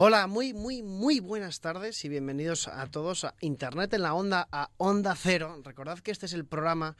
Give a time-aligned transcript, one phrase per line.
[0.00, 4.46] Hola, muy, muy, muy buenas tardes y bienvenidos a todos a Internet en la Onda,
[4.52, 5.60] a Onda Cero.
[5.64, 6.96] Recordad que este es el programa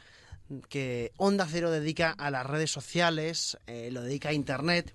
[0.68, 4.92] que Onda Cero dedica a las redes sociales, eh, lo dedica a Internet.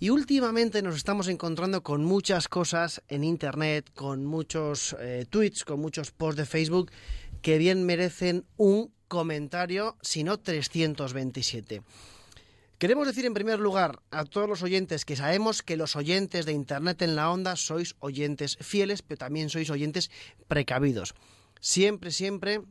[0.00, 5.78] Y últimamente nos estamos encontrando con muchas cosas en Internet, con muchos eh, tweets, con
[5.80, 6.90] muchos posts de Facebook
[7.40, 11.82] que bien merecen un comentario, si no 327.
[12.80, 16.52] Queremos decir en primer lugar a todos los oyentes que sabemos que los oyentes de
[16.52, 20.10] Internet en la onda sois oyentes fieles, pero también sois oyentes
[20.48, 21.12] precavidos.
[21.60, 22.62] Siempre, siempre,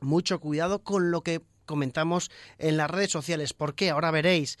[0.00, 4.58] mucho cuidado con lo que comentamos en las redes sociales, porque ahora veréis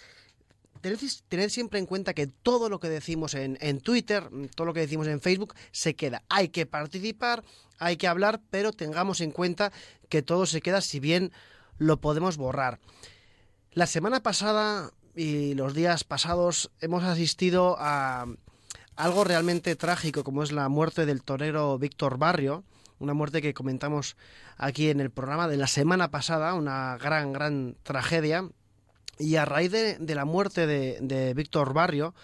[0.80, 4.86] tened, siempre en cuenta que todo lo que decimos en, en, Twitter, todo lo que
[4.86, 6.22] decimos en Facebook, se queda.
[6.28, 7.42] Hay que participar,
[7.78, 9.72] hay que hablar, pero tengamos en cuenta
[10.08, 11.32] que todo se queda si bien
[11.78, 12.78] lo podemos borrar.
[13.74, 18.24] La semana pasada y los días pasados hemos asistido a
[18.94, 22.62] algo realmente trágico como es la muerte del torero Víctor Barrio,
[23.00, 24.16] una muerte que comentamos
[24.58, 28.48] aquí en el programa de la semana pasada, una gran, gran tragedia.
[29.18, 32.14] Y a raíz de, la muerte de, Víctor Barrio,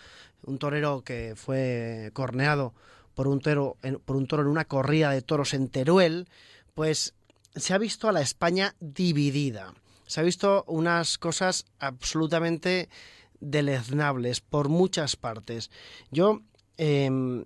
[0.45, 2.75] un torero que fue corneado
[3.17, 6.29] por un, toro, por un toro en una corrida de toros en Teruel,
[6.77, 7.13] pues
[7.57, 9.75] se ha visto a la España dividida
[10.11, 12.89] se ha visto unas cosas absolutamente
[13.39, 15.71] deleznables por muchas partes.
[16.11, 16.41] Yo
[16.79, 17.45] em,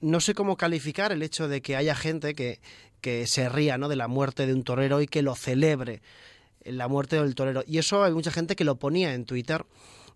[0.00, 2.60] no sé cómo calificar el hecho de que haya gente que,
[3.00, 3.88] que se ría ¿no?
[3.88, 6.00] de la muerte de un torero y que lo celebre
[6.64, 7.64] la muerte del torero.
[7.66, 9.66] Y eso hay mucha gente que lo ponía en Twitter.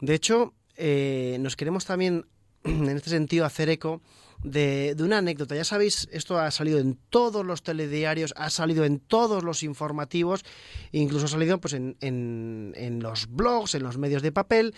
[0.01, 2.27] De hecho, eh, nos queremos también,
[2.63, 4.03] en este sentido, hacer eco
[4.43, 5.55] de, una anécdota.
[5.55, 10.45] Ya sabéis, esto ha salido en todos los telediarios, ha salido en todos los informativos,
[10.91, 14.75] incluso ha salido pues, en, en, los blogs, en los medios de papel.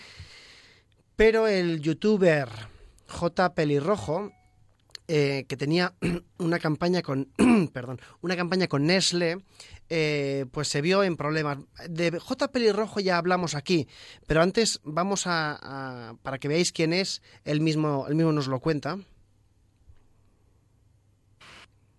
[1.15, 2.49] Pero el youtuber
[3.07, 3.53] J.
[3.53, 4.31] Pelirrojo,
[5.07, 5.93] eh, que tenía
[6.39, 7.29] una campaña con
[7.73, 9.37] perdón, una campaña con Nestle,
[9.87, 11.59] eh, pues se vio en problemas.
[11.87, 12.51] De J.
[12.51, 13.87] Pelirrojo ya hablamos aquí,
[14.27, 18.59] pero antes vamos a, para que veáis quién es, él mismo, él mismo nos lo
[18.59, 18.97] cuenta.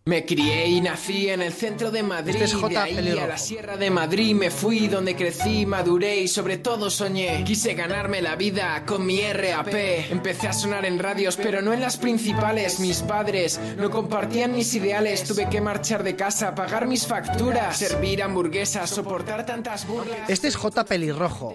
[0.08, 3.76] Me crié y nací en el centro de Madrid, este de ahí a la Sierra
[3.76, 7.42] de Madrid me fui donde crecí, maduré y sobre todo soñé.
[7.42, 9.74] Quise ganarme la vida con mi RAP.
[10.12, 12.78] Empecé a sonar en radios, pero no en las principales.
[12.78, 15.24] Mis padres no compartían mis ideales.
[15.24, 20.30] Tuve que marchar de casa, pagar mis facturas, servir hamburguesas, soportar tantas burlas.
[20.30, 21.52] Este es J Pelirrojo.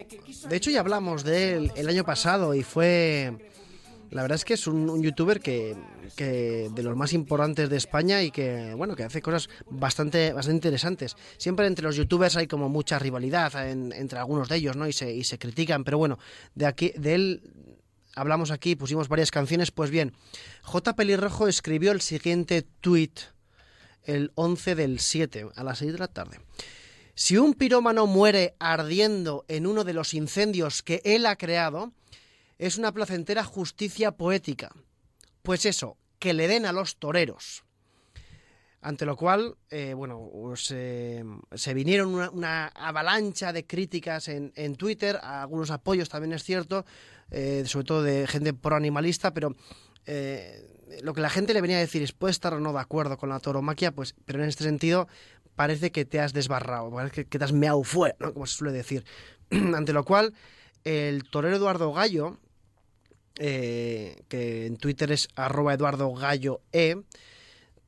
[0.50, 3.32] De hecho ya hablamos de él el año pasado y fue
[4.12, 5.76] la verdad es que es un, youtuber que,
[6.18, 11.16] de los más importantes de España y que bueno que hace cosas bastante bastante interesantes.
[11.38, 14.88] Siempre entre los youtubers hay como mucha rivalidad entre algunos de ellos, ¿no?
[14.88, 16.20] Y se, y se critican, pero bueno,
[16.56, 17.54] de aquí de él
[18.16, 20.14] hablamos aquí, pusimos varias canciones, pues bien,
[20.64, 23.14] J Pelirrojo escribió el siguiente tweet
[24.04, 26.40] el 11 del 7 a las 6 de la tarde.
[27.16, 31.94] Si un pirómano muere ardiendo en uno de los incendios que él ha creado,
[32.62, 34.72] es una placentera justicia poética.
[35.42, 37.64] Pues eso, que le den a los toreros.
[38.82, 40.30] Ante lo cual, eh, bueno,
[40.70, 41.24] eh,
[41.56, 46.86] se vinieron una, avalancha de críticas en, Twitter, algunos apoyos también es cierto,
[47.32, 49.56] eh, sobre todo de gente pro animalista, pero
[51.04, 53.18] lo que la gente le venía a decir es, puede estar o no de acuerdo
[53.18, 55.08] con la toromaquia, pues, pero en este sentido
[55.56, 58.34] parece que te has desbarrado, parece que, te has meado fuera, ¿no?
[58.34, 59.04] como se suele decir.
[59.50, 60.36] Ante lo cual,
[60.84, 62.38] el torero Eduardo Gallo,
[63.40, 66.97] eh, que en Twitter es arroba Eduardo Gallo E,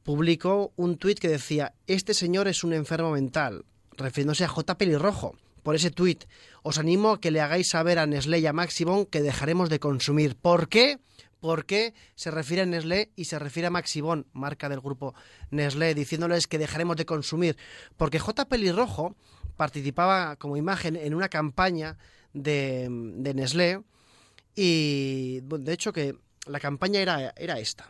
[0.03, 3.65] publicó un tuit que decía, este señor es un enfermo mental,
[3.97, 4.77] refiriéndose a J.
[4.77, 5.35] Pelirrojo.
[5.63, 6.25] Por ese tuit,
[6.61, 9.79] os animo a que le hagáis saber a Nestlé y a Maximón que dejaremos de
[9.79, 10.35] consumir.
[10.35, 10.99] ¿Por qué?
[11.39, 15.15] Porque se refiere a Nestlé y se refiere a Maximón, marca del grupo
[15.51, 17.55] Nestlé, diciéndoles que dejaremos de consumir.
[17.95, 18.45] Porque J.
[18.45, 19.15] Pelirrojo
[19.55, 21.97] participaba como imagen en una campaña
[22.33, 23.83] de, de Nestlé
[24.55, 26.15] y de hecho que
[26.45, 27.89] la campaña era, era esta.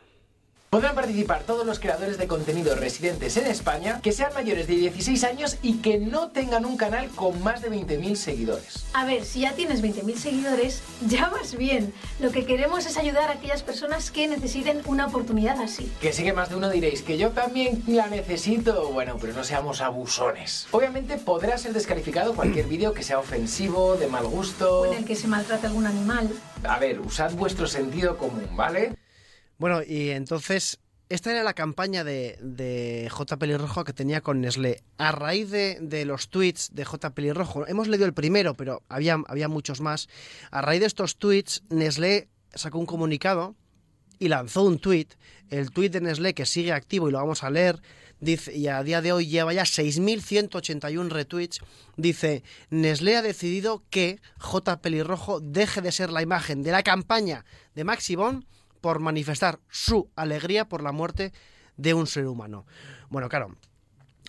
[0.73, 5.23] Podrán participar todos los creadores de contenido residentes en España que sean mayores de 16
[5.23, 8.83] años y que no tengan un canal con más de 20.000 seguidores.
[8.95, 11.93] A ver, si ya tienes 20.000 seguidores, ya vas bien.
[12.19, 15.91] Lo que queremos es ayudar a aquellas personas que necesiten una oportunidad así.
[16.01, 18.89] Que sigue más de uno diréis que yo también la necesito.
[18.89, 20.65] Bueno, pero no seamos abusones.
[20.71, 24.79] Obviamente podrá ser descalificado cualquier vídeo que sea ofensivo, de mal gusto...
[24.79, 26.31] O en el que se maltrate algún animal.
[26.63, 28.95] A ver, usad vuestro sentido común, ¿vale?
[29.63, 33.37] Bueno, y entonces esta era la campaña de, de, J.
[33.37, 34.83] Pelirrojo que tenía con Nestlé.
[34.97, 37.15] A raíz de, los tweets de J.
[37.15, 40.09] Pelirrojo, hemos leído el primero, pero había, había muchos más.
[40.51, 43.55] A raíz de estos tweets, Nestlé sacó un comunicado
[44.19, 45.13] y lanzó un tuit,
[45.49, 47.81] el tuit de Nestlé que sigue activo y lo vamos a leer,
[48.19, 51.61] dice, y a día de hoy lleva ya 6.181 retweets,
[51.95, 54.81] dice, Nestlé ha decidido que J.
[54.81, 57.45] Pelirrojo deje de ser la imagen de la campaña
[57.75, 58.45] de Maxi Bon
[58.83, 61.31] por manifestar su alegría por la muerte
[61.77, 62.65] de un ser humano.
[63.09, 63.55] Bueno, claro,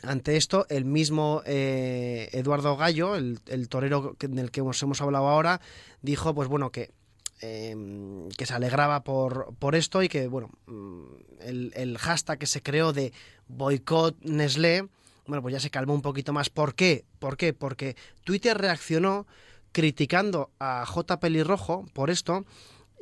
[0.04, 5.60] ante esto, el mismo eh, Eduardo Gallo, el, torero del que hemos, hemos hablado ahora,
[6.02, 6.92] dijo, pues bueno, que
[7.40, 11.02] em, que se alegraba por, por, esto y que, bueno, mm,
[11.40, 13.12] el, el, hashtag que se creó de
[13.48, 14.86] boicot Nestlé,
[15.26, 16.48] bueno, pues ya se calmó un poquito más.
[16.48, 17.04] ¿Por qué?
[17.18, 17.54] ¿Por qué?
[17.54, 19.26] Porque Twitter reaccionó
[19.72, 21.18] criticando a J.
[21.18, 22.44] Pelirrojo por esto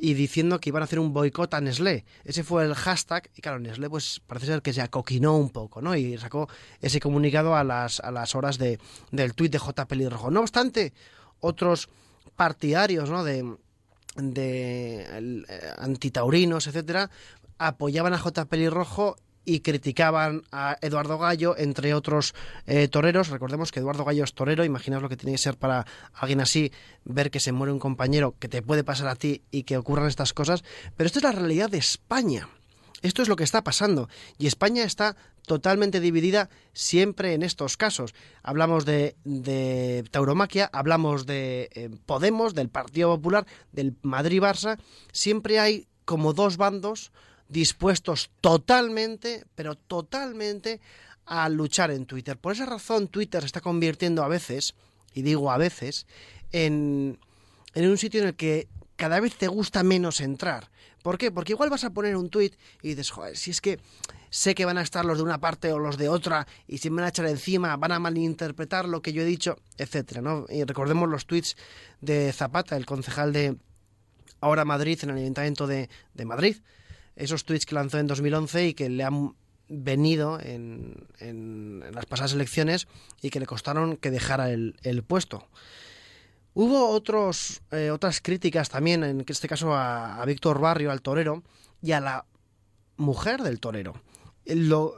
[0.03, 2.03] y diciendo que iban a hacer un boicot a Nestlé.
[2.25, 5.81] Ese fue el hashtag y claro, Nestlé pues parece ser que se acoquinó un poco,
[5.81, 5.95] ¿no?
[5.95, 6.49] Y sacó
[6.81, 8.79] ese comunicado a las, a las horas de,
[9.11, 9.85] del tuit de J.
[9.87, 10.29] Pelirrojo.
[10.29, 10.91] No obstante,
[11.39, 11.87] otros
[12.35, 13.23] partidarios, ¿no?
[13.23, 13.55] De,
[14.17, 15.05] de
[15.47, 17.09] eh, antitaurinos, etcétera,
[17.57, 18.43] apoyaban a J.
[18.43, 19.15] Pelirrojo
[19.45, 22.33] y criticaban a Eduardo Gallo, entre otros
[22.65, 23.29] eh, toreros.
[23.29, 26.71] Recordemos que Eduardo Gallo es torero, imaginaos lo que tiene que ser para alguien así
[27.03, 30.07] ver que se muere un compañero, que te puede pasar a ti y que ocurran
[30.07, 30.63] estas cosas.
[30.95, 32.49] Pero esto es la realidad de España.
[33.01, 34.07] Esto es lo que está pasando.
[34.37, 38.15] Y España está totalmente dividida siempre en estos casos.
[38.43, 44.79] Hablamos de, de tauromaquia, hablamos de eh, Podemos, del Partido Popular, del Madrid-Barça.
[45.11, 47.11] Siempre hay como dos bandos
[47.49, 50.79] dispuestos totalmente, pero totalmente
[51.25, 52.37] a luchar en Twitter.
[52.37, 54.75] Por esa razón Twitter se está convirtiendo a veces,
[55.13, 56.05] y digo a veces,
[56.51, 57.19] en,
[57.73, 60.69] en un sitio en el que cada vez te gusta menos entrar.
[61.01, 61.31] ¿Por qué?
[61.31, 62.51] Porque igual vas a poner un tweet
[62.81, 63.79] y dices, joder, si es que
[64.29, 66.89] sé que van a estar los de una parte o los de otra y si
[66.89, 70.45] me van a echar encima, van a malinterpretar lo que yo he dicho, etcétera, ¿no?
[70.49, 71.57] Y recordemos los tweets
[72.01, 73.57] de Zapata, el concejal de
[74.39, 76.57] Ahora Madrid en el Ayuntamiento de, de Madrid,
[77.15, 79.35] esos tweets que lanzó en 2011 y que le han
[79.69, 81.07] venido en,
[81.93, 82.87] las pasadas elecciones
[83.21, 85.47] y que le costaron que dejara el, puesto.
[86.53, 91.43] Hubo otros, eh, otras críticas también, en este caso a, a Víctor Barrio, al torero,
[91.81, 92.25] y a la
[92.97, 93.93] mujer del torero.
[94.45, 94.95] Lo,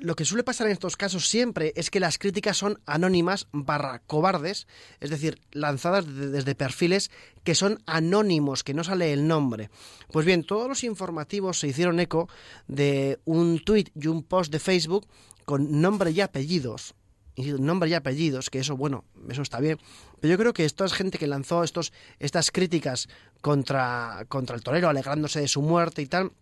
[0.00, 4.00] lo que suele pasar en estos casos siempre es que las críticas son anónimas barra
[4.06, 4.66] cobardes,
[5.00, 7.10] es decir, lanzadas desde perfiles
[7.44, 9.70] que son anónimos, que no sale el nombre.
[10.10, 12.28] Pues bien, todos los informativos se hicieron eco
[12.66, 15.06] de un tuit y un post de Facebook
[15.44, 16.94] con nombre y apellidos,
[17.36, 19.78] nombre y apellidos, que eso, bueno, eso está bien.
[20.20, 23.08] Pero yo creo que esta gente que lanzó estos, estas críticas
[23.40, 26.32] contra, contra el torero, alegrándose de su muerte y tal,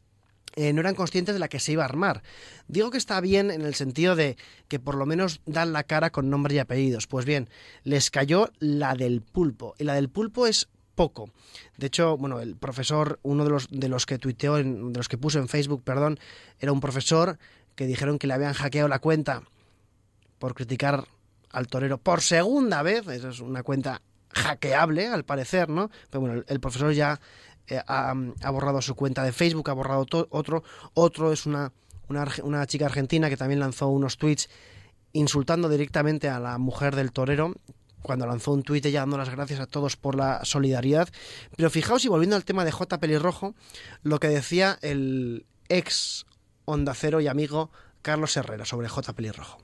[0.56, 2.22] eh, no eran conscientes de la que se iba a armar.
[2.66, 4.36] Digo que está bien en el sentido de
[4.68, 7.06] que por lo menos dan la cara con nombre y apellidos.
[7.06, 7.48] Pues bien,
[7.84, 9.74] les cayó la del pulpo.
[9.78, 11.30] Y la del pulpo es poco.
[11.76, 15.16] De hecho, bueno, el profesor, uno de los, de los que tuiteó, de los que
[15.16, 16.18] puso en Facebook, perdón,
[16.58, 17.38] era un profesor
[17.76, 19.42] que dijeron que le habían hackeado la cuenta
[20.40, 21.06] por criticar
[21.50, 23.06] al torero por segunda vez.
[23.06, 24.02] Eso es una cuenta
[24.32, 25.90] hackeable, al parecer, ¿no?
[26.10, 27.20] Pero bueno, el profesor ya
[27.68, 28.14] eh, ha,
[28.50, 30.62] borrado su cuenta de Facebook, ha borrado otro.
[30.94, 31.72] Otro es una,
[32.08, 34.48] una, chica argentina que también lanzó unos tweets
[35.12, 37.54] insultando directamente a la mujer del torero,
[38.02, 41.08] cuando lanzó un tuit ella dando las gracias a todos por la solidaridad.
[41.56, 42.98] Pero fijaos, y volviendo al tema de J.
[42.98, 43.54] Pelirrojo,
[44.02, 46.26] lo que decía el ex
[46.64, 47.70] Onda Cero y amigo
[48.02, 49.12] Carlos Herrera sobre J.
[49.12, 49.58] Pelirrojo.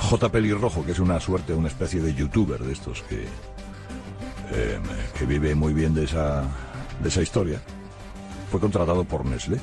[0.00, 0.32] J.
[0.32, 3.24] Pelirrojo, que es una suerte, una especie de youtuber de estos que,
[4.52, 4.80] eh,
[5.16, 6.44] que vive muy bien de esa
[7.02, 7.60] de esa historia,
[8.50, 9.60] fue contratado por Nestlé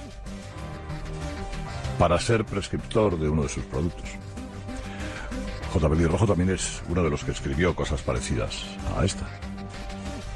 [1.98, 4.10] para ser prescriptor de uno de sus productos.
[5.74, 5.88] J.
[5.88, 8.64] Rojo también es uno de los que escribió cosas parecidas
[8.98, 9.28] a esta.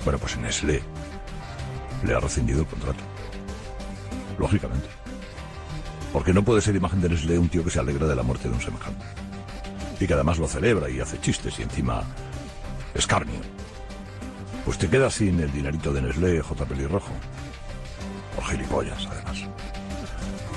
[0.03, 0.81] Bueno, pues Nestlé
[2.03, 2.99] le ha rescindido el contrato.
[4.37, 4.87] Lógicamente.
[6.11, 8.49] Porque no puede ser imagen de Nestlé un tío que se alegra de la muerte
[8.49, 9.05] de un semejante.
[9.99, 12.03] Y que además lo celebra y hace chistes y encima
[12.93, 13.58] escarnio
[14.65, 16.65] pues te quedas sin el dinerito de Nestlé, J.
[16.65, 17.11] Pelirrojo.
[18.37, 19.39] O gilipollas, además.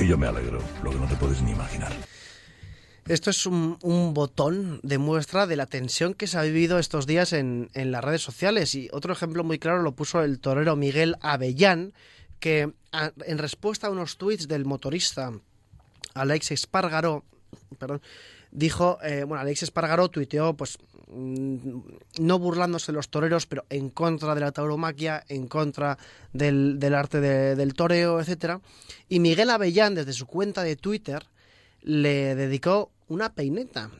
[0.00, 1.92] Y yo me alegro, lo que no te puedes ni imaginar.
[3.08, 3.78] Esto es un,
[4.14, 8.22] botón de muestra de la tensión que se ha vivido estos días en, las redes
[8.22, 8.74] sociales.
[8.74, 11.94] Y otro ejemplo muy claro lo puso el torero Miguel Avellán,
[12.38, 15.32] que en respuesta a unos tweets del motorista
[16.14, 17.24] Alex Espargaró,
[17.78, 18.02] perdón,
[18.52, 20.78] dijo, eh, bueno, Alex Espargaró tuiteó pues
[21.14, 25.98] no burlándose los toreros, pero en contra de la tauromaquia, en contra
[26.32, 28.60] del, arte del toreo, etcétera.
[29.08, 31.26] Y Miguel Avellán, desde su cuenta de Twitter,
[31.82, 33.90] le dedicó una peineta.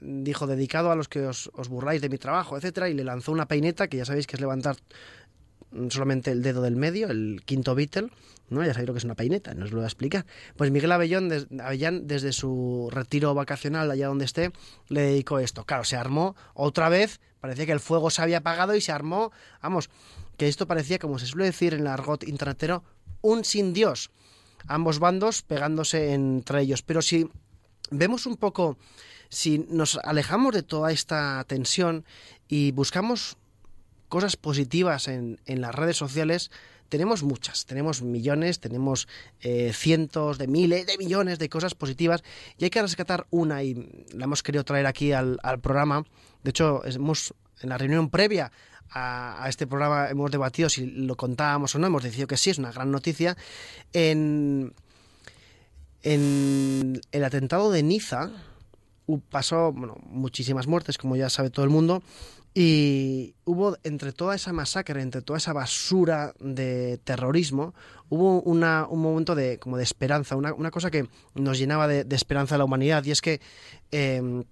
[0.00, 3.46] Dijo, dedicado a los que os, burláis de mi trabajo, etcétera, y le lanzó una
[3.46, 4.76] peineta, que ya sabéis que es levantar
[5.90, 8.10] solamente el dedo del medio, el quinto Beatle,
[8.52, 8.64] ¿no?
[8.64, 10.26] Ya sabéis lo que es una peineta, no os lo voy a explicar.
[10.56, 11.28] Pues Miguel Avellán,
[12.06, 14.52] desde su retiro vacacional, allá donde esté,
[14.88, 15.64] le dedicó esto.
[15.64, 19.32] Claro, se armó otra vez, parecía que el fuego se había apagado y se armó,
[19.60, 19.90] vamos,
[20.36, 22.84] que esto parecía, como se suele decir en el argot internetero,
[23.20, 24.10] un sin Dios.
[24.66, 26.82] Ambos bandos pegándose entre ellos.
[26.82, 27.28] Pero si
[27.90, 28.78] vemos un poco,
[29.28, 32.04] si nos alejamos de toda esta tensión
[32.48, 33.36] y buscamos
[34.08, 36.50] cosas positivas en, en las redes sociales,
[36.92, 39.08] tenemos muchas, tenemos millones, tenemos
[39.40, 42.22] eh, cientos de miles de millones de cosas positivas
[42.58, 46.04] y hay que rescatar una y la hemos querido traer aquí al, programa.
[46.42, 47.32] De hecho, hemos
[47.62, 48.52] en la reunión previa
[48.90, 52.58] a, este programa hemos debatido si lo contábamos o no, hemos decidido que sí, es
[52.58, 53.38] una gran noticia.
[53.94, 54.74] En,
[56.02, 58.32] en el atentado de Niza
[59.30, 62.02] pasó bueno, muchísimas muertes, como ya sabe todo el mundo,
[62.54, 67.74] y hubo, entre toda esa masacre, entre toda esa basura de terrorismo,
[68.10, 72.06] hubo una, un momento de, como de esperanza, una, una cosa que nos llenaba de,
[72.14, 73.40] esperanza a la humanidad, y es que
[73.90, 74.44] em,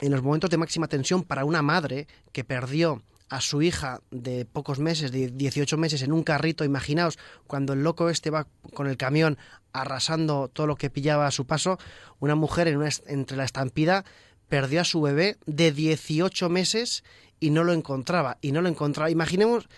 [0.00, 4.44] en los momentos de máxima tensión para una madre que perdió a su hija de
[4.44, 8.88] pocos meses, de 18 meses, en un carrito, imaginaos, cuando el loco este va con
[8.88, 9.38] el camión
[9.72, 11.78] arrasando todo lo que pillaba a su paso,
[12.18, 14.04] una mujer en una, entre la estampida
[14.48, 17.02] perdió a su bebé de 18 meses
[17.40, 19.10] y no lo encontraba, y no lo encontraba.
[19.10, 19.68] Imaginemos,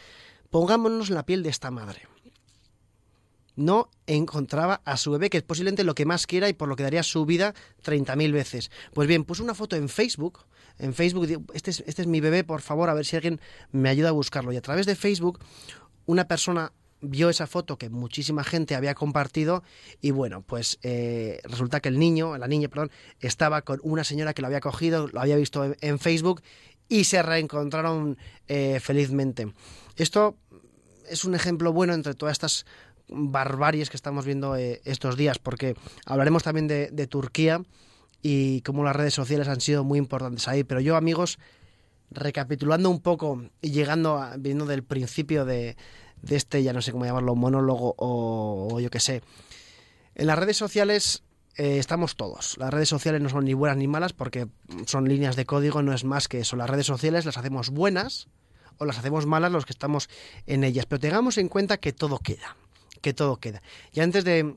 [0.50, 2.02] pongámonos en la piel de esta madre.
[3.56, 6.76] No encontraba a su bebé, que es posiblemente lo que más quiera y por lo
[6.76, 8.70] que daría su vida 30.000 veces.
[8.92, 10.40] Pues bien, puso una foto en Facebook,
[10.78, 13.40] en Facebook, este es, este es mi bebé, por favor, a ver si alguien
[13.72, 14.52] me ayuda a buscarlo.
[14.52, 15.38] Y a través de Facebook,
[16.04, 19.62] una persona vio esa foto que muchísima gente había compartido
[20.00, 24.34] y bueno, pues eh, resulta que el niño, la niña, perdón, estaba con una señora
[24.34, 26.42] que lo había cogido, lo había visto en Facebook
[26.88, 29.52] y se reencontraron eh, felizmente.
[29.96, 30.36] Esto
[31.08, 32.66] es un ejemplo bueno entre todas estas
[33.08, 37.62] barbaries que estamos viendo eh, estos días, porque hablaremos también de, Turquía
[38.22, 40.64] y cómo las redes sociales han sido muy importantes ahí.
[40.64, 41.38] Pero yo, amigos,
[42.10, 45.76] recapitulando un poco y llegando a, viendo del principio de,
[46.22, 49.22] de este, ya no sé cómo llamarlo, monólogo o, o yo qué sé,
[50.14, 51.22] en las redes sociales
[51.56, 52.56] eh, estamos todos.
[52.58, 54.46] Las redes sociales no son ni buenas ni malas porque
[54.86, 56.56] son líneas de código, no es más que eso.
[56.56, 58.28] Las redes sociales las hacemos buenas
[58.78, 60.08] o las hacemos malas los que estamos
[60.46, 60.86] en ellas.
[60.86, 62.56] Pero tengamos en cuenta que todo queda,
[63.00, 63.62] que todo queda.
[63.92, 64.56] Y antes de,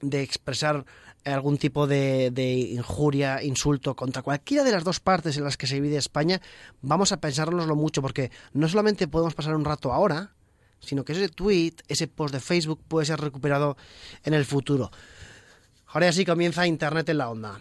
[0.00, 0.86] de expresar
[1.26, 5.66] algún tipo de, de, injuria, insulto contra cualquiera de las dos partes en las que
[5.66, 6.40] se divide España,
[6.80, 10.32] vamos a pensárnoslo mucho porque no solamente podemos pasar un rato ahora,
[10.80, 13.76] sino que ese tweet, ese post de Facebook puede ser recuperado
[14.24, 14.90] en el futuro.
[15.92, 17.58] Ahora sí comienza Internet en la Onda.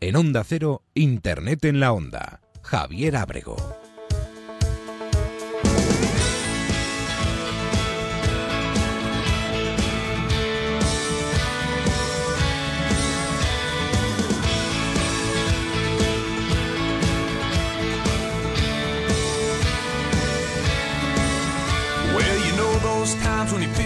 [0.00, 2.40] En Onda Cero, Internet en la Onda.
[2.62, 3.56] Javier Abrego.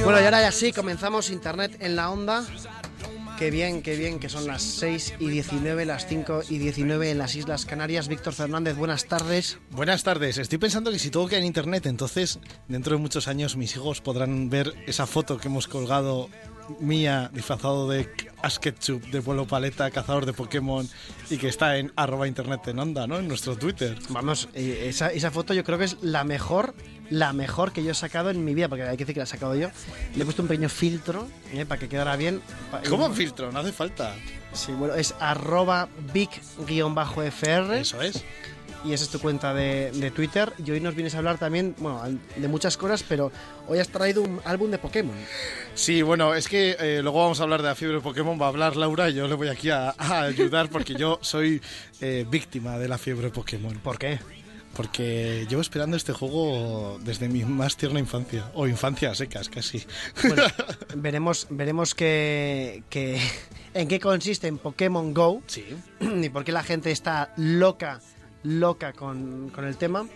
[0.03, 2.45] Bueno, y ahora ya sí, comenzamos Internet en la onda
[3.39, 7.19] Qué bien, qué bien, que son las 6 y 19, las 5 y 19 en
[7.19, 8.09] las Islas Canarias.
[8.09, 9.59] Víctor Fernández, buenas tardes.
[9.71, 10.39] Buenas tardes.
[10.39, 14.01] Estoy pensando que si todo queda en internet, entonces dentro de muchos años mis hijos
[14.01, 16.31] podrán ver esa foto que hemos colgado
[16.81, 18.09] mía disfrazado de
[18.43, 20.89] Asketchup, de vuelo paleta, cazador de Pokémon
[21.31, 23.19] y que está en arroba internet en onda, ¿no?
[23.19, 23.97] En nuestro Twitter.
[24.11, 26.75] Vamos, eh, esa, esa foto yo creo que es la mejor
[27.11, 29.25] la mejor que yo he sacado en mi vida, porque hay que decir que la
[29.25, 29.69] he sacado yo.
[30.15, 32.43] Le he puesto un pequeño filtro eh, para que quedara bien.
[32.89, 33.53] ¿Cómo filtro?
[33.53, 34.15] No hace falta.
[34.53, 37.75] Sí, bueno, es arroba big-fr.
[37.75, 38.25] Eso es.
[38.87, 40.53] Y esa es tu cuenta de, Twitter.
[40.65, 42.03] Y hoy nos vienes a hablar también, bueno,
[42.37, 43.33] de muchas cosas, pero
[43.67, 45.17] hoy has traído un álbum de Pokémon.
[45.75, 48.47] Sí, bueno, es que eh, luego vamos a hablar de la fiebre de Pokémon, va
[48.47, 51.61] a hablar Laura y yo le voy aquí a, ayudar porque yo soy
[52.01, 53.77] eh, víctima de la fiebre Pokémon.
[53.79, 54.21] ¿Por qué?
[54.77, 59.83] porque llevo esperando este juego desde mi más tierna infancia, o infancia secas casi.
[60.23, 60.43] Bueno,
[60.97, 62.83] veremos, veremos que,
[63.73, 65.65] en qué consiste en Pokémon Go sí.
[66.01, 68.01] y por qué la gente está loca,
[68.47, 70.07] loca con, con el tema.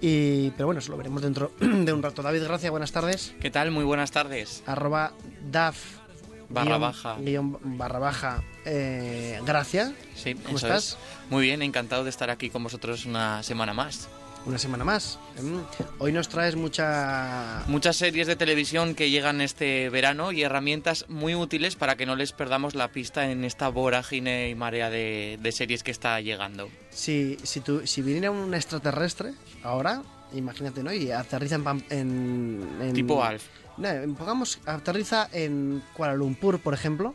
[0.00, 2.22] Y, pero bueno, eso lo veremos dentro de un rato.
[2.22, 3.34] David Gracia, buenas tardes.
[3.40, 3.70] ¿Qué tal?
[3.70, 4.62] Muy buenas tardes.
[4.66, 5.12] Arroba
[5.50, 6.04] DAF
[6.48, 7.16] barra baja.
[7.62, 9.94] barra baja eh, Gracia.
[10.14, 10.98] Sí, ¿cómo estás?
[11.30, 14.08] Muy bien, encantado de estar aquí con vosotros una semana más.
[14.46, 15.18] Una semana más.
[15.40, 15.60] Mm.
[15.98, 17.62] Hoy nos traes mucha...
[17.66, 22.14] Muchas series de televisión que llegan este verano y herramientas muy útiles para que no
[22.14, 26.68] les perdamos la pista en esta vorágine y marea de, series que está llegando.
[26.90, 29.32] Si, si, si viniera un extraterrestre
[29.62, 30.02] ahora
[30.34, 30.92] imagínate, ¿no?
[30.92, 31.84] Y aterriza en...
[31.90, 33.44] En, en- Tipo Alf.
[33.76, 37.14] No, pongamos, aterriza en Kuala Lumpur, por ejemplo,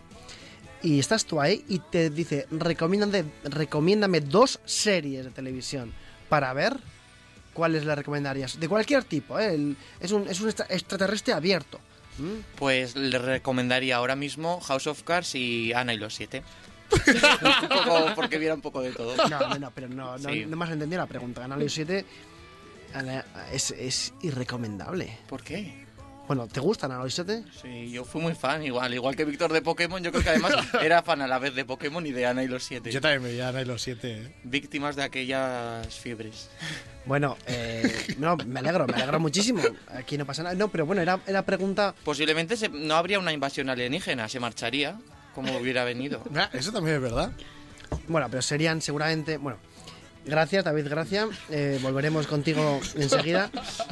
[0.82, 5.94] y estás tú ahí y te dice, recomiéndame, recomiéndame dos series de televisión
[6.28, 6.78] para ver
[7.60, 8.60] cuáles le recomendarías.
[8.60, 9.54] De cualquier tipo, ¿eh?
[9.54, 11.80] El- es, un, es un extra- extraterrestre abierto.
[12.18, 12.40] ¿Mm?
[12.58, 16.42] Pues le recomendaría ahora mismo House of Cards y Ana y los siete.
[17.62, 19.16] un poco, porque viera un poco de todo.
[19.30, 20.46] No, no, no, pero no, no, Sí.
[20.48, 21.42] no me has entendido la pregunta.
[21.42, 22.04] Canal 7
[23.54, 25.18] es, es irrecomendable.
[25.28, 25.86] ¿Por qué?
[26.30, 27.44] Bueno, ¿te gusta Canal 7?
[27.60, 30.54] Sí, yo fui muy fan, igual, igual que Víctor de Pokémon, yo creo que además
[30.84, 32.92] era fan a la vez de Pokémon y de Ana y los siete.
[32.92, 34.12] Yo también veía Ana y los siete.
[34.22, 34.36] ¿eh?
[34.44, 36.52] Víctimas de aquellas fiebres.
[37.06, 39.60] Bueno, eh, no, me alegro, me alegro muchísimo.
[39.88, 40.54] Aquí no pasa nada.
[40.54, 41.96] No, pero bueno, era, era pregunta...
[42.06, 45.00] Posiblemente se- no habría una invasión alienígena, se marcharía
[45.34, 46.22] como hubiera venido.
[46.54, 47.32] Eso también es verdad.
[48.08, 49.38] Bueno, pero serían seguramente.
[49.38, 49.58] Bueno,
[50.26, 51.30] gracias, David, gracias.
[51.50, 53.50] Eh, volveremos contigo enseguida.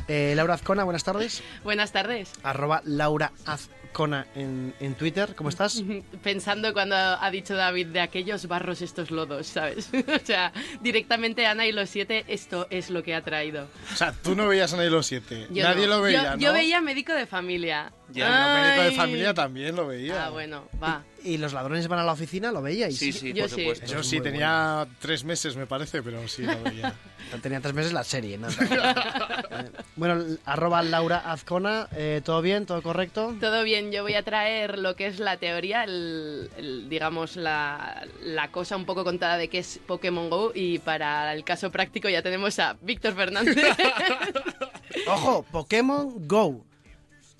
[0.07, 1.41] Eh, Laura Azcona, buenas tardes.
[1.63, 2.31] Buenas tardes.
[2.43, 5.33] Arroba Laura Azcona en, en Twitter.
[5.35, 5.83] ¿Cómo estás?
[6.23, 9.89] Pensando cuando ha dicho David de aquellos barros estos lodos, ¿sabes?
[10.21, 13.67] o sea, directamente Ana y los siete, esto es lo que ha traído.
[13.93, 15.47] O sea, tú no veías Ana y los siete.
[15.51, 15.95] Yo Nadie no.
[15.97, 16.37] lo veía, yo, ¿no?
[16.37, 17.91] yo veía médico de familia.
[18.13, 20.25] Ya, médico de familia también lo veía.
[20.25, 21.03] Ah, bueno, va.
[21.23, 22.51] ¿Y los ladrones van a la oficina?
[22.51, 22.97] ¿Lo veíais?
[22.97, 23.61] Sí, sí, Yo por sí.
[23.61, 23.85] supuesto.
[23.85, 26.93] Eso es sí, muy tenía tres meses, me parece, pero sí lo veía.
[27.41, 28.37] Tenía tres meses la serie.
[28.37, 28.47] ¿no?
[29.97, 32.65] Bueno, arroba Laura Azcona, eh, ¿todo bien?
[32.65, 33.35] ¿Todo correcto?
[33.41, 38.05] Todo bien, yo voy a traer lo que es la teoría, el, el, digamos, la,
[38.21, 42.07] la cosa un poco contada de qué es Pokémon Go y para el caso práctico
[42.07, 43.57] ya tenemos a Víctor Fernández.
[45.07, 46.63] Ojo, Pokémon Go.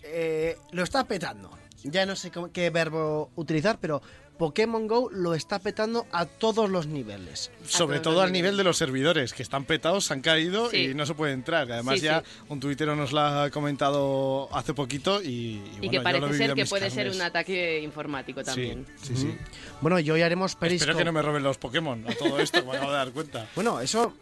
[0.07, 1.51] Eh, lo está petando.
[1.83, 4.01] Ya no sé cómo- qué verbo utilizar, pero
[4.37, 7.49] Pokémon Go lo está petando a todos los niveles.
[7.65, 10.77] Sobre todo al nivel de los servidores, que están petados, se han caído Sí.
[10.89, 11.71] y no se puede entrar.
[11.71, 12.25] Además Sí, ya sí.
[12.49, 15.99] un tuitero nos lo ha comentado hace poquito y, y y bueno, que yo lo
[15.99, 18.85] he parece ser que puede ser un ataque informático también.
[19.01, 19.37] Sí, sí, sí.
[19.81, 20.91] Bueno, y hoy haremos Periscope.
[20.91, 23.47] Espero que no me roben los Pokémon a todo esto, me acabo de dar cuenta.
[23.55, 24.13] Bueno, eso,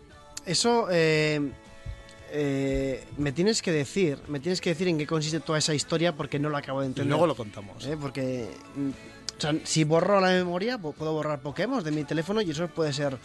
[0.46, 1.42] eso eh,
[2.38, 6.14] eh, me tienes que decir, me tienes que decir en qué consiste toda esa historia
[6.16, 7.10] porque no lo acabo de Y entender.
[7.10, 7.86] luego lo contamos.
[7.86, 8.90] Eh, Porque, mm,
[9.38, 12.92] o sea, si borro la memoria, puedo borrar Pokémon de mi teléfono y eso puede
[12.94, 13.18] ser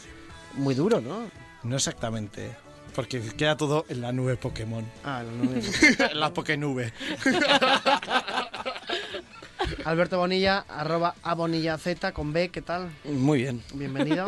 [0.54, 1.28] muy duro, ¿no?
[1.64, 2.50] No exactamente,
[2.94, 4.84] porque queda todo en la nube Pokémon.
[5.04, 6.06] Ah, no, no, no.
[6.10, 6.92] en la Pokénube.
[9.84, 12.90] Alberto Bonilla, arroba a Bonilla Z con B, ¿qué tal?
[13.04, 14.26] Muy bien, Bienvenido.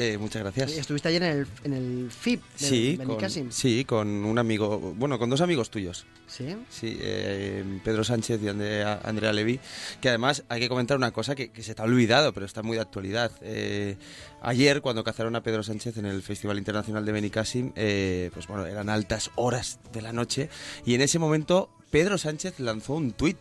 [0.00, 0.72] Eh, muchas gracias.
[0.72, 5.18] Estuviste ayer en el, en el FIP de Sí con, sí, con un amigo, bueno,
[5.18, 6.06] con dos amigos tuyos.
[6.26, 6.56] ¿Sí?
[6.70, 9.60] Sí, eh, Pedro Sánchez y Andrea, Andrea Levy,
[10.00, 12.62] que además hay que comentar una cosa que, que se te ha olvidado, pero está
[12.62, 13.32] muy de actualidad.
[13.42, 13.96] Eh,
[14.40, 18.64] ayer, cuando cazaron a Pedro Sánchez en el Festival Internacional de Benicàssim, eh, pues bueno,
[18.66, 20.48] eran altas horas de la noche,
[20.86, 23.36] y en ese momento Pedro Sánchez lanzó un tuit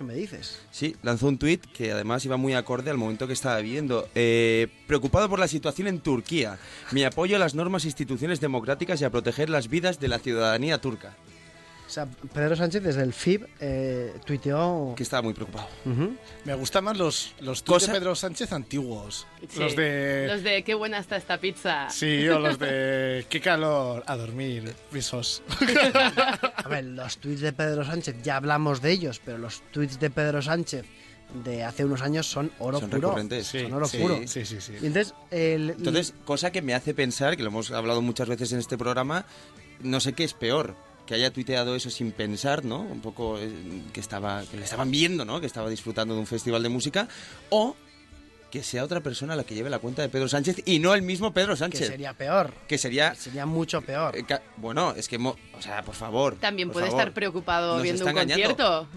[0.00, 0.58] ¿Qué me dices?
[0.70, 4.08] Sí, lanzó un tuit que además iba muy acorde al momento que estaba viviendo.
[4.14, 6.58] Eh, preocupado por la situación en Turquía.
[6.90, 10.18] Mi apoyo a las normas e instituciones democráticas y a proteger las vidas de la
[10.18, 11.14] ciudadanía turca.
[11.90, 14.92] O sea, Pedro Sánchez desde el FIP eh, tuiteó...
[14.96, 15.66] Que estaba muy preocupado.
[16.44, 19.26] Me gustan más los, los tuits de Pedro Sánchez antiguos.
[19.48, 19.58] Sí.
[19.58, 20.26] Los de...
[20.30, 21.90] Los de qué buena está esta pizza.
[21.90, 25.42] Sí, o los de qué calor a dormir, besos.
[26.54, 30.10] A ver, los tweets de Pedro Sánchez, ya hablamos de ellos, pero los tweets de
[30.10, 30.84] Pedro Sánchez
[31.42, 33.08] de hace unos años son oro Son puro.
[33.08, 33.48] recurrentes.
[33.48, 33.98] Son oro Sí.
[33.98, 34.20] puro.
[34.28, 34.74] Sí, sí, sí.
[34.80, 38.52] Y entonces, el- Entonces, cosa que me hace pensar, que lo hemos hablado muchas veces
[38.52, 39.26] en este programa,
[39.80, 40.76] no sé qué es peor.
[41.06, 42.80] Que haya tuiteado eso sin pensar, ¿no?
[42.80, 43.50] Un poco eh,
[43.92, 45.40] que estaba que le estaban viendo, ¿no?
[45.40, 47.08] Que estaba disfrutando de un festival de música.
[47.48, 47.74] O
[48.50, 51.02] que sea otra persona la que lleve la cuenta de Pedro Sánchez y no el
[51.02, 51.86] mismo Pedro que Sánchez.
[51.86, 52.52] sería peor.
[52.66, 54.16] Que sería Sería mucho peor.
[54.16, 56.34] Eh, ca- Bueno, es que, mo- o sea, por favor.
[56.40, 57.00] También por puede favor.
[57.00, 58.56] estar preocupado Nos viendo un engañando.
[58.56, 58.88] concierto.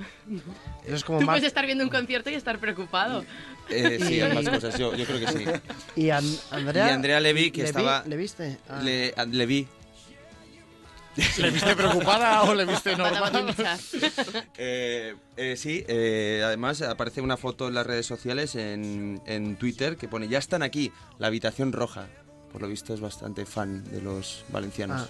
[0.85, 1.33] Eso es como Tú más...
[1.35, 3.23] puedes estar viendo un concierto y estar preocupado.
[3.69, 5.45] Eh, sí, ambas cosas, yo, yo creo que sí.
[6.01, 6.87] Y An- Andrea...
[6.87, 8.57] Y Andrea Levy, que ¿le vi- estaba- ¿Le viste?
[8.67, 8.81] Ah.
[8.83, 9.67] Le, le vi.
[11.37, 13.55] ¿Le viste preocupada o le viste normal?
[14.57, 19.97] Eh, eh, sí, eh, además aparece una foto en las redes sociales, en, en Twitter,
[19.97, 22.07] que pone, ya están aquí, la habitación roja.
[22.51, 25.01] Por lo visto es bastante fan de los valencianos.
[25.01, 25.07] Ah,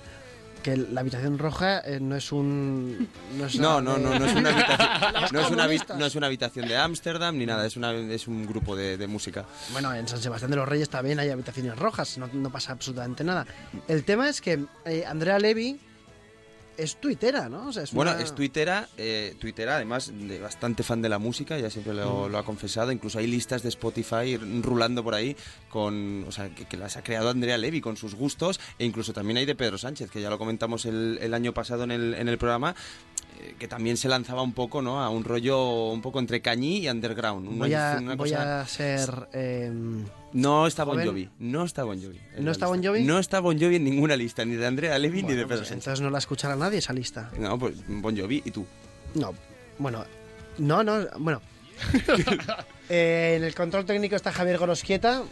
[0.63, 3.09] que la habitación roja eh, no es un...
[3.37, 5.67] No, es No, no, de- no, no es una habitación, Los no es una, habi-
[5.67, 5.99] comunistas.
[5.99, 9.07] no es una habitación de Ámsterdam ni nada, es, una, es un grupo de, de
[9.07, 9.45] música.
[9.73, 13.25] Bueno, en San Sebastián de los Reyes también hay habitaciones rojas, no, no pasa absolutamente
[13.25, 13.45] nada.
[13.89, 15.81] El tema es que eh, Andrea Levy
[16.77, 17.71] es tuitera, ¿no?
[17.93, 22.29] bueno, es tuitera, eh, tuitera, además de bastante fan de la música, ya siempre lo,
[22.29, 22.35] mm.
[22.35, 22.91] ha confesado.
[22.91, 25.35] Incluso hay listas de Spotify rulando por ahí
[25.69, 29.37] con, o sea, que, las ha creado Andrea Levy con sus gustos, e incluso también
[29.37, 32.27] hay de Pedro Sánchez, que ya lo comentamos el, el año pasado en el, en
[32.27, 32.75] el programa,
[33.57, 35.01] que también se lanzaba un poco, ¿no?
[35.01, 37.57] A un rollo un poco entre cañí y underground.
[37.57, 39.29] voy a, voy a ser...
[39.33, 41.29] Em, no está Bon Jovi.
[41.39, 42.19] No está Bon Jovi.
[42.39, 43.03] ¿No está Bon Jovi?
[43.03, 45.71] No está Bon Jovi en ninguna lista, ni de Andrea Levy ni de Pedro pues
[45.71, 47.31] Entonces no la escuchará nadie esa lista.
[47.37, 48.65] No, pues Bon Jovi y tú.
[49.13, 49.33] No,
[49.77, 50.03] bueno,
[50.57, 51.41] no, no, bueno.
[52.89, 55.23] Eh, en el control técnico está Javier Gorosquieta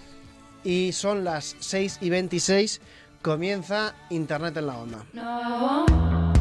[0.63, 2.79] y son las 6 y 26.
[3.21, 5.05] Comienza Internet en la onda.
[5.11, 6.40] No.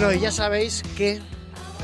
[0.00, 1.20] Bueno, y ya sabéis que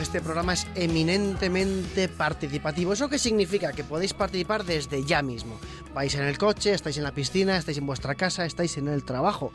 [0.00, 2.92] este programa es eminentemente participativo.
[2.92, 3.72] ¿Eso qué significa?
[3.72, 5.59] Que podéis participar desde ya mismo.
[5.94, 9.05] Vais en el coche, estáis en la piscina, estáis en vuestra casa, estáis en el
[9.05, 9.50] trabajo.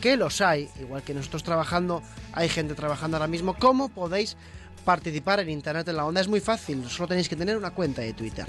[0.00, 3.58] Que los hay, igual que nosotros trabajando, hay gente trabajando ahora mismo.
[3.58, 4.38] ¿Cómo podéis
[4.86, 6.22] participar en Internet en la Onda?
[6.22, 8.46] Es muy fácil, solo tenéis que tener una cuenta de Twitter.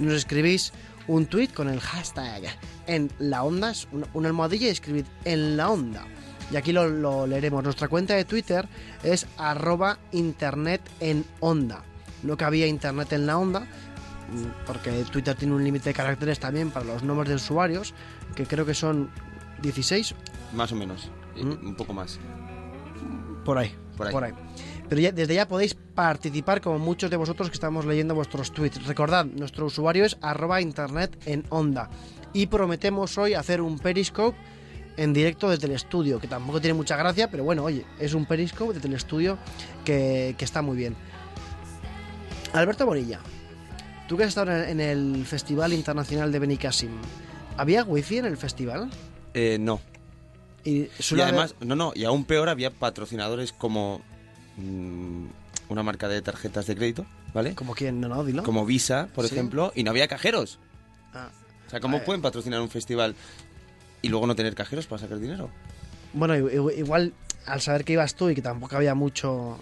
[0.00, 0.74] Nos escribís
[1.06, 2.42] un tweet con el hashtag
[2.86, 3.72] en la onda,
[4.12, 6.04] una almohadilla y escribid en la onda
[6.50, 7.62] y aquí lo, leeremos.
[7.62, 8.68] Nuestra cuenta de Twitter
[9.02, 11.82] es arroba internet en onda.
[12.22, 13.66] No cabía internet en la onda,
[14.66, 17.94] porque Twitter tiene un límite de caracteres también para los nombres de usuarios,
[18.34, 19.10] que creo que son
[19.62, 20.14] 16.
[20.54, 21.66] Más o menos, ¿Mm?
[21.66, 22.18] un poco más.
[23.44, 24.32] Por ahí, por ahí.
[24.88, 28.86] Pero ya, desde ya podéis participar como muchos de vosotros que estamos leyendo vuestros tweets.
[28.86, 31.90] Recordad, nuestro usuario es arroba internet en onda.
[32.32, 34.36] Y prometemos hoy hacer un periscope
[34.98, 38.26] en directo desde el estudio, que tampoco tiene mucha gracia, pero bueno, oye, es un
[38.26, 39.38] periscope desde el estudio
[39.84, 40.96] que, está muy bien.
[42.52, 43.20] Alberto Bonilla,
[44.08, 46.90] tú que has estado en el Festival Internacional de Benicassim,
[47.56, 48.90] ¿había wifi en el festival?
[49.34, 49.80] Eh, no.
[50.64, 50.88] Y,
[51.20, 54.02] además, no, no, y aún peor, había patrocinadores como
[54.56, 55.26] mm,
[55.68, 57.54] una marca de tarjetas de crédito, ¿vale?
[57.54, 58.00] ¿Como quién?
[58.00, 58.42] No, no, dilo.
[58.42, 60.58] Como Visa, por ejemplo, y no había cajeros.
[61.14, 61.30] Ah.
[61.68, 63.14] O sea, ¿cómo pueden patrocinar un festival
[64.02, 65.50] y luego no tener cajeros para sacar dinero.
[66.12, 67.12] Bueno, igual
[67.46, 69.58] al saber que ibas tú y que tampoco había mucho...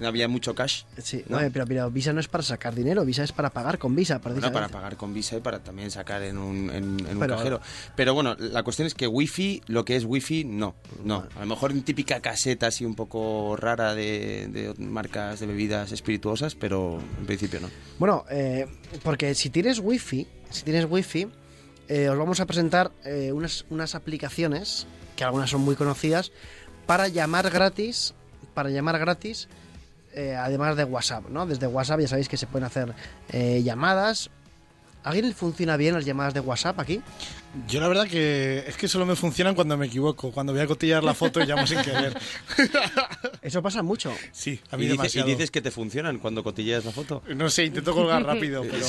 [0.00, 0.84] Había mucho cash.
[0.98, 1.38] Sí, ¿no?
[1.52, 4.20] pero, pero, Visa no es para sacar dinero, Visa es para pagar con Visa.
[4.20, 7.60] Para, para pagar con Visa y para también sacar en un, en, un cajero.
[7.96, 10.76] Pero bueno, la cuestión es que Wi-Fi, lo que es Wi-Fi, no.
[11.02, 15.46] No, a lo mejor en típica caseta así un poco rara de, de marcas de
[15.46, 17.68] bebidas espirituosas, pero en principio no.
[17.98, 18.66] Bueno, eh,
[19.02, 21.26] porque si tienes Wi-Fi, si tienes Wi-Fi,
[21.88, 26.32] eh, os vamos a presentar eh, unas, unas aplicaciones, que algunas son muy conocidas,
[26.86, 28.14] para llamar gratis,
[28.54, 29.48] para llamar gratis,
[30.14, 31.46] eh, además de WhatsApp, ¿no?
[31.46, 32.94] Desde WhatsApp ya sabéis que se pueden hacer
[33.62, 34.30] llamadas.
[35.04, 37.00] ¿A alguien le funciona bien las llamadas de WhatsApp aquí?
[37.66, 40.66] Yo la verdad que es que solo me funcionan cuando me equivoco, cuando voy a
[40.66, 42.18] cotillar la foto y llamo sin querer.
[43.42, 44.12] Eso pasa mucho.
[44.32, 45.28] Sí, a mí y, demasiado.
[45.28, 47.22] y dices que te funcionan cuando cotilleas la foto.
[47.34, 48.86] No sé, intento colgar rápido, pero...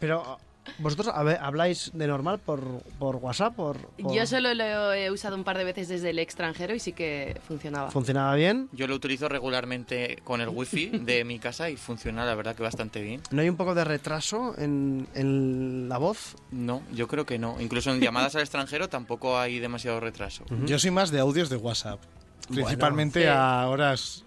[0.00, 0.38] pero
[0.78, 3.54] ¿Vosotros habláis de normal por, por WhatsApp?
[3.54, 6.92] Por, Yo solo lo he usado un par de veces desde el extranjero y sí
[6.92, 7.90] que funcionaba.
[7.90, 8.68] ¿Funcionaba bien?
[8.72, 12.62] Yo lo utilizo regularmente con el wifi de mi casa y funciona la verdad que
[12.62, 13.20] bastante bien.
[13.30, 16.36] ¿No hay un poco de retraso en, en la voz?
[16.50, 17.60] No, yo creo que no.
[17.60, 20.44] Incluso en llamadas al extranjero tampoco hay demasiado retraso.
[20.66, 22.00] Yo soy más de audios de WhatsApp.
[22.48, 24.24] Principalmente a horas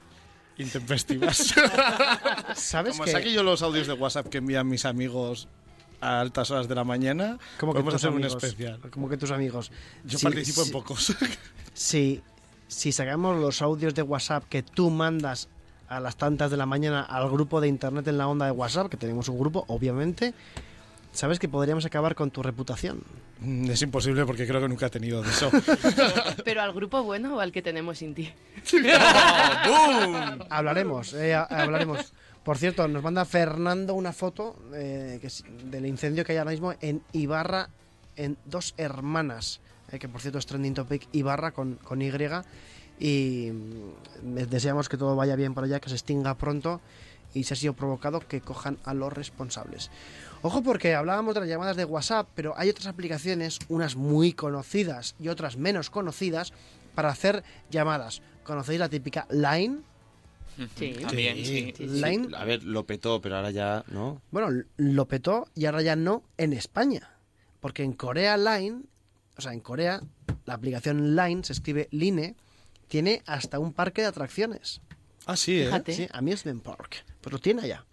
[0.58, 1.38] intempestivas.
[2.56, 5.47] ¿Sabes Como saqué yo los audios de WhatsApp que envían mis amigos
[6.03, 8.79] a altas horas de la mañana, como que hacer un especial.
[8.91, 9.71] Como que tus amigos.
[10.03, 11.15] Yo participo en pocos.
[11.73, 12.21] si,
[12.67, 15.47] si sacamos los audios de WhatsApp que tú mandas
[15.87, 18.89] a las tantas de la mañana al grupo de internet en la onda de WhatsApp,
[18.89, 20.33] que tenemos un grupo, obviamente,
[21.11, 23.01] sabes que podríamos acabar con tu reputación.
[23.39, 25.51] Mm, es imposible porque creo que nunca he tenido de eso.
[26.43, 28.31] ¿Pero al grupo bueno o al que tenemos sin ti?
[30.49, 32.13] hablaremos, eh, hablaremos.
[32.43, 35.19] Por cierto, nos manda Fernando una foto eh,
[35.71, 37.69] del incendio que hay ahora mismo en Ibarra,
[38.15, 39.62] en Dos Hermanas.
[39.91, 42.12] eh, que por cierto es trending topic Ibarra con, con Y.
[42.99, 46.82] Y mm, deseamos que todo vaya bien por allá, que se extinga pronto
[47.34, 49.89] y si ha sido provocado, que cojan a los responsables.
[50.41, 55.15] Ojo porque hablábamos de las llamadas de WhatsApp, pero hay otras aplicaciones, unas muy conocidas
[55.19, 56.53] y otras menos conocidas,
[56.93, 58.21] para hacer llamadas.
[58.43, 59.79] ¿Conocéis la típica Line?
[60.77, 60.93] Sí.
[61.01, 61.73] También, sí.
[61.79, 62.29] Line.
[62.37, 64.21] A ver, lo petó, pero ahora ya, ¿no?
[64.31, 67.09] Bueno, lo petó y ahora ya no en España.
[67.59, 68.83] Porque en Corea Line,
[69.37, 70.01] o sea, en Corea,
[70.45, 72.35] la aplicación Line se escribe Line,
[72.87, 74.81] tiene hasta un parque de atracciones.
[75.25, 75.65] Ah, sí, ¿eh?
[75.65, 75.93] Fíjate.
[75.93, 77.05] Sí, Amusement Park.
[77.21, 77.85] Pues lo tiene allá.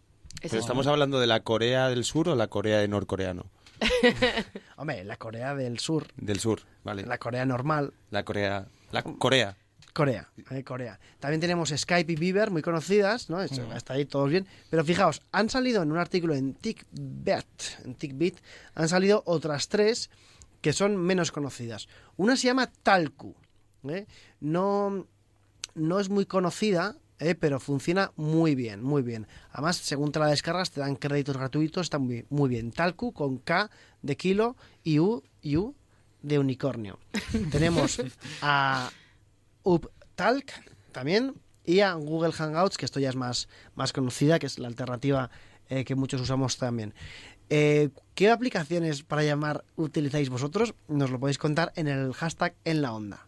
[0.42, 3.46] Pero es- estamos hablando de la Corea del Sur o la Corea de norcoreano.
[4.76, 7.04] Hombre, la Corea del Sur, Del Sur, vale.
[7.06, 8.66] la Corea normal, La Corea.
[8.92, 9.56] La Corea.
[9.92, 10.98] Corea, eh, Corea.
[11.18, 13.42] También tenemos Skype y Beaver, muy conocidas, ¿no?
[13.42, 14.46] Eso, Hasta ahí todos bien.
[14.70, 18.38] Pero fijaos, han salido en un artículo en TickBit, en TickBit,
[18.74, 20.10] han salido otras tres
[20.60, 21.88] que son menos conocidas.
[22.16, 23.34] Una se llama Talku,
[23.88, 24.06] ¿eh?
[24.40, 25.06] No,
[25.74, 27.34] no es muy conocida, ¿eh?
[27.34, 29.26] pero funciona muy bien, muy bien.
[29.52, 32.72] Además, según te la descargas, te dan créditos gratuitos, está muy, muy bien.
[32.72, 33.70] Talku con K
[34.02, 35.74] de kilo y U, y U
[36.22, 36.98] de unicornio.
[37.50, 38.02] Tenemos
[38.42, 38.90] a
[39.62, 40.52] UpTalk
[40.92, 44.68] también y a Google Hangouts, que esto ya es más, más conocida, que es la
[44.68, 45.30] alternativa
[45.68, 46.94] eh, que muchos usamos también.
[47.48, 50.74] Eh, ¿Qué aplicaciones para llamar utilizáis vosotros?
[50.88, 53.26] Nos lo podéis contar en el hashtag en la onda.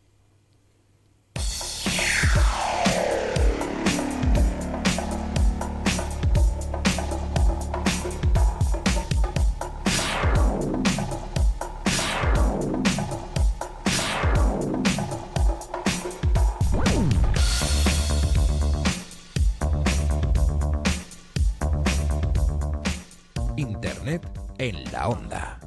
[24.63, 25.59] En la onda.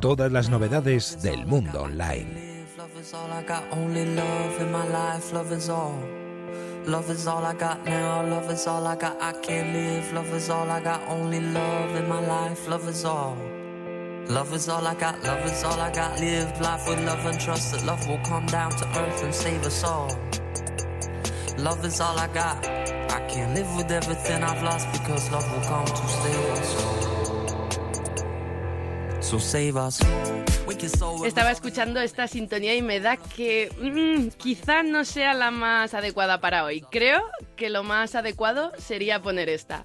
[0.00, 2.48] Todas las novedades del mundo online.
[6.86, 10.12] Love is all I got, now, love is all I got, I can't live.
[10.14, 13.36] Love is all I got, only love in my life, love is all.
[14.28, 16.18] Love is all I got, love is all I got.
[16.20, 19.66] Live life with love and trust that love will come down to earth and save
[19.66, 20.16] us all.
[21.58, 22.64] Love is all I got.
[22.66, 27.17] I can't live with everything I've lost because love will come to save us all.
[31.26, 36.40] Estaba escuchando esta sintonía y me da que mm, quizá no sea la más adecuada
[36.40, 36.80] para hoy.
[36.90, 37.22] Creo
[37.54, 39.84] que lo más adecuado sería poner esta.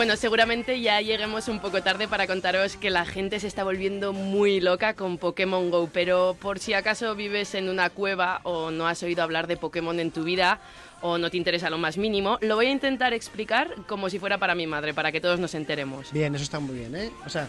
[0.00, 4.14] Bueno, seguramente ya lleguemos un poco tarde para contaros que la gente se está volviendo
[4.14, 8.88] muy loca con Pokémon Go, pero por si acaso vives en una cueva o no
[8.88, 10.58] has oído hablar de Pokémon en tu vida
[11.02, 14.38] o no te interesa lo más mínimo, lo voy a intentar explicar como si fuera
[14.38, 16.10] para mi madre, para que todos nos enteremos.
[16.12, 17.10] Bien, eso está muy bien, ¿eh?
[17.26, 17.46] O sea,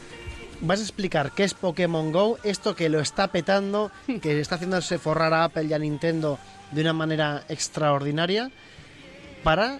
[0.60, 4.98] vas a explicar qué es Pokémon Go, esto que lo está petando, que está haciéndose
[4.98, 6.38] forrar a Apple y a Nintendo
[6.72, 8.52] de una manera extraordinaria
[9.42, 9.80] para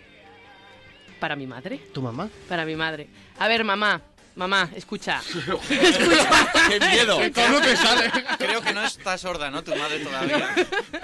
[1.22, 2.32] Para mi madre, tu mamá.
[2.50, 3.08] para mi madre.
[3.38, 4.02] A ver, mamá,
[4.36, 5.22] mamá, escucha.
[5.70, 7.20] ¡Qué miedo!
[7.36, 8.12] ¿Cómo te sale?
[8.40, 9.64] Creo que no está sorda, ¿no?
[9.64, 10.56] Tu madre todavía.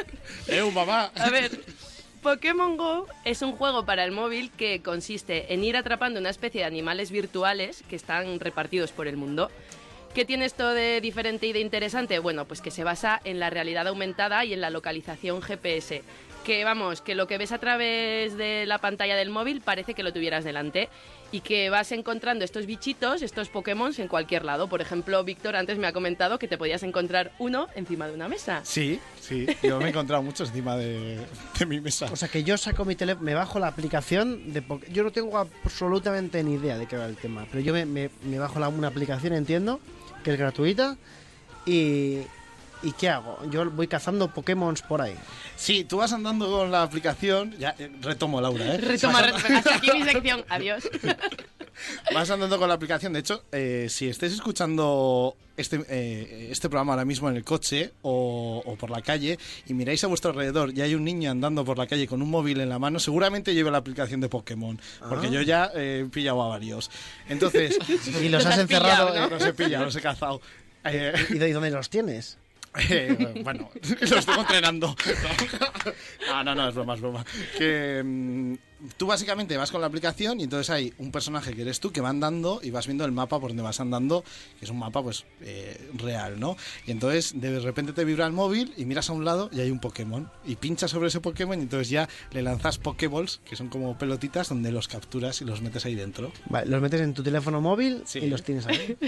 [0.47, 1.11] ¡Eh, mamá!
[1.13, 1.51] A ver,
[2.23, 6.61] Pokémon Go es un juego para el móvil que consiste en ir atrapando una especie
[6.61, 9.51] de animales virtuales que están repartidos por el mundo.
[10.15, 12.17] ¿Qué tiene esto de diferente y de interesante?
[12.17, 16.01] Bueno, pues que se basa en la realidad aumentada y en la localización GPS.
[16.47, 20.01] Que vamos, que lo que ves a través de la pantalla del móvil parece que
[20.01, 20.87] lo tuvieras delante
[21.33, 24.69] y que vas encontrando estos bichitos, estos Pokémon en cualquier lado.
[24.69, 28.29] Por ejemplo, Víctor antes me ha comentado que te podías encontrar uno encima de una
[28.29, 28.61] mesa.
[28.63, 29.45] Sí, sí.
[29.61, 31.19] Yo me he encontrado muchos encima de,
[31.59, 32.05] de mi mesa.
[32.13, 35.11] O sea, que yo saco mi teléfono, me bajo la aplicación de Poké- Yo no
[35.11, 38.57] tengo absolutamente ni idea de qué va el tema, pero yo me, me- me bajo
[38.61, 39.81] la, una aplicación, entiendo,
[40.23, 40.95] que es gratuita,
[41.65, 42.19] y...
[42.83, 43.39] ¿Y qué hago?
[43.49, 45.15] Yo voy cazando Pokémon por ahí.
[45.55, 47.55] Sí, tú vas andando con la aplicación.
[47.57, 48.77] Ya, eh, retomo, Laura, ¿eh?
[48.77, 49.57] Retoma, Vas retoma.
[49.57, 50.45] Hasta aquí mi sección.
[50.49, 50.87] Adiós.
[52.13, 53.13] Vas andando con la aplicación.
[53.13, 57.91] De hecho, eh, si estáis escuchando este, eh, este programa ahora mismo en el coche
[58.01, 59.37] o, o por la calle
[59.67, 62.31] y miráis a vuestro alrededor y hay un niño andando por la calle con un
[62.31, 64.79] móvil en la mano, seguramente lleva la aplicación de Pokémon.
[65.07, 65.31] Porque Ah.
[65.31, 66.89] yo ya eh, he pillado a varios.
[67.29, 67.77] Entonces.
[68.23, 69.27] Y los has encerrado, Eh, ¿no?
[69.37, 70.41] Los he pillado, los he cazado.
[70.83, 72.37] Eh, ¿Y de dónde los tienes?
[72.89, 73.69] Eh, bueno,
[74.09, 74.95] los tengo entrenando.
[76.27, 77.25] No, no, no, es broma, es broma.
[77.57, 78.53] Que mm,
[78.97, 82.01] tú básicamente vas con la aplicación y entonces hay un personaje que eres tú que
[82.01, 84.23] va andando y vas viendo el mapa por donde vas andando,
[84.59, 86.57] que es un mapa pues eh, real, ¿no?
[86.85, 89.71] Y entonces de repente te vibra el móvil y miras a un lado y hay
[89.71, 93.69] un Pokémon y pinchas sobre ese Pokémon y entonces ya le lanzas Pokéballs, que son
[93.69, 96.31] como pelotitas donde los capturas y los metes ahí dentro.
[96.49, 98.97] Vale, los metes en tu teléfono móvil y los tienes ahí.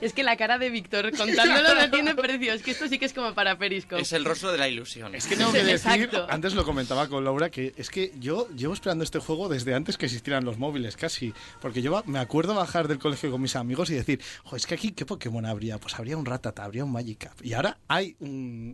[0.00, 2.52] Es que la cara de Víctor contándolo no tiene precio.
[2.52, 4.02] Es que esto sí que es como para Periscope.
[4.02, 5.14] Es el rostro de la ilusión.
[5.14, 6.26] Es que tengo que decir, Exacto.
[6.30, 9.96] antes lo comentaba con Laura, que es que yo llevo esperando este juego desde antes
[9.98, 11.34] que existieran los móviles, casi.
[11.60, 14.74] Porque yo me acuerdo bajar del colegio con mis amigos y decir, "Jo, es que
[14.74, 15.78] aquí, ¿qué Pokémon habría?
[15.78, 17.44] Pues habría un Ratata, habría un Magikarp.
[17.44, 18.16] Y ahora hay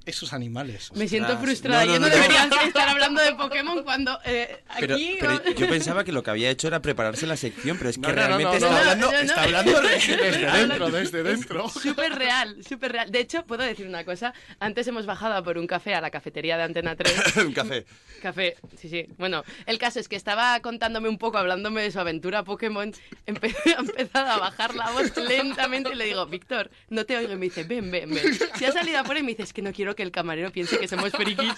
[0.07, 0.91] esos animales.
[0.95, 1.45] Me siento Ostras.
[1.45, 1.85] frustrada.
[1.87, 2.23] No, no, Yo no, no, no.
[2.23, 5.17] debería estar hablando de Pokémon cuando eh, Pero, aquí...
[5.21, 8.13] pero yo pensaba que lo que había hecho era prepararse la sección, pero es que
[8.13, 11.69] realmente está hablando, está Desde dentro, desde dentro.
[11.69, 13.11] Súper real, súper real.
[13.11, 14.33] De hecho, puedo decir una cosa.
[14.59, 17.37] Antes hemos bajado a por un café a la cafetería de Antena 3.
[17.47, 17.85] un café.
[18.23, 19.07] Café, sí, sí.
[19.19, 22.93] Bueno, el caso es que estaba contándome un poco, hablándome de su aventura Pokémon.
[23.25, 27.33] Empe ha empezado a bajar la voz lentamente y le digo, Víctor, no te oigo.
[27.33, 28.39] Y me dice, ven, ven, ven.
[28.57, 30.79] Si ha salido afuera y me dice, es que no quiero que el camarero piense
[30.79, 31.55] que somos frikis.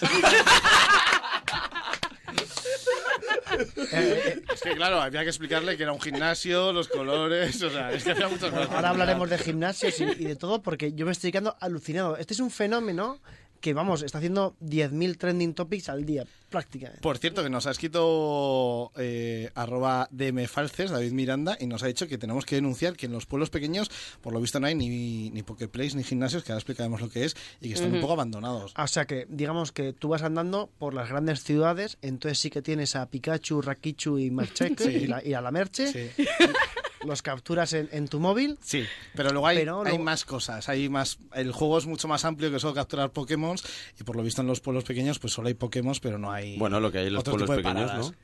[3.53, 8.05] Es que claro, había que explicarle que era un gimnasio, los colores, o sea, es
[8.05, 8.71] que había muchas cosas.
[8.71, 12.17] Ahora hablaremos de gimnasios y, y de todo porque yo me estoy quedando alucinado.
[12.17, 13.21] Este es un fenómeno
[13.63, 17.01] que, vamos, está haciendo 10.000 trending topics al día, prácticamente.
[17.01, 22.07] Por cierto, que nos ha escrito eh, arroba dmfalces, David Miranda, y nos ha dicho
[22.09, 25.31] que tenemos que denunciar que en los pueblos pequeños, por lo visto, no hay ni,
[25.31, 28.13] ni Poképlays ni gimnasios, que ahora explicaremos lo que es, y que están un poco
[28.13, 28.75] abandonados.
[28.77, 32.61] O sea que, digamos que tú vas andando por las grandes ciudades, entonces sí que
[32.61, 34.91] tienes a Pikachu, Rakichu y Marcheque Sí.
[34.91, 36.13] y, la- y a la Merche.
[37.05, 38.59] Los capturas en, en tu móvil.
[38.63, 38.85] Sí,
[39.15, 40.69] pero luego hay, Pero hay luego- más cosas.
[40.69, 43.57] Hay más, el juego es mucho más amplio que solo capturar Pokémon,
[43.99, 46.59] y por lo visto en los pueblos pequeños, pues solo hay Pokémon, pero no hay.
[46.59, 48.11] Bueno, lo que hay en los pueblos pequeños, paradas.
[48.11, 48.15] ¿no?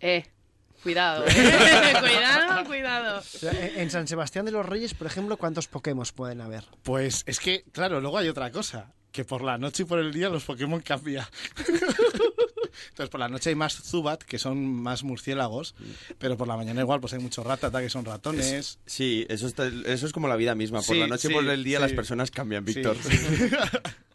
[0.00, 0.24] Eh,
[0.82, 1.32] cuidado, eh.
[2.00, 3.22] cuidado, cuidado.
[3.76, 6.64] En San Sebastián de los Reyes, por ejemplo, ¿cuántos Pokémon pueden haber?
[6.82, 8.92] Pues es que, claro, luego hay otra cosa.
[9.18, 11.26] Que por la noche y por el día los Pokémon cambian.
[12.90, 15.74] Entonces, por la noche hay más Zubat, que son más murciélagos,
[16.20, 18.78] pero por la mañana igual pues hay muchos Ratata, que son ratones.
[18.86, 20.78] Sí, eso, está- eso es como la vida misma.
[20.82, 21.82] Por Sí, la noche y sí, por el día sí.
[21.82, 22.96] las personas cambian, Víctor.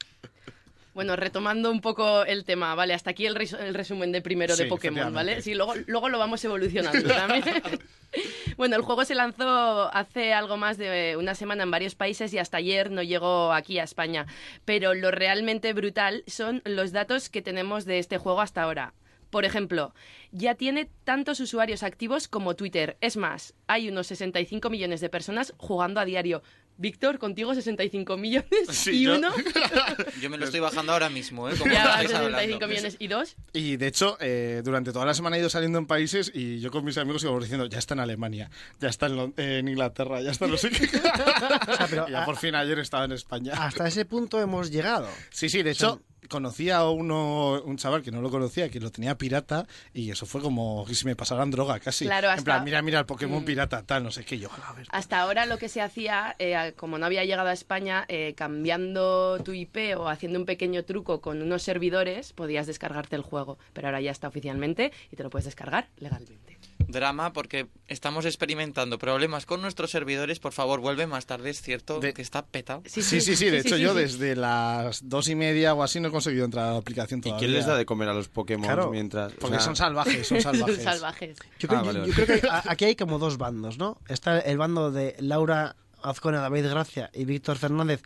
[0.94, 2.94] Bueno, retomando un poco el tema, ¿vale?
[2.94, 5.42] Hasta aquí el, res- el resumen de primero de Pokémon, ¿vale?
[5.42, 7.44] Sí, luego, luego lo vamos evolucionando también.
[8.58, 12.38] bueno, el juego se lanzó hace algo más de una semana en varios países y
[12.38, 14.28] hasta ayer no llegó aquí a España.
[14.66, 18.94] Pero lo realmente brutal son los datos que tenemos de este juego hasta ahora.
[19.32, 19.96] Por ejemplo,
[20.32, 22.98] ya tiene tantos usuarios activos como Twitter.
[23.02, 26.44] Es más, hay unos 65 millones de personas jugando a diario.
[26.78, 29.30] Víctor, contigo 65 millones Sí, y yo- uno.
[30.22, 31.54] Yo me lo estoy bajando ahora mismo, ¿eh?
[31.58, 32.68] Como Ya va, estáis 65 hablando.
[32.68, 33.36] millones y dos.
[33.54, 36.72] Y de hecho, eh, durante toda la semana he ido saliendo en países y yo
[36.72, 39.08] con mis amigos íbamos diciendo, ya está en Alemania, ya está
[39.38, 40.88] en, Inglaterra, ya está en no sé qué.
[41.90, 43.54] pero Y ya a- por fin ayer estaba en España.
[43.56, 45.08] Hasta ese punto hemos llegado.
[45.30, 48.92] Sí, sí, de hecho, conocí a uno, un chaval que no lo conocía, que lo
[48.92, 52.06] tenía pirata, y eso fue como que si me pasaran droga casi.
[52.06, 53.46] Claro, En hasta- plan, mira, mira el Pokémon Mm.
[53.46, 54.38] pirata, tal, no sé qué.
[54.40, 54.88] Yo, a ver.
[54.92, 59.40] Hasta ahora lo que se hacía, eh, como no había llegado a España, eh, cambiando
[59.44, 63.58] tu IP o haciendo un pequeño truco con unos servidores, podías descargarte el juego.
[63.74, 66.58] Pero ahora ya está oficialmente y te lo puedes descargar legalmente.
[66.88, 70.40] Drama porque estamos experimentando problemas con nuestros servidores.
[70.40, 72.84] Por favor, vuelve más tarde, es cierto que está petado.
[72.86, 76.12] Sí, sí, sí, de hecho yo desde las dos y media o así no he
[76.12, 77.40] conseguido entrar a la aplicación ¿Y todavía.
[77.40, 79.34] quién les da de comer a los Pokémon Claro, mientras...?
[79.34, 80.84] o porque sea- son salvajes, son salvajes.
[80.84, 81.38] salvajes.
[81.60, 82.26] Yo, creo, Ah, yo- vale, yo vale.
[82.26, 84.00] creo que hay- aquí hay como dos bandos, ¿no?
[84.08, 88.02] Está el bando de Laura Azcona, David Gracia y Víctor Fernández,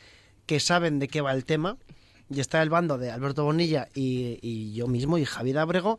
[0.45, 1.77] que saben de qué va el tema.
[2.29, 5.97] Y está el bando de Alberto Bonilla y, y yo mismo, y Javier Abrego,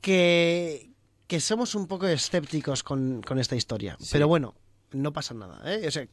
[0.00, 0.91] que,
[1.32, 3.96] que somos un poco escépticos con, con esta historia.
[4.10, 4.54] Pero bueno,
[4.90, 5.88] no pasa nada, ¿eh?
[5.88, 6.06] O sea,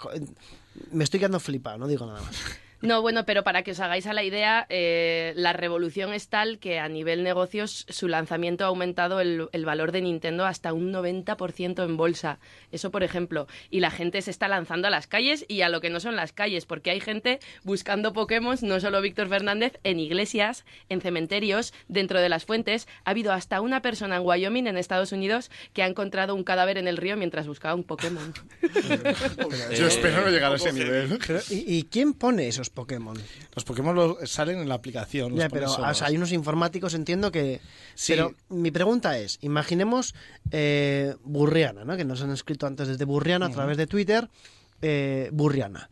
[0.93, 2.37] me estoy quedando flipado, no digo nada más.
[2.81, 6.59] No, bueno, pero para que os hagáis a la idea, eh, la revolución es tal
[6.59, 10.93] que a nivel negocios su lanzamiento ha aumentado el, el valor de Nintendo hasta un
[10.93, 12.39] 90% en bolsa.
[12.71, 13.47] Eso, por ejemplo.
[13.69, 16.15] Y la gente se está lanzando a las calles y a lo que no son
[16.15, 21.73] las calles, porque hay gente buscando Pokémon, no solo Víctor Fernández, en iglesias, en cementerios,
[21.89, 22.87] dentro de las fuentes.
[23.03, 26.77] Ha habido hasta una persona en Wyoming, en Estados Unidos, que ha encontrado un cadáver
[26.77, 28.33] en el río mientras buscaba un Pokémon.
[29.77, 31.19] Yo espero no llegar a ese nivel.
[31.25, 33.17] Pero, ¿y, y quién pone esos Pokémon?
[33.55, 35.31] Los Pokémon los- salen en la aplicación.
[35.31, 35.91] los Ya, pero solos.
[35.91, 37.59] o sea, hay unos informáticos, entiendo que...
[37.95, 38.13] Sí.
[38.13, 40.15] Pero mi pregunta es, imaginemos
[40.51, 41.97] eh, Burriana, ¿no?
[41.97, 44.29] que nos han escrito antes desde Burriana a través de Twitter,
[44.81, 45.89] eh, Burriana.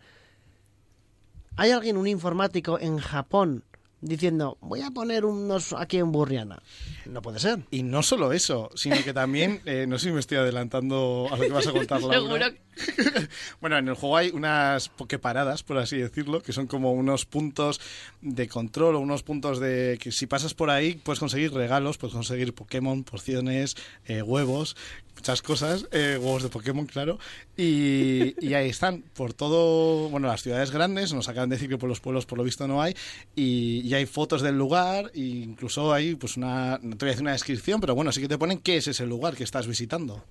[1.56, 3.64] ¿Hay alguien, un informático en Japón,
[4.02, 6.62] diciendo, voy a poner unos aquí en Burriana?
[7.06, 7.60] No puede ser.
[7.72, 11.38] Y no solo eso, sino que también, eh, no sé si me estoy adelantando a
[11.38, 12.54] lo que vas a contar, Laura.
[13.60, 17.82] Bueno, en el juego hay unas pokeparadas, por así decirlo, que son como unos puntos
[18.22, 22.14] de control o unos puntos de que si pasas por ahí puedes conseguir regalos, puedes
[22.14, 23.76] conseguir Pokémon, pociones,
[24.06, 24.76] eh, huevos,
[25.18, 27.20] muchas cosas, eh, huevos de Pokémon, claro,
[27.56, 31.78] y, y ahí están por todo, bueno, las ciudades grandes, nos acaban de decir que
[31.78, 32.96] por los pueblos por lo visto no hay,
[33.36, 37.12] y, y hay fotos del lugar, e incluso hay pues una, no te voy a
[37.12, 39.68] decir una descripción, pero bueno, sí que te ponen qué es ese lugar que estás
[39.68, 40.24] visitando.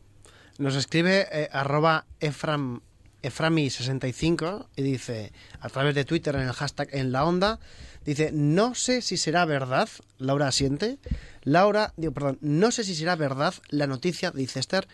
[0.58, 2.80] Nos escribe eh, arroba Efram,
[3.22, 7.58] Eframi65 y dice, a través de Twitter en el hashtag en la onda,
[8.04, 10.98] dice, no sé si será verdad, Laura asiente,
[11.46, 14.88] Laura, digo, perdón, no sé si será verdad la noticia, dice Esther,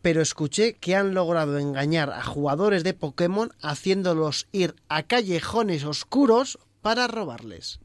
[0.00, 6.58] pero escuché que han logrado engañar a jugadores de Pokémon haciéndolos ir a callejones oscuros
[6.80, 7.80] para robarles.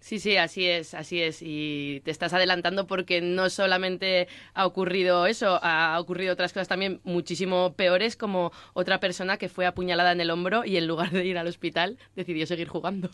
[0.00, 1.38] Sí, sí, así es, así es.
[1.40, 7.00] Y te estás adelantando porque no solamente ha ocurrido eso, ha ocurrido otras cosas también
[7.02, 11.24] muchísimo peores, como otra persona que fue apuñalada en el hombro y en lugar de
[11.24, 13.10] ir al hospital decidió seguir jugando.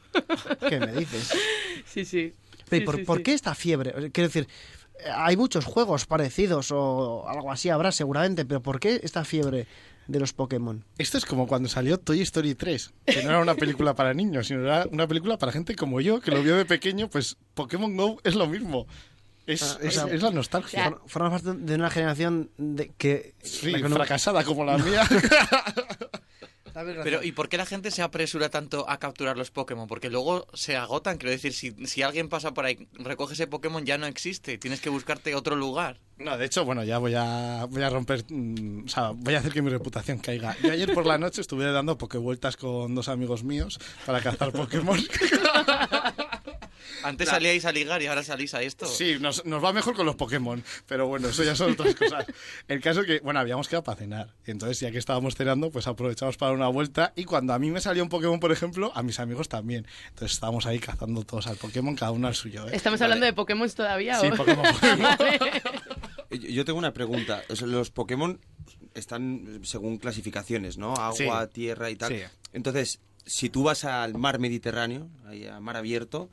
[0.68, 1.32] ¿Qué me dices?
[1.86, 2.32] Sí, sí.
[2.69, 3.23] Pero ¿y Sí, por, sí, por sí.
[3.25, 4.11] qué esta fiebre?
[4.12, 4.49] Quiero decir,
[5.15, 9.67] hay muchos juegos parecidos o algo así habrá seguramente, pero ¿por qué esta fiebre
[10.07, 10.85] de los Pokémon?
[10.99, 14.47] Esto es como cuando salió Toy Story 3, que no era una película para niños,
[14.49, 17.97] sino era una película para gente como yo, que lo vio de pequeño, pues Pokémon
[17.97, 18.87] Go es lo mismo.
[19.47, 20.85] Es, Ah, o es- sea, es la nostalgia.
[20.85, 23.35] For- Formas parte de una generación de que...
[23.43, 25.03] Sí, la que no- fracasada como la mía.
[26.75, 29.87] Pero ¿y por qué la gente se apresura tanto a capturar los Pokémon?
[29.87, 33.85] Porque luego se agotan, quiero decir, si, si alguien pasa por ahí, recoge ese Pokémon,
[33.85, 36.01] ya no existe, tienes que buscarte otro lugar.
[36.18, 39.39] No, de hecho, bueno, ya voy a, voy a romper, mm, o sea, voy a
[39.39, 40.57] hacer que mi reputación caiga.
[40.62, 44.99] Yo ayer por la noche estuve dando pokevueltas con dos amigos míos para cazar Pokémon.
[47.03, 48.87] Antes salíais a ligar y ahora salís a esto.
[48.87, 52.26] Sí, nos, nos va mejor con los Pokémon, pero bueno, eso ya son otras cosas.
[52.68, 54.35] El caso es que, bueno, habíamos quedado para cenar.
[54.47, 57.12] Entonces, ya que estábamos cenando, pues aprovechamos para dar una vuelta.
[57.16, 59.87] Y cuando a mí me salió un Pokémon, por ejemplo, a mis amigos también.
[60.09, 62.66] Entonces estábamos ahí cazando todos al Pokémon, cada uno al suyo.
[62.68, 62.72] ¿eh?
[62.74, 64.20] ¿Estamos hablando de Pokémon todavía?
[64.20, 64.37] Sí, o?
[64.37, 65.16] Pokémon, Pokémon.
[65.18, 65.39] Vale.
[66.30, 67.43] Yo yo tengo una pregunta.
[67.64, 68.41] Los Pokémon
[68.95, 70.95] están según clasificaciones, ¿no?
[70.95, 71.51] Agua, Sí.
[71.53, 72.12] tierra y tal.
[72.12, 72.22] Sí.
[72.53, 76.30] Entonces, si tú vas al mar Mediterráneo, ahí a mar abierto,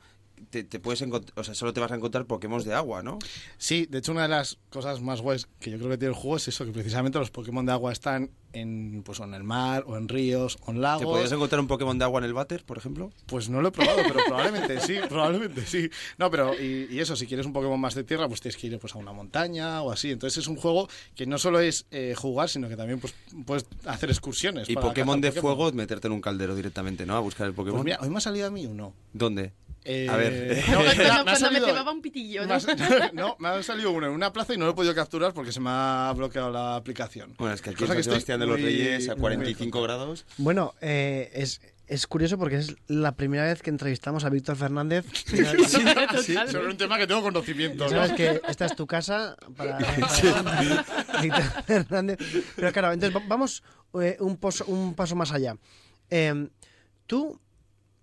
[0.50, 3.18] te, te puedes encontrar, o sea, solo te vas a encontrar Pokémon de agua, ¿no?
[3.58, 6.20] Sí, de hecho una de las cosas más guays que yo creo que tiene el
[6.20, 9.84] juego es eso, que precisamente los Pokémon de agua están en, pues, en el mar,
[9.86, 11.04] o en ríos, o en ¿Te lagos.
[11.04, 13.10] podrías encontrar un Pokémon de agua en el váter, por ejemplo?
[13.26, 15.88] Pues no lo he probado, pero probablemente sí, probablemente sí.
[16.18, 18.66] No, pero y, y eso, si quieres un Pokémon más de tierra, pues tienes que
[18.66, 20.10] ir pues, a una montaña o así.
[20.10, 23.14] Entonces es un juego que no solo es eh, jugar, sino que también pues,
[23.46, 24.68] puedes hacer excursiones.
[24.68, 25.56] Y para Pokémon de Pokémon.
[25.56, 27.16] fuego, meterte en un caldero directamente, ¿no?
[27.16, 27.78] A buscar el Pokémon.
[27.78, 28.92] Pues mira, hoy me ha salido a mí uno.
[29.14, 29.52] ¿Dónde?
[29.84, 30.62] Eh, A ver.
[30.68, 32.56] no, Cuando, espera, me cuando me salido- cebaba un pitillo, ¿no?
[33.12, 35.52] no, me ha salido uno en una plaza y no lo he podido capturar porque
[35.52, 37.34] se me ha bloqueado la aplicación.
[37.38, 40.24] Bueno, es que aquí en que Sebastián de los muy- Reyes a muy 45 grados.
[40.38, 45.04] Bueno, eh, es, es curioso porque es la primera vez que entrevistamos a Víctor Fernández.
[45.12, 47.84] Sí, sí, sobre un tema que tengo conocimiento.
[47.84, 47.90] ¿no?
[47.90, 49.96] sabes que esta es tu casa para, para
[51.20, 52.18] Víctor Fernández.
[52.56, 53.62] Pero claro, entonces va- vamos
[54.00, 55.56] eh, un, poso- un paso más allá.
[56.08, 56.48] Eh,
[57.06, 57.38] tú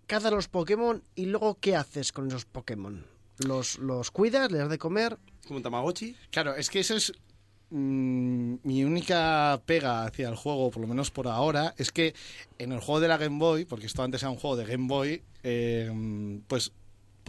[0.09, 3.05] cazas los Pokémon y luego ¿qué haces con esos Pokémon?
[3.37, 4.51] ¿Los, los cuidas?
[4.51, 5.19] ¿Les das de comer?
[5.45, 6.15] ¿Como un Tamagotchi?
[6.31, 7.13] Claro, es que eso es
[7.69, 12.15] mm, mi única pega hacia el juego, por lo menos por ahora, es que
[12.57, 14.87] en el juego de la Game Boy, porque esto antes era un juego de Game
[14.87, 16.71] Boy, eh, pues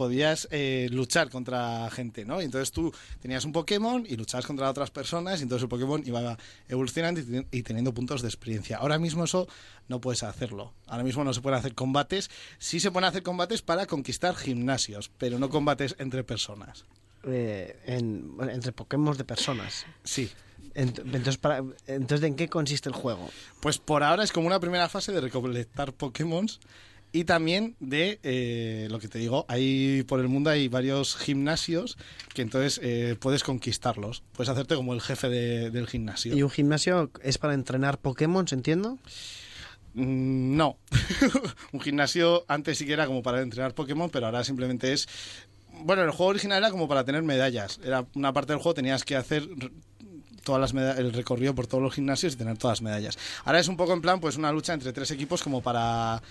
[0.01, 2.41] podías eh, luchar contra gente, ¿no?
[2.41, 2.91] Y entonces tú
[3.21, 6.37] tenías un Pokémon y luchabas contra otras personas y entonces el Pokémon iba
[6.67, 8.77] evolucionando y, ten- y teniendo puntos de experiencia.
[8.77, 9.47] Ahora mismo eso
[9.89, 10.73] no puedes hacerlo.
[10.87, 12.31] Ahora mismo no se pueden hacer combates.
[12.57, 16.85] Sí se pueden hacer combates para conquistar gimnasios, pero no combates entre personas.
[17.23, 19.85] Eh, en- entre Pokémon de personas.
[20.03, 20.31] Sí.
[20.73, 23.29] Ent- Entonces, para, entonces, ¿en qué consiste el juego?
[23.59, 26.47] Pues por ahora es como una primera fase de recolectar Pokémon
[27.13, 31.97] y también de eh, lo que te digo, hay por el mundo hay varios gimnasios
[32.33, 34.23] que entonces eh, puedes conquistarlos.
[34.31, 36.35] Puedes hacerte como el jefe de- del gimnasio.
[36.35, 38.97] ¿Y un gimnasio es para entrenar Pokémon, entiendo?
[39.93, 40.77] Mm, No.
[41.73, 45.07] un gimnasio antes sí que era como para entrenar Pokémon, pero ahora simplemente es.
[45.83, 47.79] Bueno, el juego original era como para tener medallas.
[47.83, 49.47] Era una parte del juego tenías que hacer
[50.43, 53.17] todas las el recorrido por todos los gimnasios y tener todas las medallas.
[53.45, 56.21] Ahora es un poco en plan pues una lucha entre tres equipos como para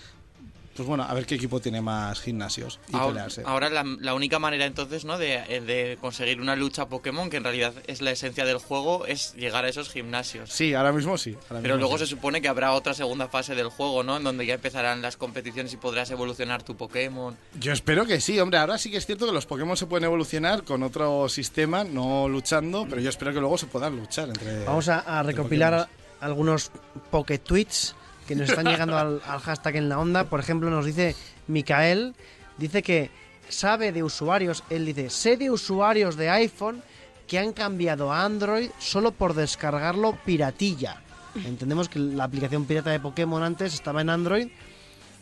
[0.81, 3.43] pues bueno, a ver qué equipo tiene más gimnasios y Ahora, pelearse.
[3.45, 5.19] ahora la, la única manera entonces ¿no?
[5.19, 5.27] de,
[5.63, 9.63] de conseguir una lucha Pokémon, que en realidad es la esencia del juego, es llegar
[9.63, 10.51] a esos gimnasios.
[10.51, 11.37] Sí, ahora mismo sí.
[11.49, 12.05] ahora Pero mismo luego sí.
[12.05, 14.17] se supone que habrá otra segunda fase del juego, ¿no?
[14.17, 17.37] En donde ya empezarán las competiciones y podrás evolucionar tu Pokémon.
[17.59, 18.57] Yo espero que sí, hombre.
[18.57, 22.27] Ahora sí que es cierto que los Pokémon se pueden evolucionar con otro sistema, no
[22.27, 24.65] luchando, pero yo espero que luego se puedan luchar entre.
[24.65, 25.87] Vamos a, recopilar
[26.21, 26.71] algunos
[27.11, 27.93] Poké-tweets
[28.27, 30.25] que nos están llegando al, hashtag en la onda.
[30.25, 31.15] Por ejemplo, nos dice
[31.47, 32.15] Micael,
[32.57, 33.09] dice que
[33.49, 36.81] sabe de usuarios, él dice, sé de usuarios de iPhone
[37.27, 41.01] que han cambiado a Android solo por descargarlo piratilla.
[41.45, 44.49] Entendemos que la aplicación pirata de Pokémon antes estaba en Android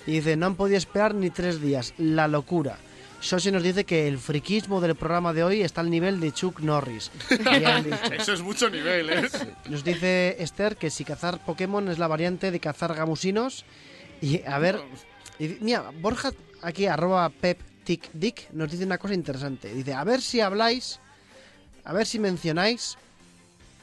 [0.08, 2.78] y dice, no han podido esperar ni tres días, la locura.
[3.22, 6.62] Shoshi nos dice que el friquismo del programa de hoy está al nivel de Chuck
[6.62, 7.12] Norris.
[8.18, 9.30] Eso es mucho nivel, ¿eh?
[9.70, 13.66] Nos dice Esther que si cazar Pokémon es la variante de cazar gamusinos.
[14.22, 14.80] Y a ver,
[15.38, 19.74] y mira, Borja aquí, arroba pepticdick, nos dice una cosa interesante.
[19.74, 21.00] Dice, a ver si habláis,
[21.84, 22.98] a ver si mencionáis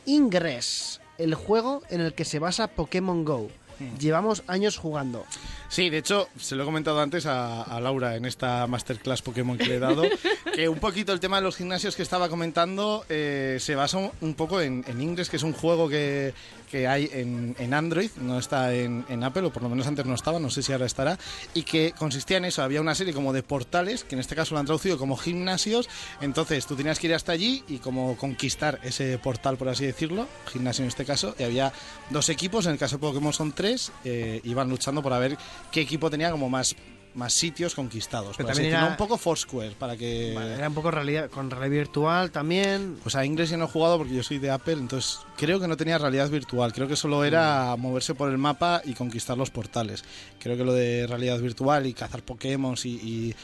[0.07, 3.51] Ingress, el juego en el que se basa Pokémon Go.
[3.99, 5.25] Llevamos años jugando.
[5.69, 9.59] Sí, de hecho, se lo he comentado antes a, a Laura en esta masterclass Pokémon
[9.59, 10.05] que le he dado,
[10.55, 14.11] que un poquito el tema de los gimnasios que estaba comentando eh, se basa un,
[14.21, 16.33] un poco en, en Ingress, que es un juego que,
[16.71, 20.05] que hay en, en Android, no está en, en Apple, o por lo menos antes
[20.07, 21.19] no estaba, no sé si ahora estará,
[21.55, 24.55] y que consistía en eso, había una serie como de portales, que en este caso
[24.55, 25.89] lo han traducido como gimnasios,
[26.21, 30.27] entonces tú tenías que ir hasta allí y como conquistar ese portal, por así decirlo,
[30.53, 31.73] gimnasio en este caso, y había
[32.11, 35.37] dos equipos, en el caso de Pokémon son tres, eh, iban luchando por ver
[35.71, 36.75] qué equipo tenía como más
[37.17, 38.37] más sitios conquistados.
[38.37, 41.51] Pero así también era- un poco Foursquare para que Vale, era un poco realidad, con
[41.51, 42.97] realidad virtual también.
[43.03, 45.67] pues a Ingress yo no he jugado porque yo soy de Apple, entonces creo que
[45.69, 46.73] no tenía realidad virtual.
[46.73, 47.81] Creo que solo era Mm.
[47.81, 50.05] moverse por el mapa y conquistar los portales.
[50.39, 53.35] Creo que lo de realidad virtual y cazar Pokémon y, y,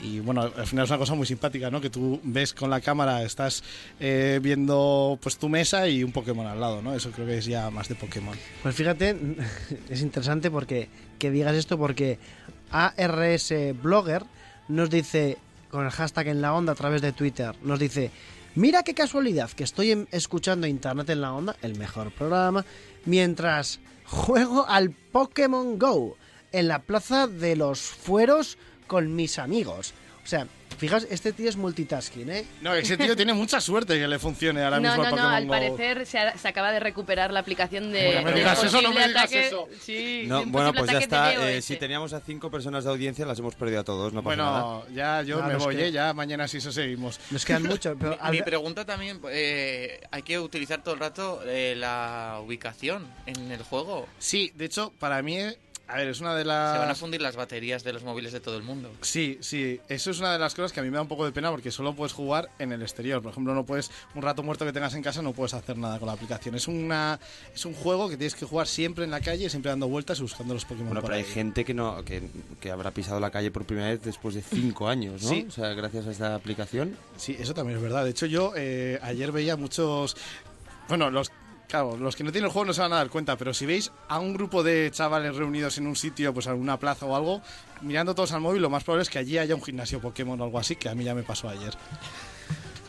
[0.00, 1.80] y, bueno, al final es una cosa muy simpática, ¿no?
[1.80, 3.64] Que tú ves con la cámara, estás
[3.98, 6.94] eh, viendo pues tu mesa y un Pokémon al lado, ¿no?
[6.94, 8.36] Eso creo que es ya más de Pokémon.
[8.62, 9.16] Pues fíjate,
[9.88, 12.18] es interesante porque que digas esto porque
[12.70, 13.52] ARS
[13.82, 14.24] Blogger
[14.68, 15.38] nos dice
[15.70, 18.10] con el hashtag en la onda a través de Twitter, nos dice,
[18.54, 22.64] mira qué casualidad que estoy en- escuchando Internet en la onda, el mejor programa,
[23.04, 26.16] mientras juego al Pokémon Go
[26.52, 28.56] en la plaza de los fueros
[28.86, 29.92] con mis amigos.
[30.24, 30.46] O sea,
[30.78, 32.44] fijas, este tío es multitasking, ¿eh?
[32.60, 35.32] No, ese tío tiene mucha suerte que le funcione ahora no, mismo no, no, Pokémon
[35.34, 35.50] al Go.
[35.50, 38.06] parecer se, ha- se acaba de recuperar la aplicación de.
[38.06, 39.68] Bueno, me digas eso, no me digas ataque- eso.
[39.82, 41.32] Sí, No, bueno, pues ya está.
[41.34, 41.64] eh, DOS.
[41.64, 44.12] si teníamos a cinco personas de audiencia, las hemos perdido a todos.
[44.12, 44.62] No pasa nada.
[44.62, 45.92] Bueno, ya yo Nada, me voy, ¿eh?
[45.92, 47.18] ya mañana sí eso seguimos.
[47.30, 51.00] Nos quedan muchos, pero Mi, al- mi pregunta también, eh, hay que utilizar todo el
[51.00, 54.06] rato eh, la ubicación en el juego.
[54.18, 55.38] Sí, de hecho, para mí,
[55.88, 56.98] a ver, es una de Se van a las...
[56.98, 58.92] fundir las baterías de los móviles de todo el mundo.
[59.00, 61.24] Sí, sí, eso es una de las cosas que a mí me da un poco
[61.24, 63.22] de pena porque solo puedes jugar en el exterior.
[63.22, 65.98] Por ejemplo, no puedes, un rato muerto que tengas en casa, no puedes hacer nada
[65.98, 66.54] con la aplicación.
[66.54, 67.18] Es una
[67.54, 70.22] es un juego que tienes que jugar siempre en la calle, siempre dando vueltas y
[70.22, 70.88] buscando los Pokémon.
[70.88, 71.30] Bueno, pero hay ahí.
[71.30, 72.22] gente que no que,
[72.60, 75.28] que habrá pisado la calle por primera vez después de cinco años, ¿no?
[75.30, 75.46] Sí.
[75.48, 76.96] O sea, gracias a esta aplicación.
[77.16, 78.04] Sí, eso también es verdad.
[78.04, 80.16] De hecho, yo eh, ayer veía muchos.
[80.88, 81.30] Bueno, los.
[81.68, 83.66] Claro, los que no tienen el juego no se van a dar cuenta, pero si
[83.66, 87.14] veis a un grupo de chavales reunidos en un sitio, pues en una plaza o
[87.14, 87.42] algo,
[87.82, 90.44] mirando todos al móvil, lo más probable es que allí haya un gimnasio Pokémon o
[90.44, 91.74] algo así, que a mí ya me pasó ayer.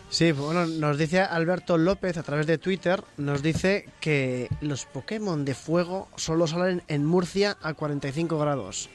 [0.09, 5.43] Sí, bueno, nos dice Alberto López a través de Twitter, nos dice que los Pokémon
[5.43, 8.89] de fuego solo salen en Murcia a 45 grados.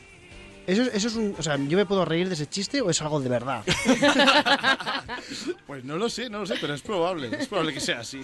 [0.66, 1.34] Eso, es- eso es un...
[1.38, 3.62] O sea, ¿yo me puedo reír de ese chiste o es algo de verdad?
[5.66, 8.22] Pues no lo sé, no lo sé, pero es probable, es probable que sea así.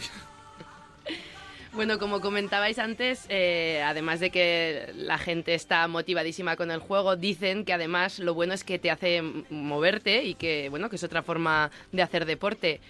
[1.73, 7.15] Bueno, como comentabais antes, eh, además de que la gente está motivadísima con el juego,
[7.15, 11.05] dicen que además lo bueno es que te hace moverte y que, bueno, que es
[11.05, 12.81] otra forma de hacer deporte.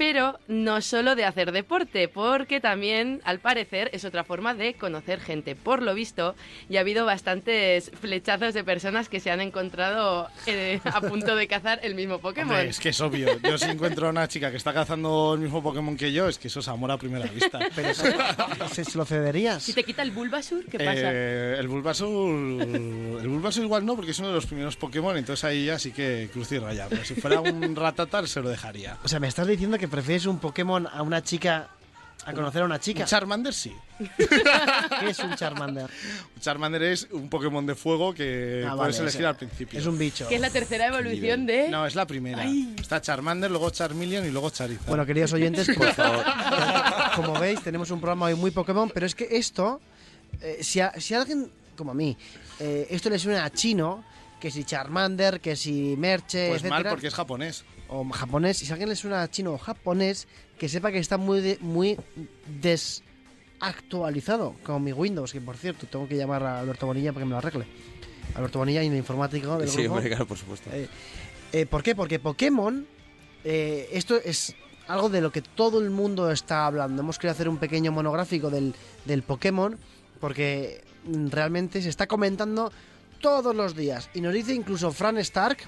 [0.00, 5.20] Pero no solo de hacer deporte, porque también, al parecer, es otra forma de conocer
[5.20, 5.54] gente.
[5.54, 6.34] Por lo visto,
[6.70, 11.46] ya ha habido bastantes flechazos de personas que se han encontrado eh, a punto de
[11.46, 12.56] cazar el mismo Pokémon.
[12.56, 13.28] Hombre, es que es obvio.
[13.42, 16.38] Yo si encuentro a una chica que está cazando el mismo Pokémon que yo, es
[16.38, 17.58] que eso es amor a primera vista.
[17.76, 18.04] Pero eso,
[18.72, 19.62] ¿se, lo cederías?
[19.62, 21.10] Si te quita el Bulbasur, ¿qué pasa?
[21.12, 25.44] Eh, el Bulbasaur, el Bulbasaur igual no, porque es uno de los primeros Pokémon, entonces
[25.44, 26.86] ahí ya sí que cruce y raya.
[26.88, 28.96] Pero si fuera un Rattata, se lo dejaría.
[29.04, 31.68] O sea, me estás diciendo que prefieres un Pokémon a una chica
[32.26, 33.00] a conocer a una chica.
[33.00, 33.74] Un Charmander sí.
[34.18, 35.84] ¿Qué es un Charmander?
[36.36, 39.80] Un Charmander es un Pokémon de fuego que Ah, puedes vale, elegir al principio.
[39.80, 40.28] Es un bicho.
[40.28, 41.68] Que es la tercera evolución de...
[41.70, 42.44] No, es la primera.
[42.78, 44.86] Está Charmander, luego Charmeleon y luego Charizard.
[44.86, 46.24] Bueno, queridos oyentes, Por favor.
[47.16, 49.80] como veis, tenemos un programa hoy muy Pokémon, pero es que esto,
[50.42, 52.16] eh, si, a, si alguien, como a mí,
[52.58, 54.04] eh, esto le suena a chino,
[54.40, 57.64] que si Charmander, que si Merche, pues mal etcétera, porque es japonés.
[57.88, 60.26] o japonés, y si a alguien le suena chino o japonés,
[60.58, 61.96] que sepa que está muy, de- muy
[62.60, 67.26] desactualizado, como mi Windows, que por cierto, tengo que llamar a Alberto Bonilla para que
[67.26, 67.66] me lo arregle.
[68.34, 69.94] Alberto Bonilla, informático del Sí, grupo.
[69.96, 70.70] hombre, claro, por supuesto.
[70.72, 70.88] Eh,
[71.52, 71.94] eh, ¿Por qué?
[71.94, 72.86] Porque Pokémon,
[73.44, 74.54] eh, esto es
[74.86, 77.02] algo de lo que todo el mundo está hablando.
[77.02, 78.74] Hemos querido hacer un pequeño monográfico del,
[79.04, 79.76] del Pokémon,
[80.20, 80.82] porque
[81.30, 82.72] realmente se está comentando
[83.20, 84.10] todos los días.
[84.14, 85.58] Y nos dice incluso Fran Stark,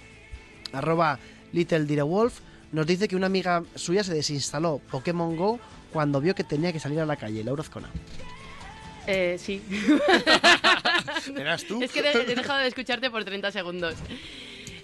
[0.72, 1.18] arroba
[1.52, 2.40] Little Direwolf,
[2.72, 5.60] nos dice que una amiga suya se desinstaló Pokémon Go
[5.92, 7.90] cuando vio que tenía que salir a la calle, Laura Azcona.
[9.06, 9.60] Eh, sí.
[11.36, 11.82] ¿Eras tú?
[11.82, 13.94] Es que de- he dejado de escucharte por 30 segundos.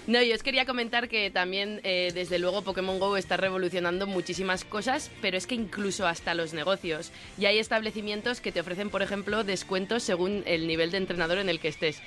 [0.06, 4.64] No, yo os quería comentar que también, eh, desde luego, Pokémon Go está revolucionando muchísimas
[4.64, 7.12] cosas, pero es que incluso hasta los negocios.
[7.38, 11.50] Y hay establecimientos que te ofrecen, por ejemplo, descuentos según el nivel de entrenador en
[11.50, 12.00] el que estés.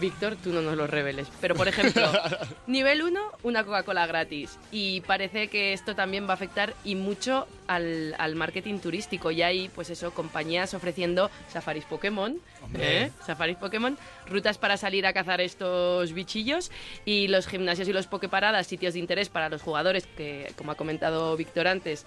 [0.00, 1.28] Víctor, tú no nos lo reveles.
[1.40, 2.02] Pero, por ejemplo,
[2.66, 4.58] nivel 1, una Coca-Cola gratis.
[4.70, 9.30] Y parece que esto también va a afectar y mucho al, al marketing turístico.
[9.30, 12.40] Y hay, pues eso, compañías ofreciendo safaris Pokémon.
[12.74, 13.10] ¿eh?
[13.24, 16.70] safaris Pokémon, rutas para salir a cazar estos bichillos
[17.04, 20.74] y los gimnasios y los Poképaradas, sitios de interés para los jugadores que, como ha
[20.74, 22.06] comentado Víctor antes,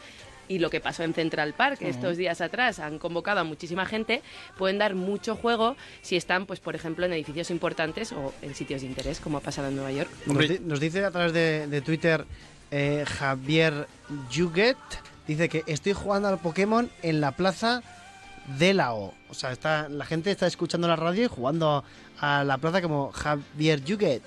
[0.50, 4.22] y lo que pasó en Central Park estos días atrás, han convocado a muchísima gente,
[4.58, 8.82] pueden dar mucho juego si están, pues por ejemplo, en edificios importantes o en sitios
[8.82, 10.10] de interés, como ha pasado en Nueva York.
[10.26, 12.26] Nos, di- nos dice a través de, de Twitter
[12.72, 13.88] eh, Javier
[14.30, 14.76] Yuget,
[15.28, 17.82] dice que estoy jugando al Pokémon en la plaza
[18.58, 19.14] de la O.
[19.30, 21.84] O sea, está, la gente está escuchando la radio y jugando
[22.20, 24.24] a la plaza como Javier Yuget.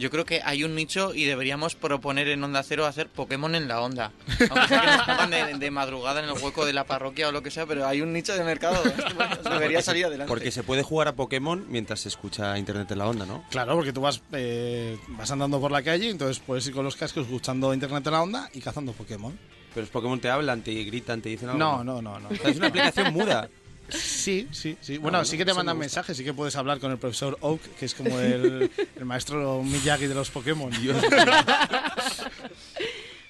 [0.00, 3.68] Yo creo que hay un nicho y deberíamos proponer en Onda Cero hacer Pokémon en
[3.68, 4.12] la onda.
[4.50, 7.32] Aunque sea que nos pongan de, de madrugada en el hueco de la parroquia o
[7.32, 8.82] lo que sea, pero hay un nicho de mercado.
[9.20, 10.28] Bueno, debería salir adelante.
[10.28, 13.44] Porque se puede jugar a Pokémon mientras se escucha Internet en la onda, ¿no?
[13.50, 16.96] Claro, porque tú vas, eh, vas andando por la calle, entonces puedes ir con los
[16.96, 19.38] cascos escuchando Internet en la onda y cazando Pokémon.
[19.74, 21.58] Pero los Pokémon te hablan, te gritan, te dicen algo.
[21.58, 22.28] No, no, no, no.
[22.28, 23.48] O sea, es una aplicación muda.
[23.92, 24.98] Sí, sí, sí.
[24.98, 27.36] Bueno, bueno, sí que te me mandan mensajes, sí que puedes hablar con el profesor
[27.40, 30.70] Oak, que es como el, el maestro Miyagi de los Pokémon.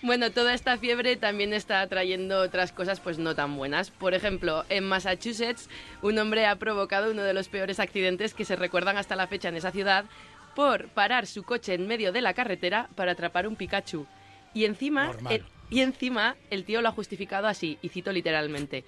[0.02, 3.90] Bueno, toda esta fiebre también está trayendo otras cosas pues no tan buenas.
[3.90, 5.68] Por ejemplo, en Massachusetts,
[6.00, 9.50] un hombre ha provocado uno de los peores accidentes que se recuerdan hasta la fecha
[9.50, 10.06] en esa ciudad
[10.54, 14.06] por parar su coche en medio de la carretera para atrapar un Pikachu.
[14.54, 18.84] Y encima, el, y encima el tío lo ha justificado así, y cito literalmente.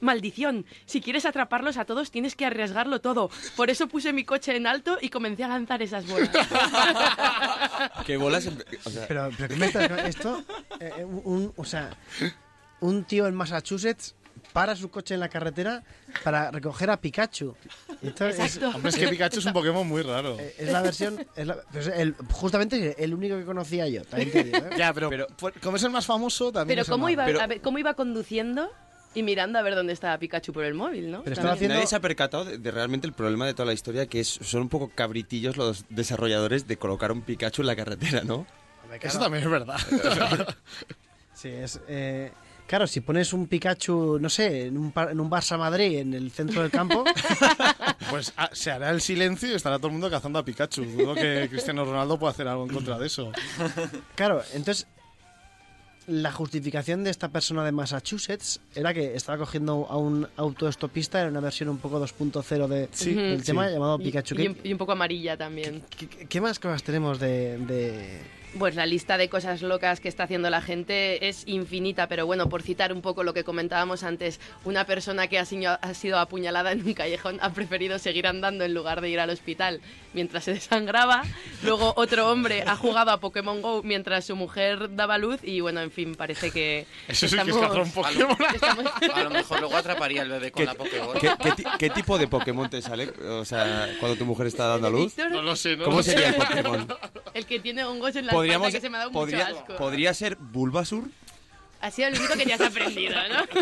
[0.00, 3.30] Maldición, si quieres atraparlos a todos tienes que arriesgarlo todo.
[3.56, 6.30] Por eso puse mi coche en alto y comencé a lanzar esas bolas.
[8.06, 8.48] Que bolas.
[8.84, 10.42] O sea, Pero, pero ¿qué me estás- Esto,
[10.80, 11.90] eh, un, o sea,
[12.80, 14.14] un tío en Massachusetts
[14.52, 15.82] para su coche en la carretera
[16.22, 17.56] para recoger a Pikachu.
[18.02, 18.62] Esto es-.
[18.62, 20.38] Hombre, es que Pikachu es un Pokémon muy raro.
[20.38, 21.26] Eh, Es la versión.
[21.34, 24.04] Es la- pero es el- justamente el único que conocía yo.
[24.04, 24.70] También te digo, ¿eh?
[24.76, 27.26] Ya, pero, por- como es el más famoso, también Pero es el cómo más iba,
[27.26, 27.40] raro.
[27.40, 28.70] a ver, cómo iba conduciendo
[29.14, 31.22] y mirando a ver dónde estaba Pikachu por el móvil, ¿no?
[31.22, 34.06] Pero haciendo- Nadie se ha percatado de, de realmente el problema de toda la historia,
[34.06, 38.22] que es, son un poco cabritillos los desarrolladores de colocar un Pikachu en la carretera,
[38.24, 38.46] ¿no?
[39.00, 39.76] Eso también es verdad.
[41.34, 41.80] Sí, es.
[41.88, 42.32] eh,
[42.66, 46.14] claro, si pones un Pikachu, no sé, en un, par- en un Barça Madrid, en
[46.14, 47.02] el centro del campo,
[48.10, 50.84] Pues ah, se hará el silencio y estará todo el mundo cazando a Pikachu.
[50.84, 53.32] Dudo que Cristiano Ronaldo pueda hacer algo en contra de eso.
[54.14, 54.86] claro, entonces.
[56.06, 61.28] La justificación de esta persona de Massachusetts era que estaba cogiendo a un autoestopista en
[61.28, 63.46] una versión un poco 2.0 de, Sí, del sí.
[63.46, 64.34] tema llamado Pikachu.
[64.34, 65.82] Y, ¿Qué, un, y un poco amarilla también.
[65.96, 68.20] qué- qué más cosas tenemos de, de,
[68.58, 72.48] Pues la lista de cosas locas que está haciendo la gente es infinita, pero bueno,
[72.48, 76.18] por citar un poco lo que comentábamos antes, una persona que ha sido, ha sido
[76.20, 79.80] apuñalada en un callejón ha preferido seguir andando en lugar de ir al hospital
[80.12, 81.22] mientras se desangraba.
[81.64, 85.80] Luego otro hombre ha jugado a Pokémon Go mientras su mujer daba luz y bueno,
[85.80, 88.36] en fin, parece que Eso sí que es un Pokémon.
[88.54, 91.18] estamos- A lo mejor luego atraparía al bebé con ¿Qué, la Pokéball.
[91.18, 93.08] qué- qué ti- qué tipo de Pokémon te sale?
[93.28, 95.12] O sea, cuando tu mujer está dando a luz.
[95.18, 96.12] No lo sé, no ¿Cómo lo sé.
[96.12, 96.86] sería el Pokémon?
[97.34, 99.76] el que tiene hongos en la espalda que se me ha dado podría, mucho asco.
[99.76, 101.04] podría ser Bulbasur.
[101.80, 103.60] Ha sido lo único que ya has aprendido, ¿no?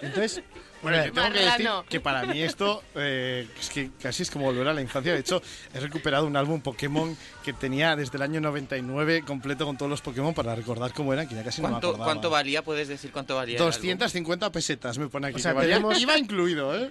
[0.00, 0.42] Entonces,
[0.84, 4.44] Bueno, yo tengo que decir que para mí esto eh, es que casi es como
[4.44, 5.12] volver a la infancia.
[5.12, 5.42] De hecho,
[5.74, 10.00] he recuperado un álbum Pokémon que tenía desde el año 99 completo con todos los
[10.00, 12.04] Pokémon para recordar cómo eran, que ya casi no me ¿Cuánto, acordaba.
[12.04, 12.62] ¿Cuánto valía?
[12.62, 13.56] ¿Puedes decir cuánto valía?
[13.56, 13.72] el álbum?
[13.74, 15.36] 250 pesetas me pone aquí.
[15.36, 16.90] O sea, que valía- tenemos- Iba incluido, ¿eh?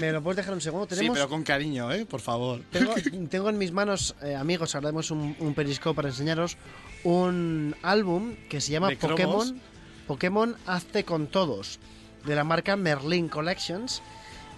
[0.00, 0.86] ¿me lo puedes dejar un segundo?
[0.90, 2.04] Sí, Tenemos, pero con cariño, ¿eh?
[2.06, 2.60] Por favor.
[2.70, 2.92] tengo,
[3.30, 6.56] tengo en mis manos, eh, amigos, ahora tenemos un, un periscope para enseñaros,
[7.04, 9.16] un álbum que se llama De cromos.
[9.20, 9.60] Pokémon,
[10.06, 11.78] Pokémon Hazte con Todos,
[12.28, 14.02] de la marca Merlin Collections,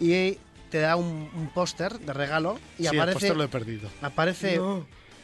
[0.00, 0.36] y
[0.70, 3.88] te da un, un póster de regalo y sí, aparece, póster lo he perdido.
[4.02, 4.60] aparece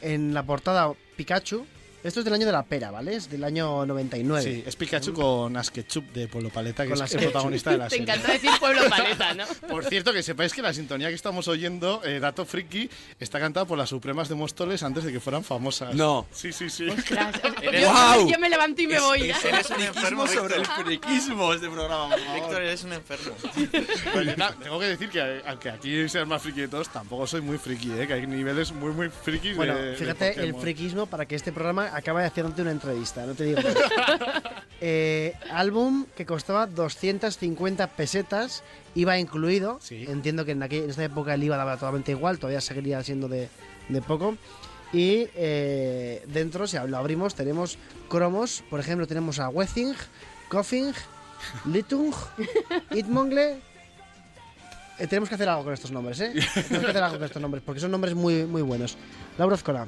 [0.02, 1.66] en la portada Pikachu.
[2.06, 3.16] Esto es del año de la pera, ¿vale?
[3.16, 4.42] Es del año 99.
[4.42, 7.84] Sí, es Pikachu con Asketchup de Pueblo Paleta, que Con es el protagonista de la
[7.88, 8.04] Te serie.
[8.14, 9.44] encantó decir pueblo paleta, ¿no?
[9.68, 12.88] Por cierto, que sepáis que la sintonía que estamos oyendo, eh, Dato Friki,
[13.18, 15.94] está cantada por las Supremas de Móstoles antes de que fueran famosas.
[15.94, 16.26] No.
[16.32, 16.88] Sí, sí, sí.
[16.88, 18.30] Ostras, yo, ¡Guau!
[18.30, 19.26] yo me levanto y me voy.
[19.28, 19.36] ¿ya?
[19.44, 22.14] Eres un enfermo, sobre el friquismo este programa.
[22.34, 23.34] Víctor, eres un enfermo.
[24.12, 27.26] Pues na- tengo que decir que aunque aquí sea el más friki de todos, tampoco
[27.26, 28.06] soy muy friki, ¿eh?
[28.06, 31.52] que hay niveles muy, muy frikis Bueno, de- de fíjate el friquismo para que este
[31.52, 33.60] programa acabe haciéndote una entrevista, no te digo.
[33.62, 33.74] más.
[34.78, 38.62] Eh, álbum que costaba 250 pesetas,
[38.94, 39.78] iba incluido.
[39.80, 40.04] Sí.
[40.06, 43.26] Entiendo que en, aquel- en esta época el IVA daba totalmente igual, todavía seguiría siendo
[43.26, 43.48] de,
[43.88, 44.36] de poco.
[44.92, 47.78] Y eh, dentro, si lo abrimos, tenemos
[48.10, 48.62] cromos.
[48.68, 49.94] Por ejemplo, tenemos a Wething,
[50.50, 50.92] Coughing,
[51.72, 52.12] Litung,
[52.90, 53.56] Itmongle.
[54.98, 56.32] Eh, tenemos que hacer algo con estos nombres, ¿eh?
[56.54, 58.98] Tenemos que hacer algo con estos nombres, porque son nombres muy, muy buenos.
[59.38, 59.86] Laura Azcona.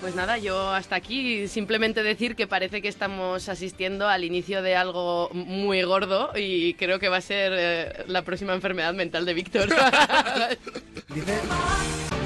[0.00, 4.76] Pues nada, yo hasta aquí simplemente decir que parece que estamos asistiendo al inicio de
[4.76, 9.34] algo muy gordo y creo que va a ser eh, la próxima enfermedad mental de
[9.34, 9.68] Víctor.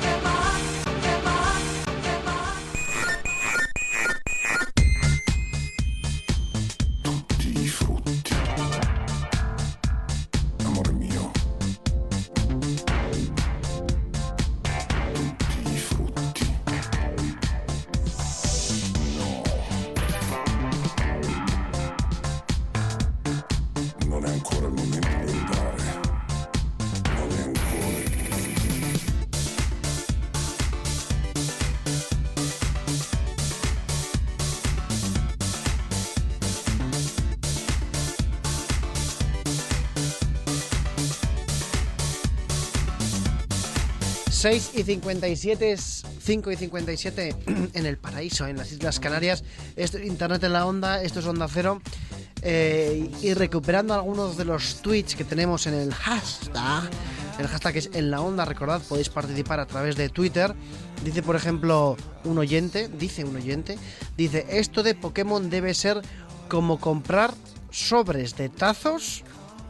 [44.43, 47.37] 6 y 57, 5 y 57
[47.75, 49.45] en el paraíso, en las Islas Canarias.
[49.77, 51.81] Esto es Internet en la onda, esto es Onda Cero.
[52.43, 56.91] Eh, y recuperando algunos de los tweets que tenemos en el hashtag,
[57.39, 60.53] el hashtag es en la onda, recordad, podéis participar a través de Twitter.
[61.05, 63.79] Dice, por ejemplo, un oyente, dice un oyente,
[64.17, 66.03] dice, esto de Pokémon debe ser
[66.49, 67.33] como comprar
[67.71, 69.23] sobres de tazos,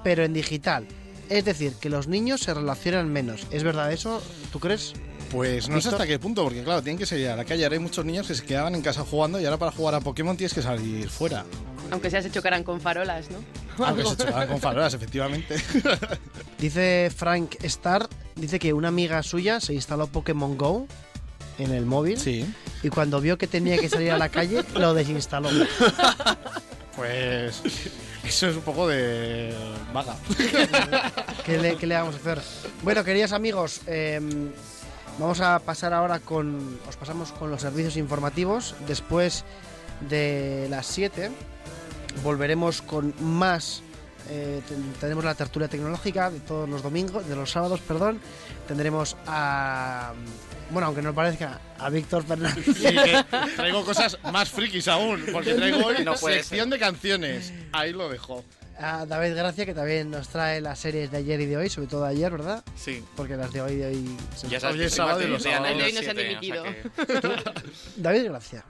[0.03, 0.89] pero en digital.
[1.33, 3.47] Es decir, que los niños se relacionan menos.
[3.51, 4.23] ¿Es verdad eso?
[4.53, 4.93] ¿Tú crees?
[5.31, 7.65] Pues no sé hasta qué punto, porque claro, tienen que salir a la calle.
[7.65, 10.01] Ahora hay muchos niños que se quedaban en casa jugando y ahora para jugar a
[10.01, 11.47] Pokémon tienes que salir fuera.
[11.91, 13.39] Aunque se se chocarán con farolas, ¿no?
[13.83, 15.57] Aunque se chocaban con farolas, efectivamente.
[16.59, 20.87] Dice Frank Star, dice que una amiga suya se instaló Pokémon Go
[21.59, 22.45] en el móvil Sí.
[22.83, 25.49] y cuando vio que tenía que salir a la calle lo desinstaló.
[26.95, 27.63] Pues
[28.25, 29.55] eso es un poco de
[29.93, 30.17] vaga.
[31.45, 32.41] ¿Qué le, vamos a hacer?
[32.83, 34.21] Bueno, queridos amigos, eh,
[35.19, 36.79] vamos a pasar ahora con.
[36.89, 38.75] Os pasamos con los servicios informativos.
[38.87, 39.45] Después
[40.09, 41.31] de las 7
[42.23, 43.83] volveremos con más.
[44.31, 48.21] eh, ten- tendremos la tertulia tecnológica de todos los domingos, de los sábados, perdón.
[48.69, 50.13] Tendremos a.
[50.71, 52.65] Bueno, aunque no parezca, a Víctor Fernández.
[52.65, 52.87] Sí,
[53.57, 57.53] traigo cosas más frikis aún, porque traigo hoy No sección de canciones.
[57.73, 58.43] Ahí lo dejo.
[58.79, 61.89] A David Gracia, que también nos trae las series de ayer y de hoy, sobre
[61.89, 62.65] todo de ayer, ¿verdad?
[62.75, 63.05] Sí.
[63.17, 64.17] Porque las de hoy de hoy.
[64.35, 65.69] se- Ya sabes Hoy es sábado y los sábados.
[65.77, 66.65] Hoy no se han siete, o sea dimitido.
[66.65, 68.65] que- David Gracia,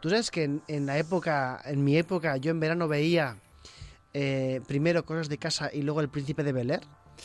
[0.00, 3.36] tú sabes que en, en la época, en mi época, yo en verano veía
[4.14, 6.80] eh, primero cosas de casa y luego El Príncipe de Bel Air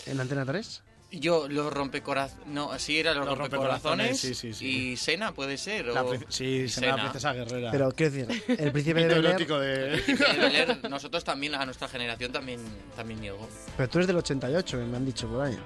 [0.06, 0.84] en Antena 3.
[1.12, 2.46] Yo, los rompecorazones.
[2.46, 4.10] No, sí, era los, Los rompecorazones.
[4.12, 4.66] rompecorazones, sí, sí, sí.
[4.92, 5.90] Y Sena, puede ser.
[5.90, 7.72] O- sí, Sena, la princesa guerrera.
[7.72, 9.94] Pero quiero decir, el príncipe de Mito Bel Air- erótico de...
[9.96, 12.60] El príncipe de Bel Air, nosotros también, a nuestra generación también,
[12.96, 13.50] también llegó.
[13.76, 15.58] Pero tú eres del 88, me han dicho por ahí.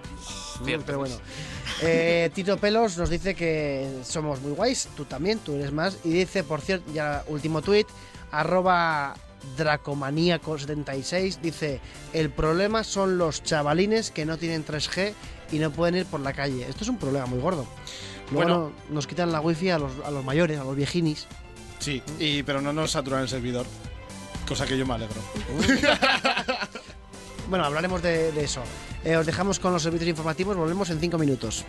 [0.63, 0.85] Cierto.
[0.85, 1.15] Pero bueno.
[1.81, 5.97] Eh, Tito Pelos nos dice que somos muy guays, tú también, tú eres más.
[6.05, 7.87] Y dice, por cierto, ya último tuit,
[8.31, 9.13] arroba
[9.57, 11.81] dracomaníaco76, dice,
[12.13, 15.13] el problema son los chavalines que no tienen 3G
[15.55, 16.67] y no pueden ir por la calle.
[16.67, 17.65] Esto es un problema muy gordo.
[18.31, 18.71] Luego Bueno.
[18.89, 21.27] no- nos quitan la wifi a los, a los mayores, a los viejinis.
[21.79, 23.65] Sí, y, pero no nos saturan el servidor.
[24.47, 25.21] Cosa que yo me alegro.
[27.49, 28.61] Bueno, hablaremos de, de eso.
[29.03, 31.65] Eh, os dejamos con los servicios informativos, volvemos en 5 minutos.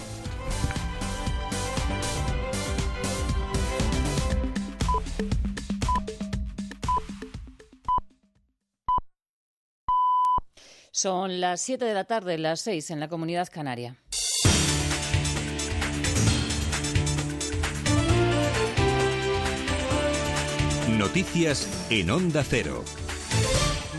[10.97, 13.97] Son las 7 de la tarde, las 6 en la comunidad canaria.
[20.97, 22.85] Noticias en Onda Cero.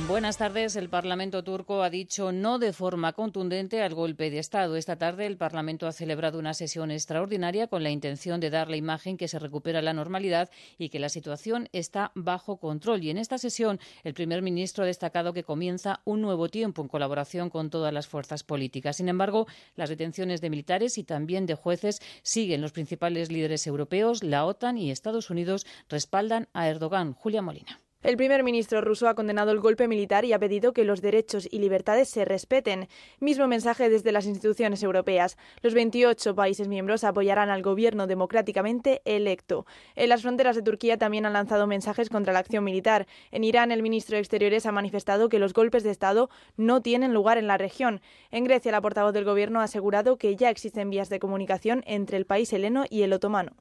[0.07, 0.75] Buenas tardes.
[0.75, 4.75] El Parlamento turco ha dicho no de forma contundente al golpe de Estado.
[4.75, 8.75] Esta tarde el Parlamento ha celebrado una sesión extraordinaria con la intención de dar la
[8.75, 13.03] imagen que se recupera la normalidad y que la situación está bajo control.
[13.03, 16.87] Y en esta sesión el primer ministro ha destacado que comienza un nuevo tiempo en
[16.87, 18.97] colaboración con todas las fuerzas políticas.
[18.97, 22.61] Sin embargo, las detenciones de militares y también de jueces siguen.
[22.61, 27.13] Los principales líderes europeos, la OTAN y Estados Unidos respaldan a Erdogan.
[27.13, 27.79] Julia Molina.
[28.05, 31.47] El primer ministro ruso ha condenado el golpe militar y ha pedido que los derechos
[31.49, 32.87] y libertades se respeten.
[33.19, 35.39] Mismo mensaje desde las instituciones europeas.
[35.63, 39.65] Los 28 países miembros apoyarán al gobierno democráticamente electo.
[39.95, 43.07] En las fronteras de Turquía también han lanzado mensajes contra la acción militar.
[43.31, 47.11] En Irán, el ministro de Exteriores ha manifestado que los golpes de Estado no tienen
[47.11, 48.01] lugar en la región.
[48.29, 52.17] En Grecia, la portavoz del gobierno ha asegurado que ya existen vías de comunicación entre
[52.17, 53.53] el país heleno y el otomano.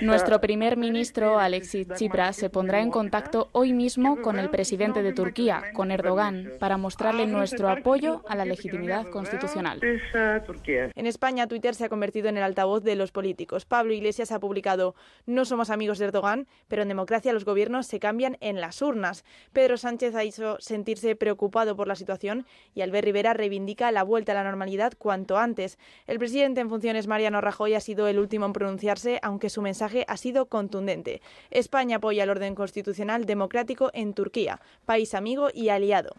[0.00, 5.12] Nuestro primer ministro, Alexis Tsipras, se pondrá en contacto hoy mismo con el presidente de
[5.12, 9.80] Turquía, con Erdogan, para mostrarle nuestro apoyo a la legitimidad constitucional.
[9.82, 13.64] En España, Twitter se ha convertido en el altavoz de los políticos.
[13.64, 14.94] Pablo Iglesias ha publicado
[15.26, 19.24] No somos amigos de Erdogan, pero en democracia los gobiernos se cambian en las urnas.
[19.52, 24.32] Pedro Sánchez ha hecho sentirse preocupado por la situación y Albert Rivera reivindica la vuelta
[24.32, 25.78] a la normalidad cuanto antes.
[26.06, 30.04] El presidente en funciones, Mariano Rajoy, ha sido el último en pronunciarse, aunque su mensaje
[30.08, 31.20] ha sido contundente.
[31.50, 36.14] España apoya el orden constitucional democrático en Turquía, país amigo y aliado.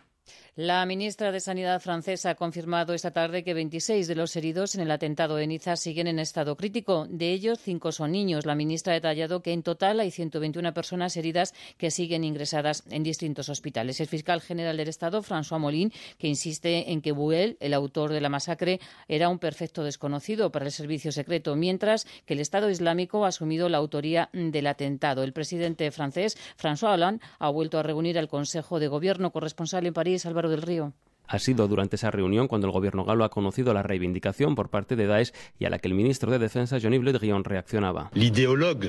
[0.58, 4.80] La ministra de Sanidad francesa ha confirmado esta tarde que 26 de los heridos en
[4.80, 7.08] el atentado de Niza siguen en estado crítico.
[7.10, 8.46] De ellos, cinco son niños.
[8.46, 13.04] La ministra ha detallado que en total hay 121 personas heridas que siguen ingresadas en
[13.04, 14.00] distintos hospitales.
[14.00, 18.22] El fiscal general del Estado, François Molin, que insiste en que Buell, el autor de
[18.22, 23.26] la masacre, era un perfecto desconocido para el servicio secreto, mientras que el Estado Islámico
[23.26, 25.24] ha asumido la autoría del atentado.
[25.24, 29.94] El presidente francés, François Hollande, ha vuelto a reunir al Consejo de Gobierno corresponsal en
[29.94, 30.94] París, Álvaro del Río.
[31.28, 34.96] Ha sido durante esa reunión cuando el gobierno galo ha conocido la reivindicación por parte
[34.96, 38.10] de Daesh y a la que el ministro de Defensa, Jean-Yves Le Drian, reaccionaba.
[38.14, 38.82] El ideólogo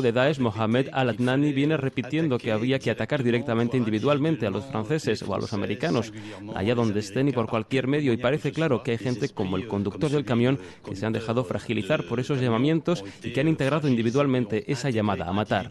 [0.00, 5.22] de Daesh, Mohamed al-Adnani, viene repitiendo que había que atacar directamente individualmente a los franceses
[5.22, 6.12] o a los americanos,
[6.54, 9.68] allá donde estén y por cualquier medio, y parece claro que hay gente como el
[9.68, 13.88] conductor del camión que se han dejado fragilizar por esos llamamientos y que han integrado
[13.88, 15.70] individualmente esa llamada a matar.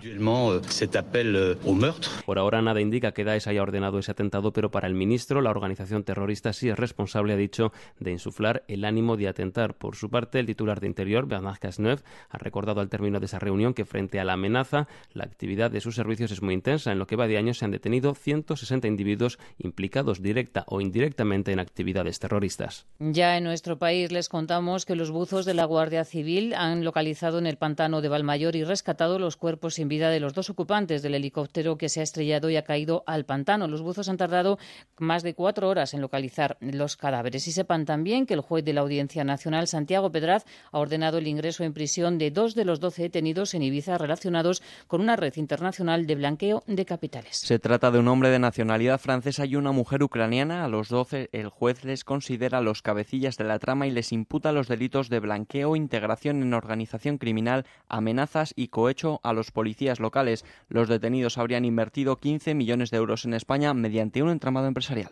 [2.25, 5.49] Por ahora nada indica que Daesh haya ordenado ese atentado, pero para el ministro la
[5.49, 9.75] organización terrorista sí es responsable, ha dicho, de insuflar el ánimo de atentar.
[9.75, 13.39] Por su parte, el titular de Interior, Bernard Cazeneuve, ha recordado al término de esa
[13.39, 16.91] reunión que frente a la amenaza, la actividad de sus servicios es muy intensa.
[16.91, 21.51] En lo que va de año se han detenido 160 individuos implicados directa o indirectamente
[21.51, 22.85] en actividades terroristas.
[22.99, 27.39] Ya en nuestro país les contamos que los buzos de la Guardia Civil han localizado
[27.39, 31.01] en el pantano de Valmayor y rescatado los cuerpos sin vida de los dos ocupantes
[31.01, 33.67] del helicóptero que se ha estrellado y ha caído al pantano.
[33.83, 34.57] Buzos han tardado
[34.97, 37.47] más de cuatro horas en localizar los cadáveres.
[37.47, 41.27] Y sepan también que el juez de la Audiencia Nacional, Santiago Pedraz, ha ordenado el
[41.27, 45.33] ingreso en prisión de dos de los doce detenidos en Ibiza relacionados con una red
[45.35, 47.37] internacional de blanqueo de capitales.
[47.37, 50.63] Se trata de un hombre de nacionalidad francesa y una mujer ucraniana.
[50.63, 54.51] A los doce el juez les considera los cabecillas de la trama y les imputa
[54.51, 60.45] los delitos de blanqueo, integración en organización criminal, amenazas y cohecho a los policías locales.
[60.69, 65.11] Los detenidos habrían invertido 15 millones de euros en España mediante un entramado empresarial.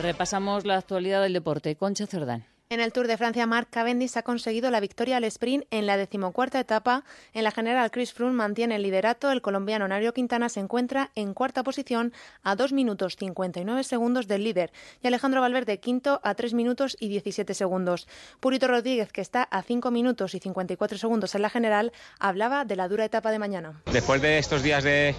[0.00, 1.76] Repasamos la actualidad del deporte.
[1.76, 2.44] Concha Cerdán.
[2.70, 5.98] En el Tour de Francia, Marc Cavendish ha conseguido la victoria al sprint en la
[5.98, 7.04] decimocuarta etapa.
[7.34, 9.30] En la general, Chris Froome mantiene el liderato.
[9.30, 14.44] El colombiano Nario Quintana se encuentra en cuarta posición a 2 minutos 59 segundos del
[14.44, 18.08] líder y Alejandro Valverde quinto a 3 minutos y 17 segundos.
[18.40, 22.76] Purito Rodríguez, que está a 5 minutos y 54 segundos en la general, hablaba de
[22.76, 23.82] la dura etapa de mañana.
[23.92, 25.14] Después de estos días de,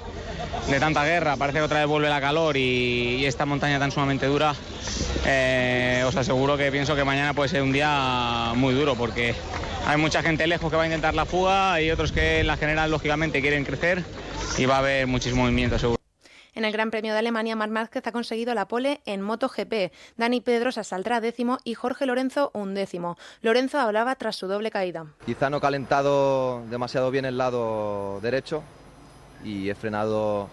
[0.67, 4.25] de tanta guerra, parece que otra vez vuelve la calor y esta montaña tan sumamente
[4.25, 4.55] dura,
[5.25, 9.35] eh, os aseguro que pienso que mañana puede ser un día muy duro porque
[9.87, 12.57] hay mucha gente lejos que va a intentar la fuga y otros que en la
[12.57, 14.03] general lógicamente quieren crecer
[14.57, 15.95] y va a haber muchísimo movimiento seguro.
[16.53, 19.91] En el Gran Premio de Alemania, Marc Márquez ha conseguido la pole en MotoGP.
[20.15, 23.17] Dani Pedrosa saldrá décimo y Jorge Lorenzo undécimo.
[23.41, 25.05] Lorenzo hablaba tras su doble caída.
[25.25, 28.63] Quizá no he calentado demasiado bien el lado derecho
[29.43, 30.47] y he frenado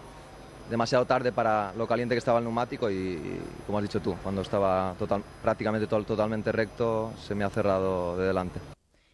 [0.72, 4.40] demasiado tarde para lo caliente que estaba el neumático y, como has dicho tú, cuando
[4.40, 8.58] estaba total, prácticamente to totalmente recto se me ha cerrado de delante.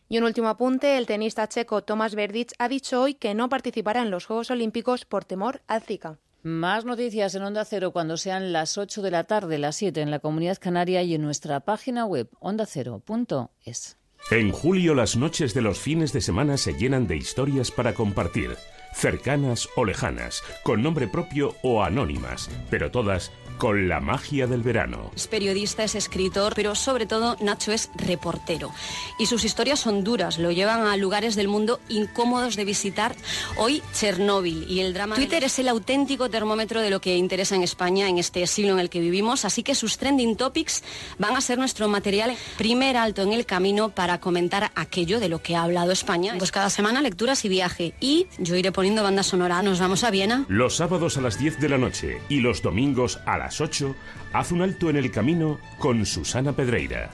[0.09, 4.01] Y un último apunte, el tenista checo Tomás Verdic ha dicho hoy que no participará
[4.01, 6.17] en los Juegos Olímpicos por temor al Zika.
[6.43, 10.13] Más noticias en Onda Cero cuando sean las 8 de la tarde, las 7 en
[10.13, 13.99] la Comunidad Canaria y en nuestra página web ondacero.es.
[14.31, 18.57] En julio las noches de los fines de semana se llenan de historias para compartir,
[18.93, 25.11] cercanas o lejanas, con nombre propio o anónimas, pero todas con la magia del verano.
[25.15, 28.73] Es periodista, es escritor, pero sobre todo Nacho es reportero.
[29.19, 33.17] Y sus historias son duras, lo llevan a lugares del mundo incómodos de visitar.
[33.57, 35.17] Hoy Chernóbil y el drama...
[35.17, 38.79] Twitter es el auténtico termómetro de lo que interesa en España en este siglo en
[38.79, 40.85] el que vivimos, así que sus trending topics
[41.19, 45.43] van a ser nuestro material primer alto en el camino para comentar aquello de lo
[45.43, 46.35] que ha hablado España.
[46.39, 47.95] Pues cada semana lecturas y viaje.
[48.01, 49.63] Y yo iré poniendo banda sonora.
[49.63, 50.45] Nos vamos a Viena.
[50.49, 53.95] Los sábados a las 10 de la noche y los domingos a las 8,
[54.33, 57.11] haz un alto en el camino con Susana Pedreira.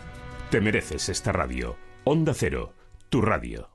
[0.50, 1.76] Te mereces esta radio.
[2.04, 2.74] Onda Cero,
[3.08, 3.73] tu radio.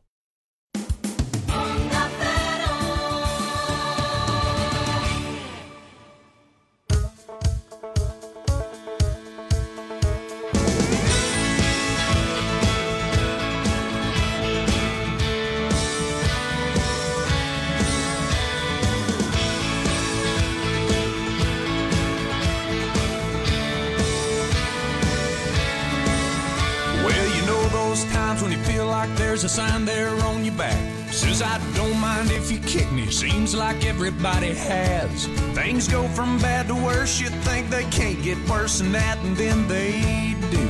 [29.49, 30.77] Sign there on your back.
[31.11, 33.09] Says I don't mind if you kick me.
[33.09, 35.25] Seems like everybody has.
[35.55, 37.19] Things go from bad to worse.
[37.19, 40.65] You think they can't get worse than that, and then they do.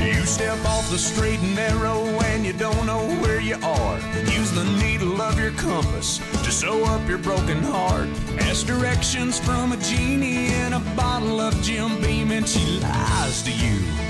[0.00, 3.98] You step off the straight and narrow and you don't know where you are.
[4.38, 8.08] Use the needle of your compass to sew up your broken heart.
[8.38, 13.50] Ask directions from a genie in a bottle of Jim Beam and she lies to
[13.50, 14.07] you.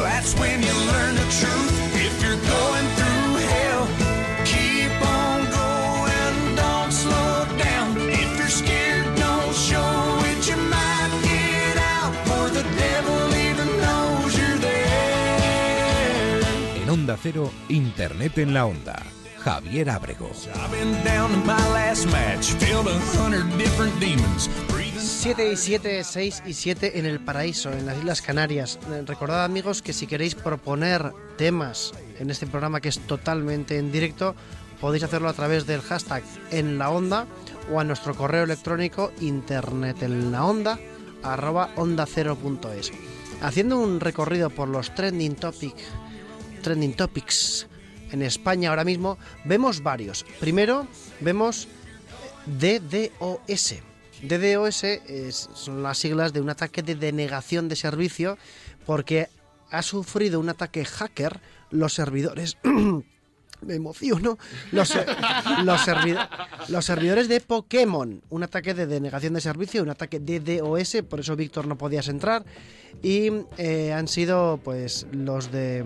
[0.00, 1.72] That's when you learn the truth.
[1.94, 3.86] If you're going through hell,
[4.44, 7.96] keep on going, don't slow down.
[8.08, 10.48] If you're scared, don't show it.
[10.48, 16.40] You might get out, for the devil even knows you're there.
[16.82, 19.02] En Onda Cero, Internet en la Onda.
[19.44, 20.30] Javier Abrego.
[25.02, 25.52] I've been down in my last match, filled a hundred different demons.
[25.52, 28.78] 7 y 7, 6 y 7 en el paraíso, en las Islas Canarias.
[28.90, 33.90] Eh, Recordad amigos que si queréis proponer temas en este programa que es totalmente en
[33.90, 34.34] directo,
[34.80, 37.26] podéis hacerlo a través del hashtag en la onda
[37.72, 40.78] o a nuestro correo electrónico internet en la onda
[41.22, 42.92] arroba onda cero punto es.
[43.40, 45.74] Haciendo un recorrido por los trending topic,
[46.62, 47.66] trending topics
[48.10, 50.24] en España ahora mismo, vemos varios.
[50.40, 50.86] Primero
[51.20, 51.68] vemos
[52.46, 53.91] DDoS.
[54.22, 58.38] DDoS es, son las siglas de un ataque de denegación de servicio
[58.86, 59.28] porque
[59.70, 62.56] ha sufrido un ataque hacker los servidores.
[63.66, 64.38] Me emociono.
[64.72, 64.94] Los,
[65.64, 66.28] los, servi-
[66.68, 68.22] los servidores de Pokémon.
[68.30, 72.44] Un ataque de denegación de servicio, un ataque DDoS, por eso Víctor no podías entrar.
[73.02, 75.84] Y eh, han sido pues los de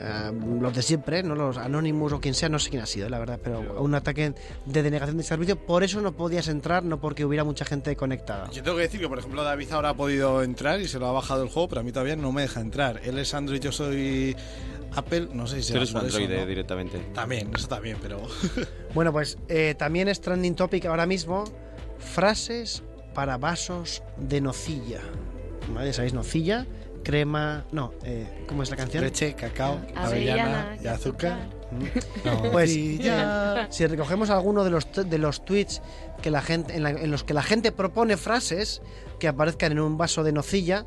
[0.00, 3.08] eh, los de siempre, no los Anonymous o quien sea, no sé quién ha sido,
[3.08, 4.32] la verdad, pero un ataque
[4.66, 8.50] de denegación de servicio, por eso no podías entrar, no porque hubiera mucha gente conectada.
[8.50, 11.06] Yo tengo que decir que, por ejemplo, David ahora ha podido entrar y se lo
[11.06, 13.00] ha bajado el juego, pero a mí todavía no me deja entrar.
[13.04, 14.34] Él es Android, yo soy
[14.94, 16.46] Apple, no sé si Tú será eres un por eso, androide ¿no?
[16.46, 16.98] directamente.
[17.14, 18.20] También, eso también, pero...
[18.94, 21.44] Bueno, pues eh, también es trending topic ahora mismo
[21.98, 22.82] frases
[23.14, 25.00] para vasos de nocilla.
[25.74, 25.92] ¿Vale?
[25.92, 26.66] ¿Sabéis nocilla?
[27.04, 29.02] crema, no, eh, ¿cómo es la canción?
[29.02, 31.48] Leche, cacao, Ah, avellana, avellana y azúcar.
[32.24, 32.70] No, pues
[33.70, 35.82] si recogemos alguno de los t- de los tweets
[36.22, 38.82] que la gente en, la- en los que la gente propone frases
[39.18, 40.84] que aparezcan en un vaso de nocilla,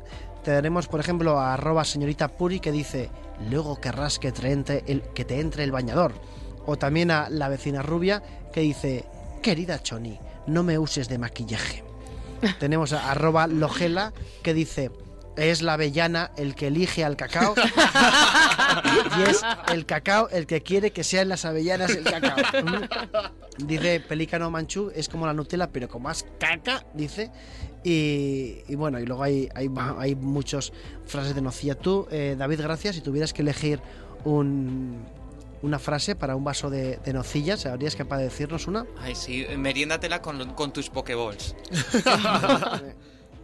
[0.54, 3.10] tenemos por ejemplo a arroba señorita Puri que dice
[3.50, 6.12] luego querrás que te entre el, que te entre el bañador.
[6.66, 8.22] O también a la vecina rubia
[8.52, 9.04] que dice
[9.42, 11.82] querida Choni, no me uses de maquillaje.
[12.60, 14.12] Tenemos a arroba logela
[14.44, 14.92] que dice
[15.36, 17.54] es la avellana el que elige al cacao
[19.18, 22.36] y es el cacao el que quiere que sean las avellanas el cacao.
[23.58, 27.30] Dice Pelícano Manchú, es como la Nutella, pero con más caca, dice.
[27.84, 30.72] Y, y bueno, y luego hay, hay, hay muchas
[31.06, 31.74] frases de nocilla.
[31.74, 32.96] Tú, eh, David, gracias.
[32.96, 33.80] Si tuvieras que elegir
[34.24, 35.04] un,
[35.62, 38.86] una frase para un vaso de, de nocilla, ¿serías capaz de decirnos una?
[38.98, 41.54] Ay, sí, meriéndatela con, con tus pokeballs.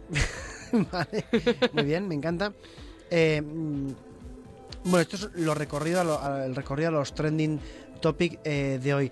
[0.91, 1.25] vale,
[1.73, 2.53] muy bien, me encanta.
[3.09, 3.87] Eh, mm,
[4.85, 7.59] bueno, esto es lo recorrido a lo- el recorrido a los trending
[8.01, 9.11] topic eh, de hoy.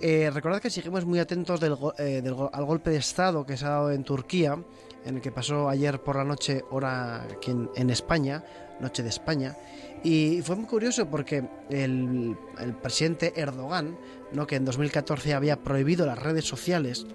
[0.00, 3.64] Eh, recordad que seguimos muy atentos del eh, del al golpe de Estado que se
[3.64, 4.58] ha dado en Turquía,
[5.04, 8.42] en el que pasó ayer por la noche, hora aquí en, España,
[8.80, 9.56] noche de España.
[10.02, 13.96] Y fue muy curioso porque el, el presidente Erdogan,
[14.32, 14.46] ¿no?
[14.46, 17.06] que en 2014 había prohibido las redes sociales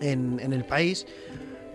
[0.00, 1.06] en, en el país,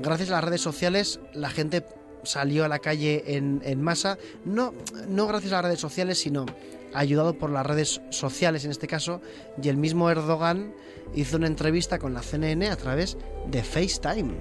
[0.02, 1.84] gracias a las redes sociales la gente
[2.24, 4.74] salió a la calle en, en masa, no,
[5.08, 6.46] no gracias a las redes sociales, sino
[6.94, 9.22] ayudado por las redes sociales en este caso,
[9.62, 10.74] y el mismo Erdogan
[11.16, 13.18] hizo una entrevista con la CNN a través
[13.50, 14.34] de FaceTime.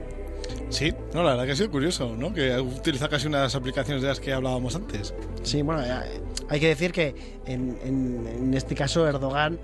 [0.69, 2.33] Sí, no, la verdad que ha sido curioso, ¿no?
[2.35, 5.15] Que utiliza casi unas aplicaciones de las que hablábamos antes.
[5.43, 7.15] Sí, bueno, eh, hay que decir que
[7.47, 9.59] en, en- en este caso Erdogan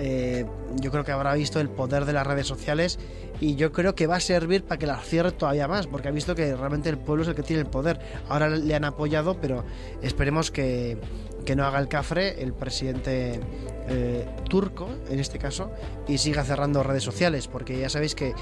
[0.00, 0.46] eh,
[0.76, 3.00] yo creo que habrá visto el poder de las redes sociales
[3.40, 6.12] y yo creo que va a servir para que las cierre todavía más, porque ha
[6.12, 7.98] visto que realmente el pueblo es el que tiene el poder.
[8.28, 9.64] Ahora le han apoyado, pero
[10.00, 10.98] esperemos que,
[11.44, 13.40] que no haga el cafre el presidente
[13.88, 15.72] eh, turco, en este caso,
[16.06, 18.34] y siga cerrando redes sociales, porque ya sabéis que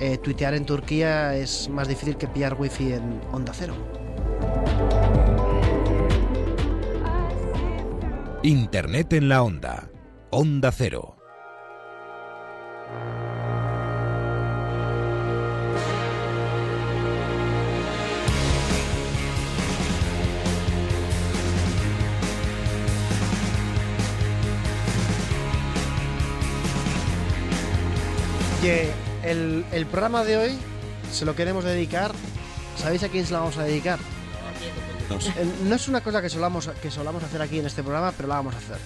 [0.00, 3.74] eh, tuitear en Turquía es más difícil que pillar wifi en Onda Cero.
[8.42, 9.93] Internet en la onda.
[10.36, 11.14] Onda Cero.
[28.60, 28.90] que
[29.22, 30.58] el, el programa de hoy
[31.12, 32.10] se lo queremos dedicar.
[32.76, 34.00] ¿Sabéis a quién se lo vamos a dedicar?
[35.10, 38.28] Eh, No es una cosa que solamos, que solamos hacer aquí en este programa, pero
[38.28, 38.78] la vamos a hacer.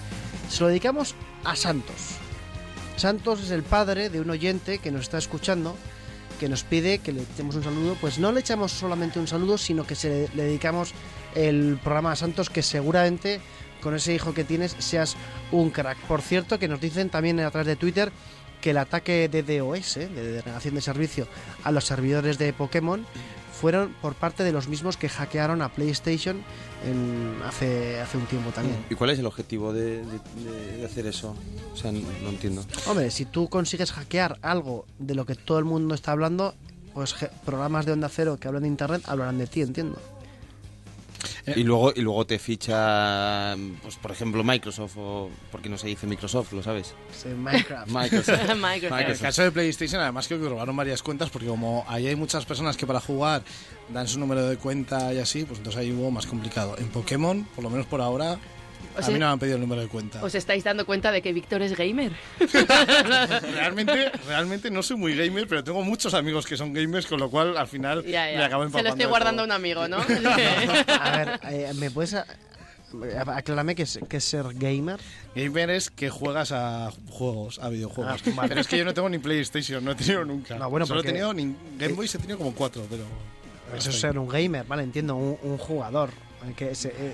[0.49, 2.17] Se lo dedicamos a Santos.
[2.97, 5.75] Santos es el padre de un oyente que nos está escuchando,
[6.39, 7.95] que nos pide que le echemos un saludo.
[8.01, 10.93] Pues no le echamos solamente un saludo, sino que se le, dedicamos
[11.35, 13.39] el programa a Santos, que seguramente
[13.81, 15.15] con ese hijo que tienes seas
[15.51, 15.97] un crack.
[15.99, 18.11] Por cierto, que nos dicen también a través de Twitter
[18.59, 20.09] que el ataque de DOS, ¿eh?
[20.09, 21.27] de denegación de servicio,
[21.63, 23.05] a los servidores de Pokémon
[23.59, 26.41] fueron por parte de los mismos que hackearon a PlayStation
[26.85, 28.77] en- hace, hace un tiempo también.
[28.89, 31.35] ¿Y cuál es el objetivo de, de- de hacer eso?
[31.73, 32.63] O sea, no, no entiendo.
[32.87, 36.55] Hombre, si tú consigues hackear algo de lo que todo el mundo está hablando,
[36.93, 39.97] pues programas de onda cero que hablan de internet hablarán de ti, entiendo.
[41.55, 46.07] Y luego, y luego te ficha, pues por ejemplo, Microsoft, o porque no se dice
[46.07, 46.93] Microsoft, ¿lo sabes?
[47.11, 47.87] Sí, Minecraft.
[47.91, 48.49] Microsoft.
[48.49, 52.15] En el caso de PlayStation, además creo que robaron varias cuentas porque como ahí hay
[52.15, 53.43] muchas personas que para jugar
[53.93, 56.77] dan su número de cuenta y así, pues entonces ahí hubo más complicado.
[56.77, 58.37] En Pokémon, por lo menos por ahora,
[58.97, 60.23] O a mí no me han pedido el número de cuenta.
[60.23, 62.11] ¿Os estáis dando cuenta de que Víctor es gamer?
[63.53, 67.29] realmente, realmente no soy muy gamer, pero tengo muchos amigos que son gamers, con lo
[67.29, 68.37] cual al final Ya, ya.
[68.37, 69.97] me acabo Se empapando lo estoy guardando a un amigo, ¿no?
[70.87, 72.25] A ver, eh, ¿me puedes a-
[73.35, 74.99] aclararme qué es, qué es ser gamer?
[75.35, 78.21] Gamer es que juegas a juegos, a videojuegos.
[78.25, 78.49] Ah, vale.
[78.49, 80.55] Pero es que yo no tengo ni PlayStation, no he tenido nunca.
[80.57, 83.03] No, bueno, Solo porque- he tenido ni Game Boy, he tenido como cuatro, pero...
[83.77, 86.09] Eso es ser un gamer, vale, entiendo, un, un jugador.
[86.43, 87.13] eh, Que se, eh,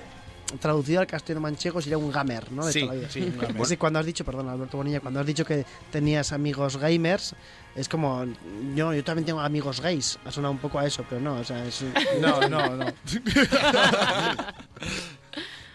[0.59, 2.65] traducido al castellano manchego sería un gamer, ¿no?
[2.65, 3.09] De Sí, toda la vida.
[3.09, 3.65] sí, un gamer.
[3.65, 7.35] Sí, cuando has dicho, perdón, Alberto Bonilla, cuando has dicho que tenías amigos gamers,
[7.75, 8.25] es como,
[8.75, 10.17] yo, yo también tengo amigos gays.
[10.25, 11.83] Ha sonado un poco a eso, pero no, o sea, es...
[12.21, 12.85] No, no, no.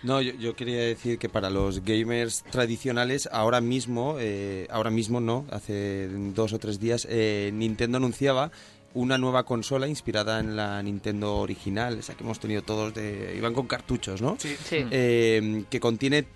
[0.02, 5.20] No, yo, yo quería decir que para los gamers tradicionales, ahora mismo, eh, ahora mismo
[5.20, 8.50] no, hace dos o tres días, eh, Nintendo anunciaba
[8.94, 13.34] una nueva consola inspirada en la Nintendo original, esa que hemos tenido todos de...
[13.36, 14.36] Iban con cartuchos, ¿no?
[14.38, 14.56] Sí.
[14.64, 14.84] Sí.
[14.90, 16.26] Eh, que contiene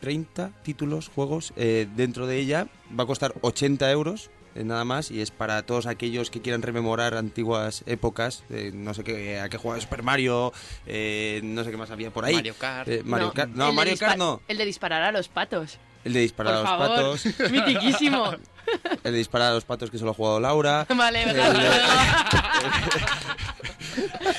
[0.00, 1.52] 30 títulos, juegos.
[1.56, 5.62] eh, dentro de ella va a costar 80 euros eh, nada más, y es para
[5.62, 10.02] todos aquellos que quieran rememorar antiguas épocas, eh, no sé qué, a qué jugaba Super
[10.02, 10.52] Mario,
[10.86, 12.34] eh, no sé qué más había por ahí.
[12.34, 12.88] Mario Kart.
[12.88, 14.40] Eh, Mario No, Kart, no, Mario Kart no.
[14.48, 15.78] El de disparar a los patos.
[16.04, 17.20] El de disparar Por a los favor.
[17.20, 17.50] patos.
[17.50, 18.32] Mitiquísimo.
[19.04, 20.86] El de disparar a los patos que solo ha jugado Laura.
[20.94, 21.54] Vale, El verdad.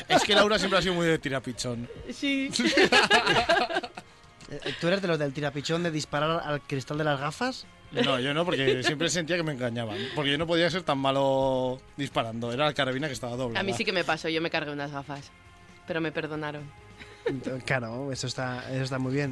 [0.08, 1.90] Es que Laura siempre ha sido muy de tirapichón.
[2.14, 2.50] Sí.
[4.54, 7.66] Eh, ¿Tú eres de los del tirapichón de disparar al cristal de las gafas?
[7.94, 9.98] No, yo no, porque siempre sentía que me engañaban.
[10.14, 12.52] Porque yo no podía ser tan malo disparando.
[12.52, 13.58] Era la carabina que estaba doble.
[13.58, 15.32] A mí sí que me pasó, yo me cargué unas gafas.
[15.88, 16.70] Pero me perdonaron.
[17.64, 19.32] Claro, eso está, eso está muy bien.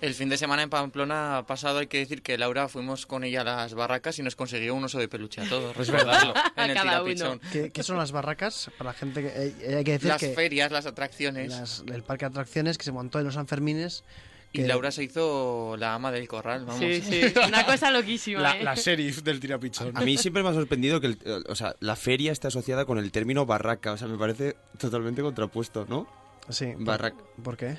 [0.00, 3.42] El fin de semana en Pamplona pasado hay que decir que Laura fuimos con ella
[3.42, 5.76] a las barracas y nos consiguió un oso de peluche a todos.
[5.76, 6.34] Es verdad.
[6.56, 7.40] en el Cada tirapichón.
[7.52, 8.70] ¿Qué, qué son las barracas?
[8.78, 11.50] Para la gente que eh, hay que decir Las que ferias, las atracciones.
[11.50, 14.04] las- el parque de atracciones que se montó en los Sanfermines.
[14.52, 16.80] Y Laura se hizo la ama del corral, vamos.
[16.80, 17.20] Sí, sí.
[17.46, 18.40] Una cosa loquísima.
[18.40, 18.64] La, ¿eh?
[18.64, 19.96] la sheriff del tirapichón.
[19.96, 22.98] A mí siempre me ha sorprendido que el- o sea, la feria está asociada con
[22.98, 23.92] el término barraca.
[23.92, 26.08] O sea, me parece totalmente contrapuesto, ¿no?
[26.48, 26.72] Sí.
[26.72, 27.16] ¿por- Barraca.
[27.44, 27.76] ¿Por qué?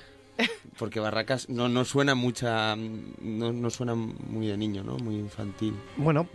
[0.77, 2.75] Porque barracas no, no suena mucha.
[2.75, 4.97] No, no suena muy de niño, ¿no?
[4.97, 5.75] Muy infantil.
[5.97, 6.27] Bueno,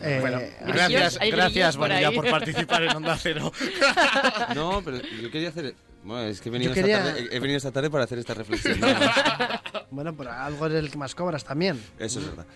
[0.00, 2.14] eh, Bueno, gracias, gracias por ahí.
[2.14, 3.52] por participar en Onda Cero.
[4.54, 5.74] No, pero yo quería hacer.
[6.02, 8.78] Bueno, es que he venido, esta tarde, he venido esta tarde para hacer esta reflexión.
[9.90, 11.80] Bueno, pero algo es el que más cobras también.
[11.98, 12.46] Eso es verdad.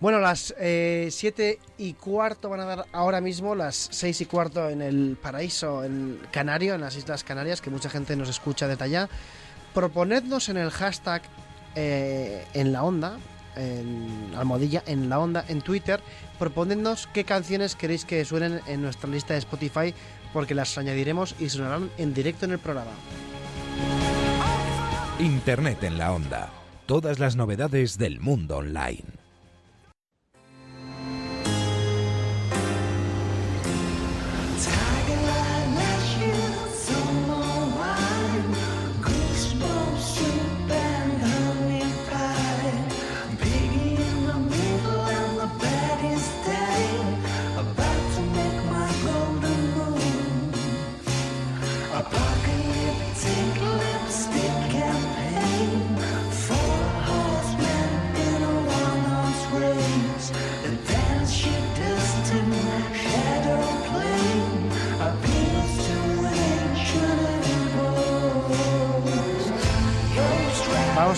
[0.00, 4.68] Bueno, las eh, 7 y cuarto van a dar ahora mismo, las 6 y cuarto
[4.68, 8.82] en el paraíso en Canario, en las Islas Canarias, que mucha gente nos escucha desde
[8.82, 9.08] allá.
[9.74, 11.22] Proponednos en el hashtag
[11.74, 13.18] eh, en la onda,
[13.56, 16.00] en almohadilla en la onda, en Twitter,
[16.38, 19.94] proponednos qué canciones queréis que suenen en nuestra lista de Spotify,
[20.32, 22.92] porque las añadiremos y sonarán en directo en el programa.
[25.18, 26.50] Internet en la onda.
[26.86, 29.21] Todas las novedades del mundo online.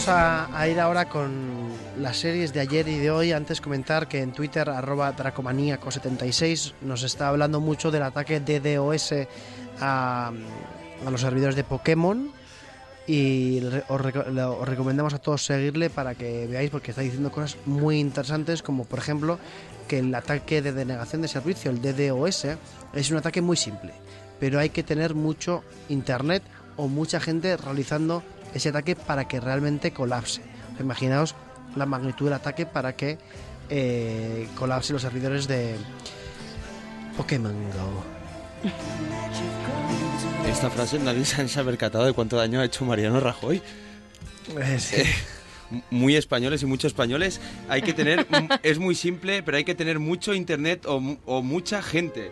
[0.07, 3.33] Vamos a, a ir ahora con las series de ayer y de hoy.
[3.33, 9.15] Antes comentar que en Twitter, arroba dracomaníaco76, nos está hablando mucho del ataque de DDoS
[9.81, 10.31] a,
[11.07, 12.31] a los servidores de Pokémon.
[13.07, 17.99] Y os, os recomendamos a todos seguirle para que veáis, porque está diciendo cosas muy
[17.99, 19.39] interesantes, como por ejemplo
[19.89, 22.49] que el ataque de denegación de servicio, el DDoS,
[22.93, 23.95] es un ataque muy simple,
[24.39, 26.43] pero hay que tener mucho internet
[26.77, 28.23] o mucha gente realizando
[28.55, 30.41] ese ataque para que realmente colapse.
[30.81, 31.35] Imaginaos
[31.77, 33.19] la magnitud del ataque para que
[33.69, 35.77] eh, colapse los servidores de
[37.17, 38.05] Pokémon Go.
[40.51, 43.61] Esta frase nadie se ha percatado de cuánto daño ha hecho Mariano Rajoy.
[44.59, 44.97] Eh, sí.
[45.01, 45.07] Eh,
[45.91, 47.41] muy españoles y muchos españoles.
[47.69, 48.27] Hay que tener.
[48.63, 52.31] es muy simple, pero hay que tener mucho internet o, o mucha gente.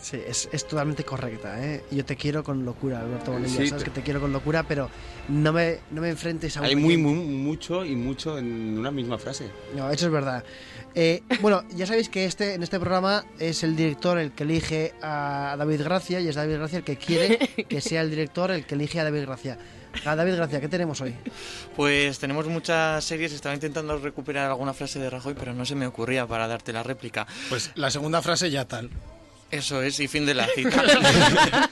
[0.00, 1.84] Sí, es, es totalmente correcta, ¿eh?
[1.92, 3.56] Yo te quiero con locura, Alberto Bonilla.
[3.56, 4.90] Sí, Sabes te- que te quiero con locura, pero
[5.28, 8.90] no me, no me enfrentes a un Hay muy, muy, mucho y mucho en una
[8.90, 9.50] misma frase.
[9.76, 10.44] No, eso es verdad.
[10.94, 14.92] Eh, bueno, ya sabéis que este en este programa es el director el que elige
[15.00, 17.38] a David Gracia y es David Gracia el que quiere
[17.68, 19.58] que sea el director el que elige a David Gracia.
[20.04, 21.14] A David Gracia, ¿qué tenemos hoy?
[21.76, 23.32] Pues tenemos muchas series.
[23.32, 26.82] Estaba intentando recuperar alguna frase de Rajoy, pero no se me ocurría para darte la
[26.82, 27.26] réplica.
[27.50, 28.90] Pues la segunda frase ya tal.
[29.52, 30.82] Eso es, y fin de la cita.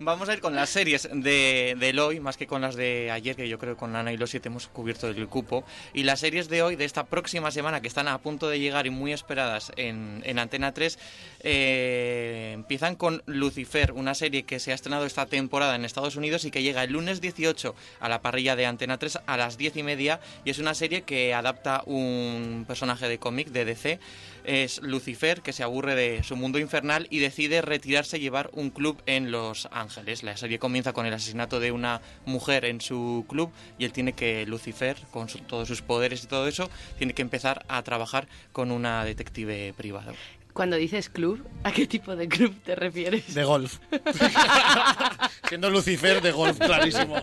[0.00, 3.36] Vamos a ir con las series de, del hoy, más que con las de ayer,
[3.36, 5.64] que yo creo que con Ana y los siete hemos cubierto el cupo.
[5.94, 8.86] Y las series de hoy, de esta próxima semana, que están a punto de llegar
[8.86, 10.98] y muy esperadas en, en Antena 3,
[11.40, 16.44] eh, empiezan con Lucifer, una serie que se ha estrenado esta temporada en Estados Unidos
[16.44, 19.78] y que llega el lunes 18 a la parrilla de Antena 3 a las 10
[19.78, 20.20] y media.
[20.44, 24.00] Y es una serie que adapta un personaje de cómic de DC
[24.44, 28.70] es Lucifer, que se aburre de su mundo infernal y decide retirarse y llevar un
[28.70, 30.22] club en Los Ángeles.
[30.22, 34.12] La serie comienza con el asesinato de una mujer en su club y él tiene
[34.12, 38.26] que, Lucifer, con su- todos sus poderes y todo eso, tiene que empezar a trabajar
[38.52, 40.12] con una detective privada.
[40.52, 43.34] Cuando dices club, ¿a qué tipo de club te refieres?
[43.34, 43.78] De golf.
[45.48, 47.16] Siendo Lucifer de golf, clarísimo.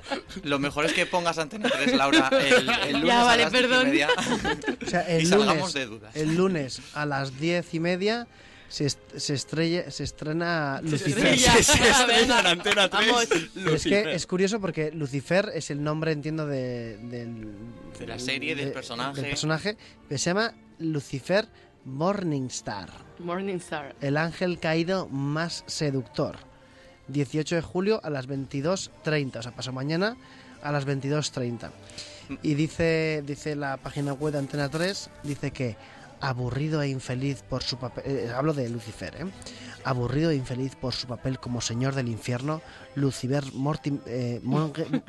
[0.44, 3.52] Lo mejor es que pongas Antena 3, Laura, el, el lunes Ya, a vale, las
[3.52, 3.86] diez y perdón.
[3.88, 4.10] media.
[4.86, 6.16] O sea, y el salgamos lunes, de dudas.
[6.16, 8.28] el lunes a las diez y media
[8.68, 11.26] se, est- se, estrella, se estrena Lucifer.
[11.28, 11.54] estrella.
[11.64, 13.28] Se estrena en Antena 3, Vamos.
[13.74, 17.48] Es que es curioso porque Lucifer es el nombre, entiendo, de, del,
[18.00, 19.22] De la serie, del de- personaje.
[19.22, 19.78] del personaje,
[20.08, 21.48] pero se llama Lucifer
[21.86, 22.90] Morningstar.
[23.20, 23.96] Morningstar.
[24.02, 26.38] El ángel caído más seductor.
[27.08, 30.16] 18 de julio a las 22.30, o sea, pasado mañana
[30.62, 31.70] a las 22.30.
[32.44, 35.76] Y dice, dice la página web de Antena 3, dice que
[36.22, 39.26] aburrido e infeliz por su papel, eh, hablo de Lucifer, ¿eh?
[39.84, 42.62] aburrido e infeliz por su papel como señor del infierno,
[42.96, 45.04] Lucifer Mortim, eh, Mortinger.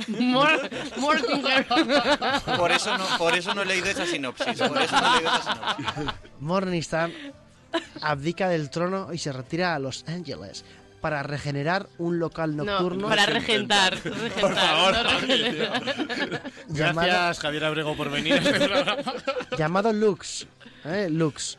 [2.57, 4.59] Por eso no, por eso no he leído esa sinopsis.
[4.59, 6.15] Por eso no he leído esa sinopsis.
[6.41, 7.11] Morningstar
[8.01, 10.65] abdica del trono y se retira a Los Ángeles
[11.01, 13.09] para regenerar un local nocturno.
[13.09, 13.95] para regentar.
[13.95, 15.83] regentar, Por favor, no regenerar.
[16.69, 19.13] Llamado- Gracias, Javier Abrego, por venir a este programa.
[19.57, 20.47] llamado Lux.
[20.85, 21.09] ¿eh?
[21.11, 21.59] Lux.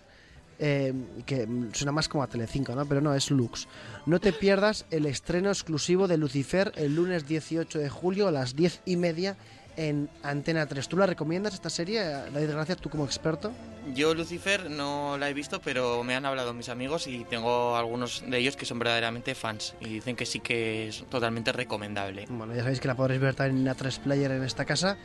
[0.63, 0.93] Eh,
[1.25, 2.85] que suena más como a Telecinco, ¿no?
[2.85, 3.67] Pero no, es Lux.
[4.05, 8.55] No te pierdas el estreno exclusivo de Lucifer el lunes 18 de julio a las
[8.55, 9.37] 10 y media
[9.77, 10.87] en Antena 3.
[10.87, 13.51] ¿Tú la recomiendas esta serie, David Gracia, tú como experto?
[13.95, 18.23] Yo Lucifer no la he visto, pero me han hablado mis amigos y tengo algunos
[18.27, 22.25] de ellos que son verdaderamente fans y dicen que sí que es totalmente recomendable.
[22.29, 24.97] Bueno, ya sabéis que la podréis ver también en A3 Player en esta casa.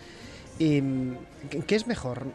[0.59, 1.17] ¿Y mm,
[1.67, 2.27] qué es mejor?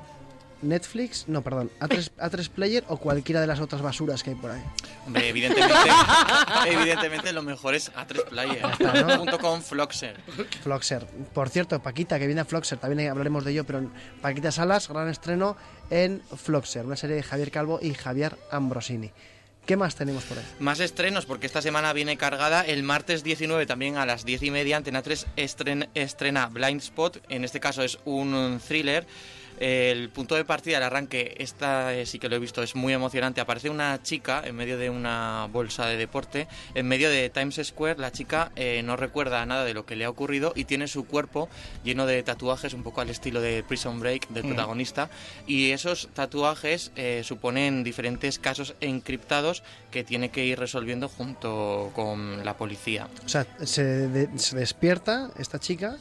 [0.61, 1.25] ¿Netflix?
[1.27, 1.69] No, perdón.
[1.79, 4.61] ¿A3, A3 Player o cualquiera de las otras basuras que hay por ahí?
[5.05, 5.75] Hombre, evidentemente,
[6.67, 9.17] evidentemente lo mejor es A3 Player.
[9.17, 10.17] Junto con Floxer.
[10.63, 11.05] Floxer.
[11.33, 14.87] Por cierto, Paquita, que viene a Floxer, también hablaremos de ello, pero en Paquita Salas,
[14.87, 15.57] gran estreno
[15.89, 19.11] en Floxer, una serie de Javier Calvo y Javier Ambrosini.
[19.65, 20.45] ¿Qué más tenemos por ahí?
[20.59, 22.61] Más estrenos, porque esta semana viene cargada.
[22.65, 27.23] El martes 19, también a las 10 y media, Antena 3 estren- estrena Blind Spot.
[27.29, 29.05] En este caso es un thriller.
[29.63, 32.93] El punto de partida, el arranque, esta eh, sí que lo he visto, es muy
[32.93, 33.41] emocionante.
[33.41, 37.99] Aparece una chica en medio de una bolsa de deporte, en medio de Times Square.
[37.99, 41.05] La chica eh, no recuerda nada de lo que le ha ocurrido y tiene su
[41.05, 41.47] cuerpo
[41.83, 44.47] lleno de tatuajes, un poco al estilo de Prison Break del Mm.
[44.47, 45.11] protagonista.
[45.45, 49.61] Y esos tatuajes eh, suponen diferentes casos encriptados
[49.91, 53.07] que tiene que ir resolviendo junto con la policía.
[53.23, 55.97] O sea, se, de- se despierta esta chica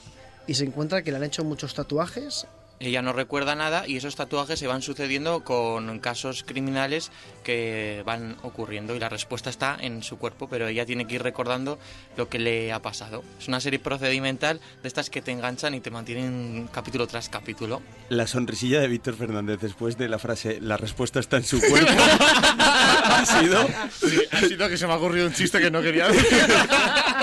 [0.46, 2.46] y se encuentra que le han hecho muchos tatuajes.
[2.80, 7.12] Ella no recuerda nada y esos tatuajes se van sucediendo con casos criminales
[7.44, 11.22] que van ocurriendo y la respuesta está en su cuerpo, pero ella tiene que ir
[11.22, 11.78] recordando
[12.16, 13.22] lo que le ha pasado.
[13.38, 17.82] Es una serie procedimental de estas que te enganchan y te mantienen capítulo tras capítulo.
[18.08, 21.92] La sonrisilla de Víctor Fernández después de la frase la respuesta está en su cuerpo
[22.58, 26.08] ha sido Sí, ha sido que se me ha ocurrido un chiste que no quería
[26.08, 26.26] decir.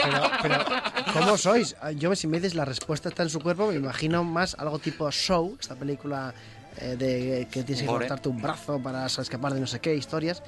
[0.04, 0.66] Pero, pero,
[1.14, 1.76] ¿cómo sois?
[1.96, 5.10] Yo, si me dices la respuesta está en su cuerpo, me imagino más algo tipo
[5.12, 6.34] Show, esta película
[6.80, 10.44] eh, de que tienes que cortarte un brazo para escapar de no sé qué historias.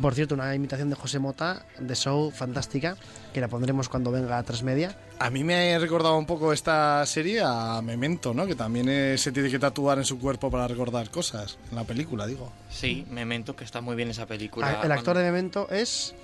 [0.00, 2.96] Por cierto, una imitación de José Mota de Show fantástica,
[3.32, 4.98] que la pondremos cuando venga a tres media.
[5.20, 8.46] A mí me ha recordado un poco esta serie a Memento, ¿no?
[8.48, 11.56] Que también eh, se tiene que tatuar en su cuerpo para recordar cosas.
[11.70, 12.52] En la película, digo.
[12.68, 14.80] Sí, Memento, que está muy bien esa película.
[14.80, 16.16] Ah, El actor de Memento es...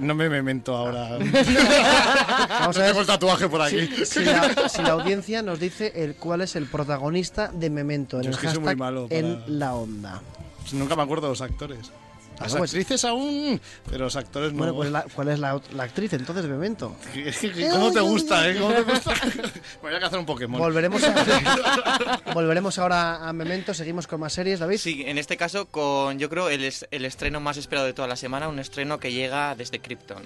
[0.00, 1.10] No me memento ahora.
[1.18, 3.86] Vamos a ver Tengo el tatuaje por aquí.
[3.86, 8.16] Si, si la, si la audiencia nos dice el cuál es el protagonista de Memento
[8.16, 10.22] en Yo el es que soy muy malo para- en la onda.
[10.62, 11.90] Pues nunca me acuerdo de los actores.
[12.40, 13.60] Las Ah, pues- actrices aún,
[13.90, 14.58] pero los actores no.
[14.58, 15.50] Bueno, pues la- ¿cuál es la,
[15.84, 16.48] actriz entonces de
[17.50, 18.56] que, ¿Cómo te gusta, eh?
[18.58, 19.14] ¿Cómo te gusta?
[19.82, 20.58] Voy a hacer un Pokémon.
[20.58, 24.78] Volveremos, a- volveremos ahora a Memento, seguimos con más series, David.
[24.78, 28.08] Sí, en este caso con, yo creo, el, es- el estreno más esperado de toda
[28.08, 30.22] la semana, un estreno que llega desde Krypton.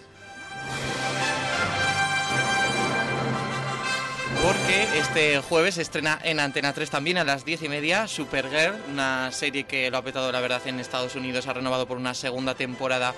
[4.45, 8.75] Porque este jueves se estrena en Antena 3 también a las 10 y media Supergirl,
[8.93, 12.13] una serie que lo ha petado la verdad en Estados Unidos, ha renovado por una
[12.13, 13.15] segunda temporada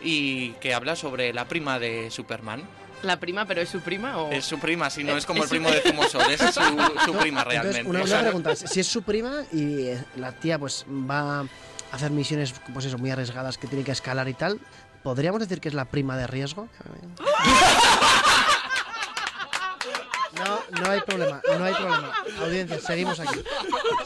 [0.00, 2.62] y que habla sobre la prima de Superman.
[3.02, 4.30] ¿La prima, pero es su prima o...?
[4.32, 6.60] Es su prima, si no Es- es como el primo su- de Zumosol, es su,
[7.04, 7.80] su prima realmente.
[7.80, 10.86] Entonces, una, O una sea, pregunta, si es su prima y eh, la tía pues
[10.88, 11.44] va a
[11.92, 14.58] hacer misiones pues eso, muy arriesgadas que tiene que escalar y tal,
[15.02, 16.68] ¿podríamos decir que es la prima de riesgo?
[20.44, 22.12] No, no hay problema, no hay problema.
[22.40, 23.40] Audiencia, seguimos aquí.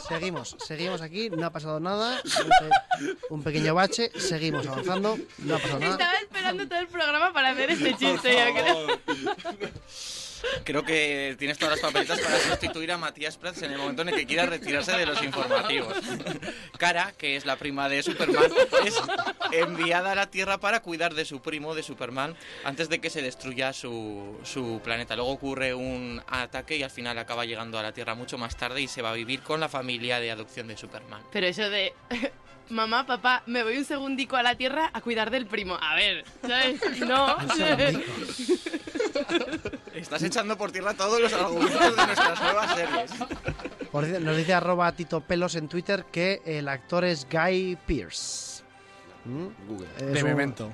[0.07, 2.21] Seguimos, seguimos aquí, no ha pasado nada.
[2.23, 5.91] Un, pe- un pequeño bache, seguimos avanzando, no ha pasado nada.
[5.93, 8.87] Estaba esperando todo el programa para hacer este chiste, yo creo.
[10.63, 14.09] Creo que tienes todas las papeletas para sustituir a Matías Prats en el momento en
[14.09, 15.93] el que quiera retirarse de los informativos.
[16.77, 18.51] Cara, que es la prima de Superman,
[18.85, 19.01] es
[19.51, 23.21] enviada a la Tierra para cuidar de su primo, de Superman, antes de que se
[23.21, 25.15] destruya su, su planeta.
[25.15, 28.81] Luego ocurre un ataque y al final acaba llegando a la Tierra mucho más tarde
[28.81, 31.21] y se va a vivir con la familia de adopción de Superman.
[31.31, 31.93] Pero eso de
[32.69, 35.77] mamá, papá, me voy un segundico a la tierra a cuidar del primo.
[35.79, 36.81] A ver, ¿sabes?
[36.99, 37.37] No.
[40.05, 43.11] Estás echando por tierra todos los argumentos de nuestras nuevas series.
[43.91, 48.63] Por nos dice arroba Tito Pelos en Twitter que el actor es Guy Pearce.
[49.25, 49.47] ¿Mm?
[49.67, 49.87] Google.
[49.97, 50.71] Es De un- Memento.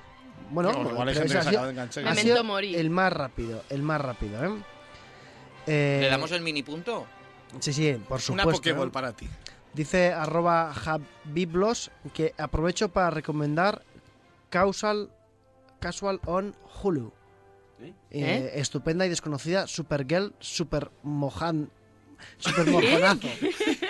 [0.50, 2.04] Bueno, No, igual pero ha sido- acaba de enganchar.
[2.04, 2.76] ha Memento sido mori.
[2.76, 4.62] el más rápido, el más rápido, ¿eh?
[5.68, 7.08] Eh, ¿Le damos el mini punto?
[7.62, 8.52] Sí, sí, por Una supuesto.
[8.52, 8.92] Pokéball ¿eh?
[8.92, 9.30] para ti.
[9.74, 13.82] Dice arroba Javiblos que aprovecho para recomendar
[14.50, 15.10] Causal,
[15.80, 16.54] Casual on
[16.84, 17.14] Hulu.
[17.90, 18.52] Eh, ¿Eh?
[18.56, 21.70] Estupenda y desconocida Supergirl Super Mojan.
[22.38, 23.28] Super mojonazo.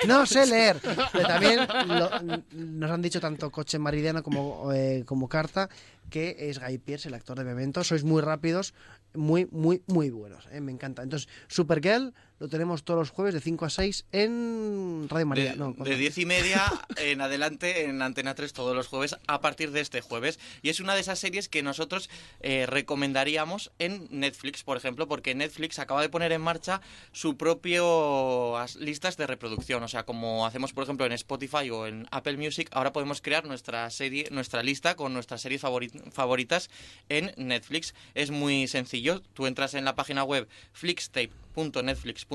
[0.08, 0.78] No sé leer.
[1.12, 2.10] Pero también lo-
[2.54, 5.68] nos han dicho tanto Coche Maridiano como, eh, como Carta
[6.10, 7.84] que es Guy Pearce, el actor de Memento.
[7.84, 8.74] Sois muy rápidos,
[9.14, 10.48] muy, muy, muy buenos.
[10.52, 11.04] eh, Me encanta.
[11.04, 15.52] Entonces, Supergirl lo tenemos todos los jueves de 5 a 6 en Radio María.
[15.52, 15.96] De, no, de ¿cuándo?
[15.96, 16.64] 10 y media
[16.98, 20.40] en adelante en Antena 3 todos los jueves a partir de este jueves.
[20.64, 22.10] Y es una de esas series que nosotros
[22.40, 26.82] eh, recomendaríamos en Netflix, por ejemplo, porque Netflix acaba de poner en marcha
[27.12, 29.84] su propio as- listas de reproducción.
[29.84, 33.46] O sea, como hacemos, por ejemplo, en Spotify o en Apple Music, ahora podemos crear
[33.46, 36.72] nuestra serie, nuestra lista con nuestras series favori- favoritas
[37.08, 37.94] en Netflix.
[38.16, 39.22] Es muy sencillo.
[39.36, 42.31] Tú entras en la página web flixtape.netflix.com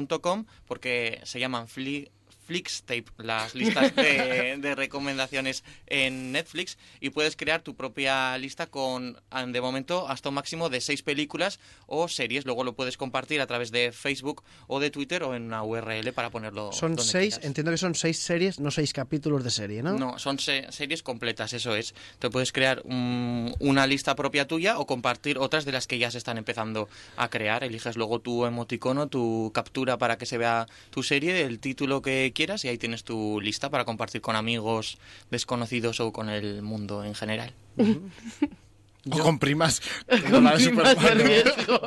[0.67, 2.11] porque se llaman Fli-
[2.47, 9.21] Flixtape, las listas de, de recomendaciones en Netflix y puedes crear tu propia lista con,
[9.31, 12.45] ah, de momento, hasta un máximo de seis películas o series.
[12.47, 16.13] Luego lo puedes compartir a través de Facebook o de Twitter o en una URL
[16.13, 17.47] para ponerlo Son donde seis, quieras.
[17.47, 19.93] entiendo que son seis series, no seis capítulos de serie, ¿no?
[19.99, 21.95] No, son se- series completas, eso es.
[22.19, 26.11] Te puedes crear un- una lista propia tuya o compartir otras de las que ya
[26.11, 27.65] se están empezando a crear.
[27.65, 32.33] Eliges luego tu emoticono, tu captura para que se vea tu serie, el título que
[32.37, 34.99] quieras y ahí tienes tu lista para compartir con amigos
[35.31, 37.53] desconocidos o con el mundo en general.
[39.09, 39.81] O con primas.
[40.31, 40.57] Con la.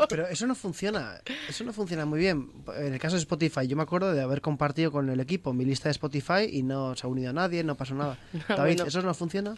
[0.08, 1.20] Pero eso no funciona.
[1.50, 2.50] Eso no funciona muy bien.
[2.78, 5.66] En el caso de Spotify, yo me acuerdo de haber compartido con el equipo mi
[5.66, 8.18] lista de Spotify y no se ha unido nadie, no pasó nada.
[8.48, 8.86] David, bueno.
[8.86, 9.56] ¿eso no funciona?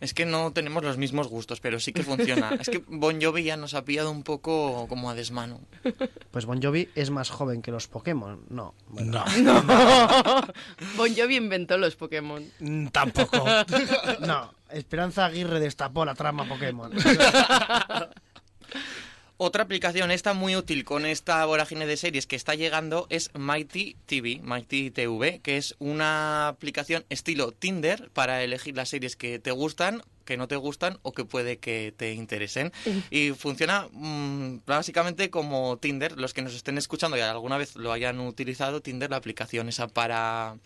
[0.00, 2.50] Es que no tenemos los mismos gustos, pero sí que funciona.
[2.60, 5.60] es que Bon Jovi ya nos ha pillado un poco como a desmano.
[6.30, 8.44] Pues Bon Jovi es más joven que los Pokémon.
[8.48, 8.74] No.
[8.88, 9.24] bueno.
[9.42, 9.54] No.
[10.96, 12.44] Bon Jovi inventó los Pokémon.
[12.92, 13.44] Tampoco.
[14.20, 14.52] no.
[14.70, 16.92] Esperanza Aguirre destapó la trama Pokémon.
[19.36, 23.96] Otra aplicación esta muy útil con esta vorágine de series que está llegando es Mighty
[24.06, 29.50] TV, Mighty TV, que es una aplicación estilo Tinder para elegir las series que te
[29.50, 32.72] gustan, que no te gustan o que puede que te interesen.
[33.10, 36.16] Y funciona mm, básicamente como Tinder.
[36.16, 39.88] Los que nos estén escuchando y alguna vez lo hayan utilizado, Tinder, la aplicación esa
[39.88, 40.56] para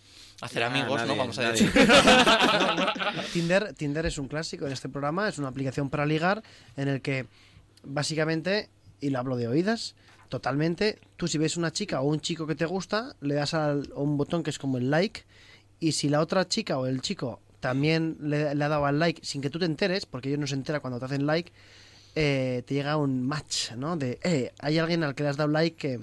[0.43, 1.07] hacer Ah, amigos, ¿no?
[1.07, 1.73] nadie, Vamos a decir.
[3.33, 6.43] Tinder, Tinder es un clásico en este programa, es una aplicación para ligar
[6.77, 7.27] en el que
[7.89, 8.69] básicamente,
[9.01, 9.95] y lo hablo de oídas,
[10.29, 13.91] totalmente, tú si ves una chica o un chico que te gusta, le das al-
[13.95, 15.23] un botón que es como el like,
[15.81, 19.41] y si la otra chica o el chico también le, ha dado al like sin
[19.41, 21.51] que tú te enteres, porque ellos no se entera cuando te hacen like,
[22.15, 23.97] eh, te llega un match, ¿no?
[23.97, 26.01] De, eh, hay alguien al que le has dado like que,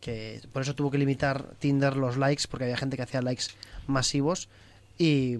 [0.00, 3.44] que por eso tuvo que limitar Tinder los likes, porque había gente que hacía likes
[3.86, 4.48] masivos.
[4.98, 5.36] Y,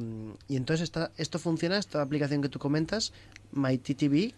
[0.48, 3.12] y entonces esta, esto funciona, esta aplicación que tú comentas,
[3.52, 4.32] MyTTV,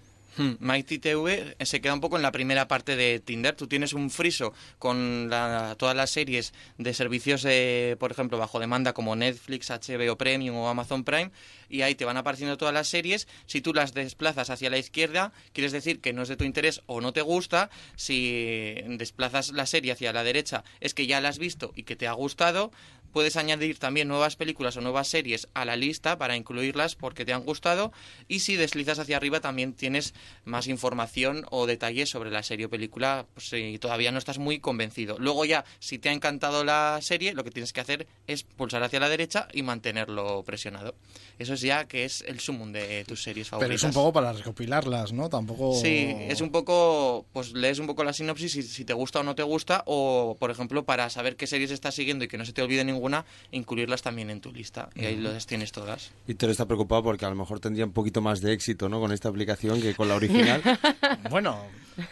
[0.59, 3.55] Mighty TV se queda un poco en la primera parte de Tinder.
[3.55, 8.59] Tú tienes un friso con la- todas las series de servicios, eh, por ejemplo, bajo
[8.59, 11.31] demanda como Netflix, HBO Premium o Amazon Prime,
[11.69, 13.29] y ahí te van apareciendo todas las series.
[13.47, 16.83] Si tú las desplazas hacia la izquierda, quieres decir que no es de tu interés
[16.87, 17.71] o no te gusta.
[17.97, 21.97] Si desplazas la serie hacia la derecha, es que ya la has visto y que
[21.97, 22.73] te ha gustado.
[23.13, 27.33] Puedes añadir también nuevas películas o nuevas series a la lista para incluirlas porque te
[27.33, 27.93] han gustado.
[28.29, 30.15] Y si deslizas hacia arriba también tienes
[30.45, 34.61] más información o detalles sobre la serie o película pues, si todavía no estás muy
[34.61, 35.17] convencido.
[35.19, 38.83] Luego ya, si te ha encantado la serie, lo que tienes que hacer es pulsar
[38.83, 40.95] hacia la derecha y mantenerlo presionado.
[41.39, 43.83] Eso es ya que es el sumum de tus series Pero favoritas.
[43.83, 45.29] es un poco para recopilarlas, ¿no?
[45.29, 45.75] Tampoco...
[45.75, 49.23] Sí, es un poco, pues lees un poco la sinopsis si, si te gusta o
[49.23, 52.45] no te gusta, o por ejemplo, para saber qué series estás siguiendo y que no
[52.45, 54.91] se te olvide ninguna, incluirlas también en tu lista.
[54.95, 56.13] Y ahí las tienes todas.
[56.27, 59.01] Víctor está preocupado porque a lo mejor tendría un poquito más de éxito, ¿no?
[59.01, 60.63] Con esta aplicación que con la original.
[61.31, 61.59] Bueno,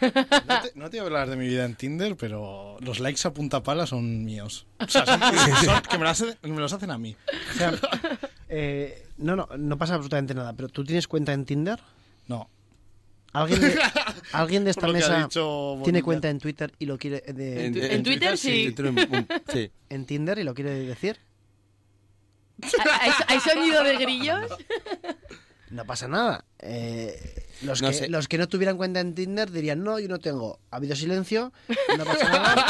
[0.01, 3.27] no te, no te voy a hablar de mi vida en Tinder, pero los likes
[3.27, 4.65] a punta pala son míos.
[4.79, 5.19] O sea, son,
[5.65, 7.15] son que me, las hacen- me los hacen a mí.
[7.53, 7.73] O sea,
[8.49, 11.79] eh, no, no, no pasa absolutamente nada, pero ¿tú tienes cuenta en Tinder?
[12.27, 12.49] No.
[13.33, 13.79] ¿Alguien de,
[14.31, 15.29] ¿alguien de esta mesa
[15.83, 17.21] tiene cuenta en Twitter y lo quiere...
[17.33, 18.67] de- En- en En Twitter Twitter sí.
[18.67, 18.71] sí.
[18.73, 19.71] Twitter, sí.
[19.89, 21.17] ¿En Tinder y lo quiere decir?
[23.01, 24.45] ¿Hay, hay sonido de grillos?
[25.71, 26.45] No pasa nada.
[26.57, 28.09] Eh, los, No que, sé.
[28.09, 30.59] los que no tuvieran cuenta en Tinder dirían, no, yo no tengo.
[30.71, 31.53] Ha habido silencio,
[31.95, 32.65] no pasa nada.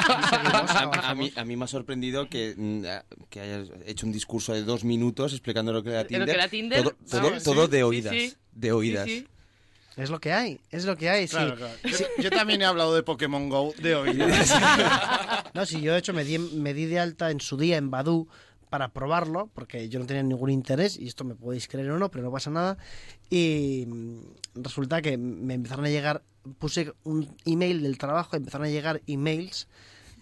[1.09, 2.83] A, mí, a mí me ha sorprendido que, mm,
[3.29, 6.25] que hayas hecho un discurso de dos minutos explicando lo que era Lo Tinder.
[6.25, 8.13] que era Tinder, Todo, todo- vamos, todo sí, de sí, oídas.
[8.13, 8.33] sí.
[8.51, 9.07] De oídas.
[9.99, 10.03] Sí, sí.
[10.03, 11.27] Es lo que hay, es lo que hay.
[11.27, 11.35] sí.
[11.35, 11.55] Claro.
[11.83, 14.19] Yo, yo también he hablado de Pokémon Go de hoy.
[15.53, 17.89] No, si yo de hecho me di, me di de alta en su día en
[17.89, 18.27] Badu
[18.69, 22.09] para probarlo, porque yo no tenía ningún interés, y esto me podéis creer o no,
[22.11, 22.77] pero no pasa nada.
[23.31, 23.87] Y
[24.53, 26.21] resulta que me empezaron a llegar,
[26.59, 29.67] puse un email del trabajo, empezaron a llegar emails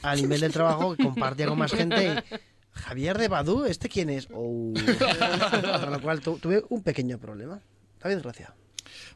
[0.02, 2.06] al email del trabajo que compartía con más gente.
[2.16, 2.36] y,
[2.72, 4.28] Javier de Badu, ¿este quién es?
[4.34, 4.72] Oh.
[5.82, 7.60] Con lo cual tu- tuve un pequeño problema.
[8.00, 8.52] David, gracias.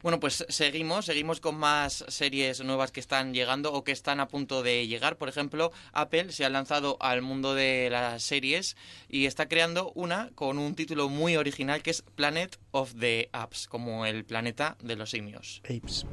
[0.02, 4.28] Bueno, pues seguimos, seguimos con más series nuevas que están llegando o que están a
[4.28, 5.16] punto de llegar.
[5.16, 8.76] Por ejemplo, Apple se ha lanzado al mundo de las series
[9.08, 13.68] y está creando una con un título muy original que es Planet of the Apps,
[13.68, 15.62] como el planeta de los simios.
[15.64, 16.06] Apes.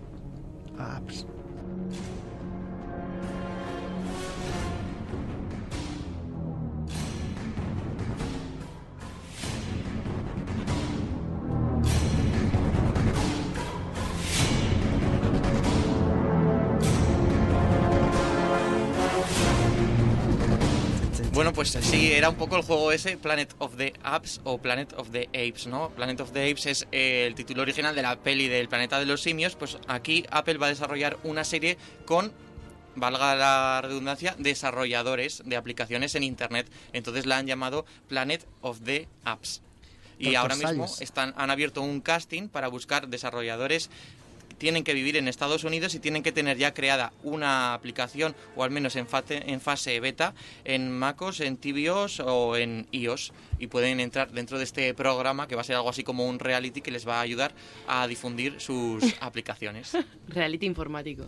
[0.78, 1.26] Apps.
[21.40, 24.92] Bueno, pues sí, era un poco el juego ese, Planet of the Apps o Planet
[24.98, 25.90] of the Apes, ¿no?
[25.92, 29.06] Planet of the Apes es eh, el título original de la peli del planeta de
[29.06, 32.34] los simios, pues aquí Apple va a desarrollar una serie con
[32.98, 36.70] valga la redundancia, desarrolladores de aplicaciones en Internet.
[36.92, 39.62] Entonces la han llamado Planet of the Apps.
[40.18, 43.90] Y ahora mismo están, han abierto un casting para buscar desarrolladores
[44.60, 48.64] tienen que vivir en Estados Unidos y tienen que tener ya creada una aplicación, o
[48.64, 53.34] al menos en fase, en fase beta, en MacOS, en tvOS o en iOS.
[53.58, 56.38] Y pueden entrar dentro de este programa, que va a ser algo así como un
[56.40, 57.54] reality que les va a ayudar
[57.88, 59.98] a difundir sus aplicaciones.
[60.28, 61.26] Reality informático.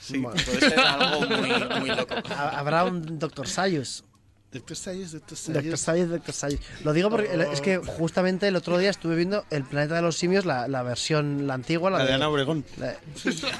[0.00, 2.14] Sí, puede ser algo muy, muy loco.
[2.30, 3.46] Ha- Habrá un Dr.
[3.46, 4.04] Sayus.
[4.50, 6.34] Doctor Sayus, Doctor Doctor Sayus, Doctor.
[6.82, 10.16] Lo digo porque es que justamente el otro día estuve viendo El planeta de los
[10.16, 12.64] simios, la, la versión, la antigua, la, La de Ana Obregón.
[12.78, 12.96] la-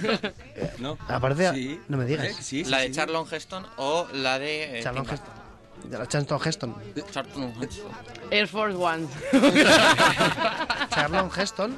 [0.79, 0.97] ¿No?
[1.09, 1.79] Aparte, Sí.
[1.89, 2.27] no me digas.
[2.29, 2.35] ¿Eh?
[2.41, 2.93] Sí, sí, la de sí.
[2.95, 4.79] Charlon Heston o la de...
[4.79, 5.91] eh, Charlton Tim Heston.
[5.91, 6.75] De la Charlton Heston.
[7.13, 7.87] Charlton Heston.
[8.31, 9.07] Air Force One.
[10.91, 11.77] Charlton Heston.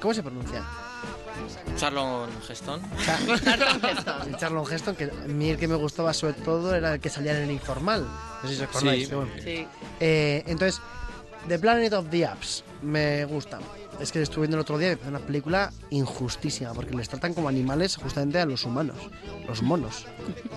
[0.00, 0.62] ¿Cómo se pronuncia?
[1.76, 2.80] Charlon Heston.
[3.04, 4.66] Charlton Heston.
[4.68, 7.36] Sí, Heston, que a mí el que me gustaba sobre todo era el que salía
[7.36, 8.06] en el informal.
[8.42, 9.08] No sé si os acordáis.
[9.08, 9.14] Sí.
[9.14, 9.32] bueno.
[9.42, 9.66] Sí.
[10.00, 10.80] Eh, entonces,
[11.48, 13.58] The Planet of the Apps me gusta.
[14.00, 17.96] Es que estuve viendo el otro día una película injustísima porque les tratan como animales
[17.96, 18.96] justamente a los humanos,
[19.46, 20.06] los monos.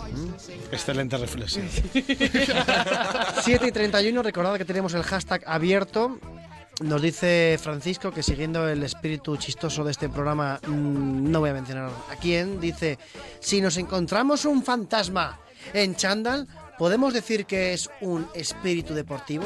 [0.71, 1.67] Excelente reflexión.
[3.43, 6.17] 7 y 31, recordad que tenemos el hashtag abierto.
[6.81, 11.53] Nos dice Francisco que siguiendo el espíritu chistoso de este programa, mm, no voy a
[11.53, 12.99] mencionar a quién, dice,
[13.39, 15.39] si nos encontramos un fantasma
[15.73, 16.47] en Chandal,
[16.77, 19.45] ¿podemos decir que es un espíritu deportivo?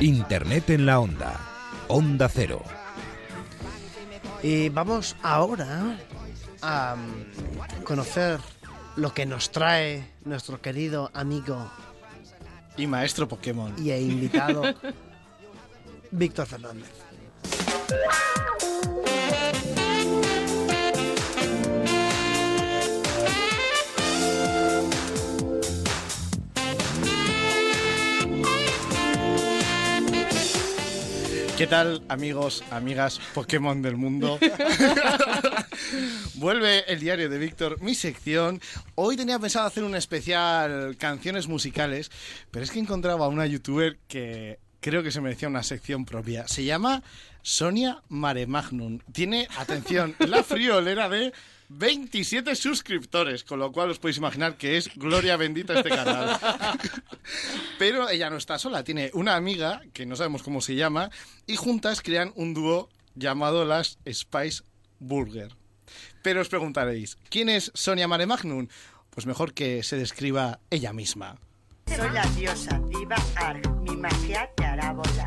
[0.00, 1.40] Internet en la onda.
[1.88, 2.62] Onda Cero.
[4.42, 5.96] Y vamos ahora
[6.62, 6.96] a
[7.84, 8.40] conocer
[8.96, 11.70] lo que nos trae nuestro querido amigo
[12.76, 13.72] Y maestro Pokémon.
[13.78, 14.62] y e invitado
[16.10, 16.90] Víctor Fernández.
[31.62, 34.36] ¿Qué tal, amigos, amigas Pokémon del mundo?
[36.34, 38.60] Vuelve el diario de Víctor, mi sección.
[38.96, 42.10] Hoy tenía pensado hacer un especial canciones musicales,
[42.50, 46.48] pero es que encontraba a una youtuber que creo que se merecía una sección propia.
[46.48, 47.04] Se llama
[47.42, 48.98] Sonia Maremagnum.
[49.12, 51.32] Tiene, atención, la friolera de
[51.68, 56.38] 27 suscriptores, con lo cual os podéis imaginar que es gloria bendita este canal.
[57.78, 61.10] Pero ella no está sola, tiene una amiga que no sabemos cómo se llama
[61.46, 64.64] y juntas crean un dúo llamado las Spice
[64.98, 65.54] Burger.
[66.22, 68.68] Pero os preguntaréis, ¿quién es Sonia Mare Magnum?
[69.10, 71.38] Pues mejor que se describa ella misma.
[71.86, 75.26] Soy la diosa diva Arg, mi magia te hará volar.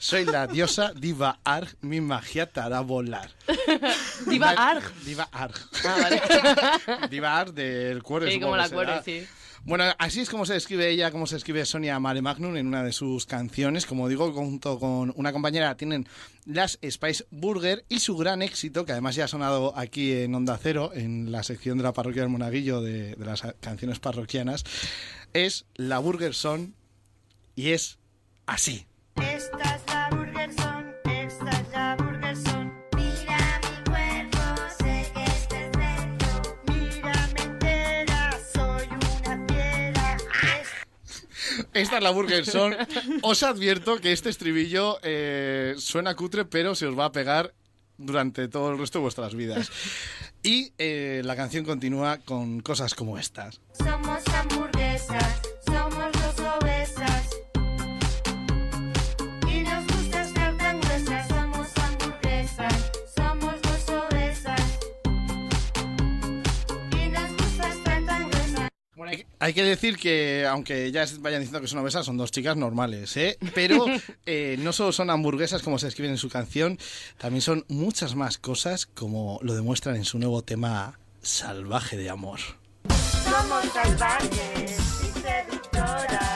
[0.00, 3.30] Soy la diosa Diva Arg, mi magia te hará volar.
[4.28, 4.94] Diva Arg.
[5.04, 5.54] Diva Arg.
[5.84, 7.08] Ah, vale.
[7.10, 8.30] Diva Arg del cuore.
[8.30, 9.26] Sí, como la cuore, sí.
[9.64, 12.84] Bueno, así es como se describe ella, como se describe Sonia Mare Magnum en una
[12.84, 13.86] de sus canciones.
[13.86, 16.06] Como digo, junto con una compañera tienen
[16.46, 20.58] las Spice Burger y su gran éxito, que además ya ha sonado aquí en Onda
[20.62, 24.64] Cero, en la sección de la parroquia del Monaguillo de, de las canciones parroquianas,
[25.32, 26.70] es la Burger Song
[27.56, 27.98] y es
[28.46, 28.86] así.
[29.16, 29.57] Esta
[41.78, 42.74] Esta es la Burger Song.
[43.22, 47.54] Os advierto que este estribillo eh, suena cutre, pero se os va a pegar
[47.96, 49.70] durante todo el resto de vuestras vidas.
[50.42, 53.60] Y eh, la canción continúa con cosas como estas.
[53.78, 55.40] Somos hamburguesas,
[69.08, 72.58] Hay, hay que decir que, aunque ya vayan diciendo que son obesas, son dos chicas
[72.58, 73.38] normales, ¿eh?
[73.54, 73.86] Pero
[74.26, 76.78] eh, no solo son hamburguesas, como se escribe en su canción,
[77.16, 82.40] también son muchas más cosas, como lo demuestran en su nuevo tema Salvaje de Amor.
[83.24, 86.27] Somos salvajes y seductoras.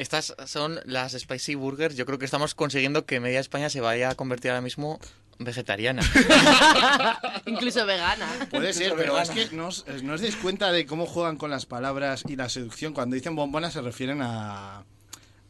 [0.00, 1.94] Estas son las Spicy Burgers.
[1.94, 4.98] Yo creo que estamos consiguiendo que media España se vaya a convertir ahora mismo
[5.38, 6.00] vegetariana.
[7.46, 8.26] Incluso vegana.
[8.50, 9.22] Puede ser, pero vegana.
[9.34, 12.36] es que no os, no os dais cuenta de cómo juegan con las palabras y
[12.36, 12.94] la seducción.
[12.94, 14.84] Cuando dicen bombona se refieren a...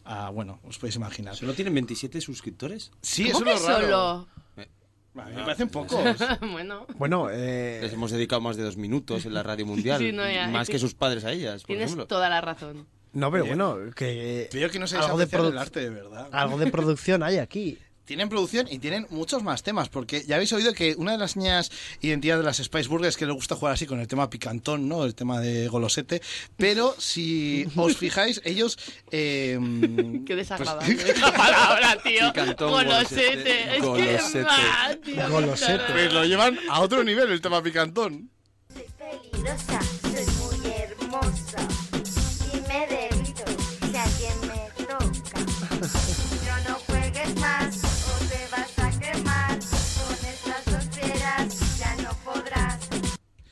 [0.05, 1.37] a, bueno, os podéis imaginar.
[1.37, 2.91] ¿Solo tienen 27 suscriptores?
[3.03, 3.87] Sí, ¿Cómo eso es que lo raro.
[3.87, 4.29] solo?
[5.23, 6.03] A mí me parecen pocos.
[6.41, 6.89] bueno.
[6.97, 10.01] Bueno, eh, Les hemos dedicado más de dos minutos en la radio mundial.
[10.01, 12.09] Sí, no, ya, más que que sus padres a ellas, por Tienes ejemplo.
[12.09, 12.89] toda la razón.
[13.13, 14.49] No, pero Oye, bueno, que...
[14.53, 16.29] Veo que no sabéis algo de el arte de verdad.
[16.33, 17.79] Algo de producción hay aquí.
[18.11, 21.31] Tienen producción y tienen muchos más temas, porque ya habéis oído que una de las
[21.31, 21.71] señas
[22.01, 24.89] identidad de las Spice Burgers es que les gusta jugar así con el tema picantón,
[24.89, 25.05] ¿no?
[25.05, 26.21] El tema de golosete.
[26.57, 28.79] Pero si os fijáis, ellos...
[29.13, 29.57] eh,
[30.27, 32.33] Qué pues- desagradable esa palabra, tío.
[32.33, 33.77] Picantón, golosete.
[33.77, 34.39] Es golosete.
[34.39, 35.31] que va, tío.
[35.31, 35.93] Golosete.
[35.93, 38.29] Pues lo llevan a otro nivel el tema picantón.
[38.99, 40.25] Peligrosa, soy
[45.81, 46.05] Con estas
[50.67, 52.79] dos fieras ya no podrás.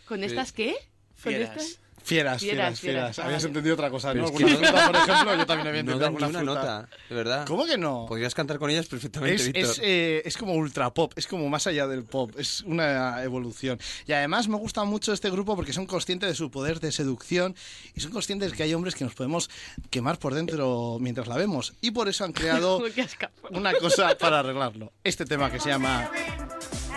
[0.07, 0.75] ¿Con estas qué?
[1.23, 1.57] ¿Con Fieras.
[1.57, 1.81] estas?
[2.09, 3.19] Fieras, Fieras, fieras, fieras.
[3.19, 3.49] Ah, Habías vale.
[3.49, 4.25] entendido otra cosa, ¿no?
[4.25, 6.55] es que no- fruta, por ejemplo, yo también había No entendido dan alguna una fruta.
[6.61, 7.47] nota, de verdad.
[7.47, 8.07] ¿Cómo que no?
[8.09, 9.65] Podrías cantar con ellas perfectamente, Es, Víctor.
[9.73, 13.79] es, eh, es como ultra pop, es como más allá del pop, es una evolución.
[14.07, 17.55] Y además me gusta mucho este grupo porque son conscientes de su poder de seducción
[17.95, 19.51] y son conscientes que hay hombres que nos podemos
[19.91, 21.75] quemar por dentro mientras la vemos.
[21.83, 22.81] Y por eso han creado
[23.51, 24.93] una cosa para arreglarlo.
[25.05, 26.11] Este tema que se llama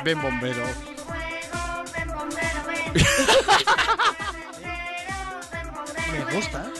[0.05, 0.63] Ben Bombero.
[1.93, 2.63] Ven, bombero,
[2.93, 3.65] ven.
[6.11, 6.71] Me gusta.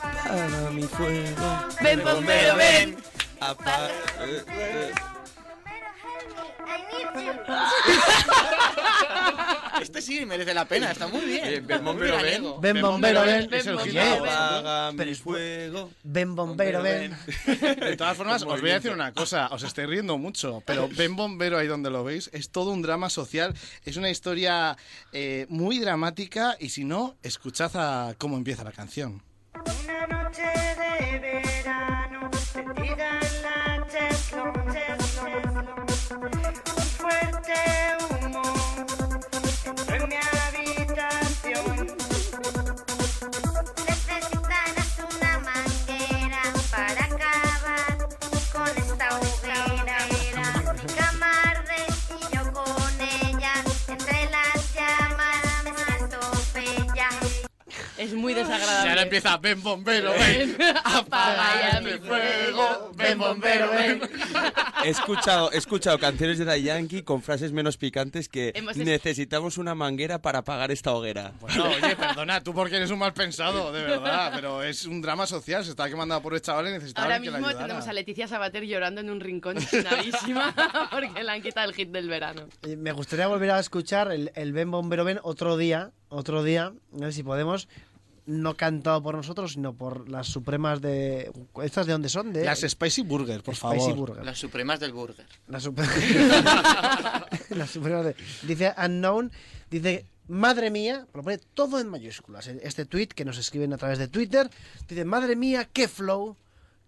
[0.00, 1.58] Para mi fuego.
[1.80, 2.96] Ven, bombero, ven.
[3.40, 3.88] Apa-
[4.20, 4.92] eh, eh.
[9.80, 11.66] Este sí merece la pena, está muy bien.
[11.66, 12.44] Ven, bombero, ven.
[12.60, 13.52] Ven, bombero, ven.
[13.52, 15.08] Es el Ven, bombero, ven.
[15.08, 15.90] Mi fuego.
[16.02, 17.16] Ven, bombero, ven.
[17.46, 21.16] De todas formas, os voy a decir una cosa, os estoy riendo mucho, pero Ben
[21.16, 23.54] Bombero, ahí donde lo veis, es todo un drama social,
[23.84, 24.76] es una historia
[25.12, 29.22] eh, muy dramática y si no, escuchad a cómo empieza la canción.
[29.54, 33.84] Una noche de verano, en la
[37.44, 38.42] fuerte humo
[39.88, 41.86] en mi habitación.
[58.04, 58.90] Es muy Y desagradable.
[58.90, 64.00] ahora empieza Ben Bombero, ven, Apaga ya mi mi fuego, Ben Bombero, ven.
[64.84, 68.84] He escuchado, he escuchado canciones de Daddy Yankee con frases menos picantes que Hemos es-
[68.84, 71.32] necesitamos una manguera para apagar esta hoguera.
[71.40, 75.26] Bueno, oye, perdona, tú porque eres un mal pensado, de verdad, pero es un drama
[75.26, 78.28] social, se está quemando por el chaval y necesitaba Ahora que mismo tenemos a Leticia
[78.28, 80.54] Sabater llorando en un rincón chinadísima
[80.90, 82.46] porque le han quitado el hit del verano.
[82.76, 86.72] Me gustaría volver a escuchar el, el Ben Bombero Ben otro día, otro día, a
[87.00, 87.68] ver si podemos,
[88.26, 91.30] no cantado por nosotros, sino por las supremas de...
[91.62, 92.32] ¿Estas de dónde son?
[92.32, 92.44] De...
[92.44, 93.96] Las Spicy Burger, por Spicy favor.
[93.96, 94.24] Burger.
[94.24, 95.26] Las supremas del burger.
[95.48, 95.86] Las super-
[97.50, 99.30] Las supremas de- Dice Unknown,
[99.70, 102.46] dice, madre mía, lo pone todo en mayúsculas.
[102.46, 104.48] Este tweet que nos escriben a través de Twitter,
[104.88, 106.36] dice, madre mía, qué flow,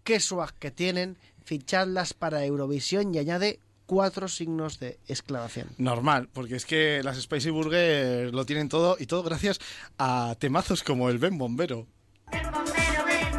[0.05, 5.69] qué swag que tienen, fichadlas para Eurovisión y añade cuatro signos de exclamación.
[5.79, 9.59] Normal, porque es que las Spicy Burger lo tienen todo y todo gracias
[9.99, 11.87] a temazos como el Ben Bombero.
[12.33, 13.37] Bombero, ven,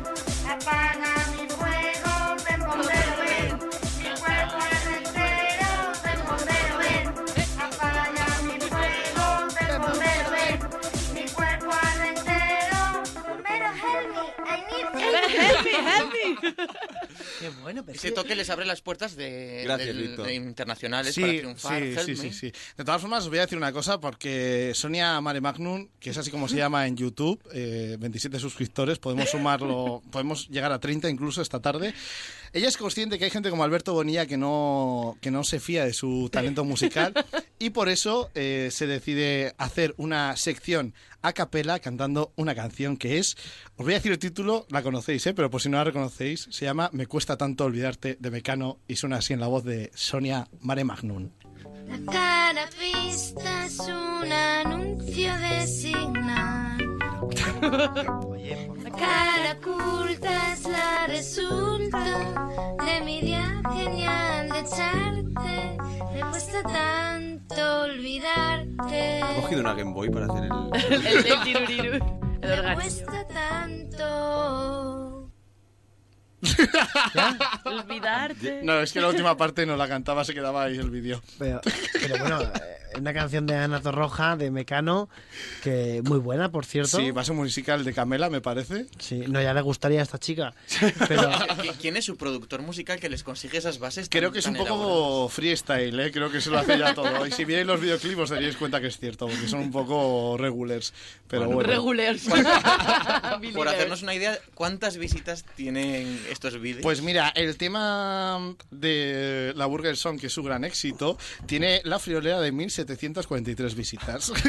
[0.47, 3.59] apaga mi fuego, ven bombero, ven,
[3.99, 5.69] mi cuerpo es entero,
[6.03, 7.05] ven bombero, ven,
[7.59, 9.25] apaga mi fuego,
[9.59, 10.57] ven bombero, ven,
[11.13, 12.79] mi cuerpo es entero,
[13.27, 14.85] bombero, help me, I need
[15.27, 16.96] Help me, help me.
[17.39, 20.25] Qué bueno, pero Ese toque les abre las puertas de, Gracias, del- Víctor.
[20.27, 21.81] de internacionales Sí, para triunfar.
[21.83, 22.51] sí, sí, sí, sí.
[22.77, 26.17] De todas formas, os voy a decir una cosa, porque Sonia Mare Magnum, que es
[26.17, 31.09] así como se llama en YouTube, eh, 27 suscriptores, podemos sumarlo, podemos llegar a 30
[31.09, 31.93] incluso esta tarde.
[32.53, 35.85] Ella es consciente que hay gente como Alberto Bonilla que no, que no se fía
[35.85, 37.13] de su talento musical
[37.59, 43.17] y por eso eh, se decide hacer una sección a capela cantando una canción que
[43.17, 43.35] es,
[43.75, 45.33] os voy a decir el título, la conocéis, ¿eh?
[45.33, 48.95] pero por si no la reconocéis, se llama Me cuesta tanto olvidarte de Mecano y
[48.95, 51.29] suena así en la voz de Sonia Mare Magnum.
[51.87, 56.66] La cara vista es un anuncio de signar.
[57.61, 62.03] La cara oculta es la resulta
[62.85, 65.77] de mi idea genial de echarte.
[66.13, 69.19] Me cuesta tanto olvidarte.
[69.19, 70.51] He cogido una Game Boy para hacer el...
[71.07, 72.05] El, el tiruriru.
[72.41, 75.29] El Me cuesta tanto.
[77.65, 78.61] Olvidarte.
[78.63, 81.21] No, es que la última parte no la cantaba, se quedaba ahí el vídeo.
[81.39, 81.59] Pero,
[81.99, 85.09] pero bueno, eh, una canción de Ana Torroja, de Mecano,
[85.63, 86.97] que muy buena, por cierto.
[86.97, 88.85] Sí, base musical de Camela, me parece.
[88.99, 90.53] Sí, no, ya le gustaría a esta chica.
[91.07, 94.09] Pero ¿Qui- ¿Quién es su productor musical que les consigue esas bases?
[94.09, 94.91] tan- Creo que es un tan elaboradas?
[94.93, 96.11] poco freestyle, ¿eh?
[96.11, 97.25] creo que se lo hace ya todo.
[97.27, 100.35] Y si vierais los videoclips os daríais cuenta que es cierto, porque son un poco
[100.37, 100.93] regulars.
[101.27, 101.61] Pero bueno.
[101.69, 102.27] Regulars.
[103.53, 106.81] Por hacernos una idea, ¿cuántas visitas tienen estos vídeos?
[106.83, 111.99] Pues mira, el tema de la Burger Song, que es su gran éxito, tiene la
[111.99, 112.51] friolera de
[112.85, 114.31] 1743 visitas.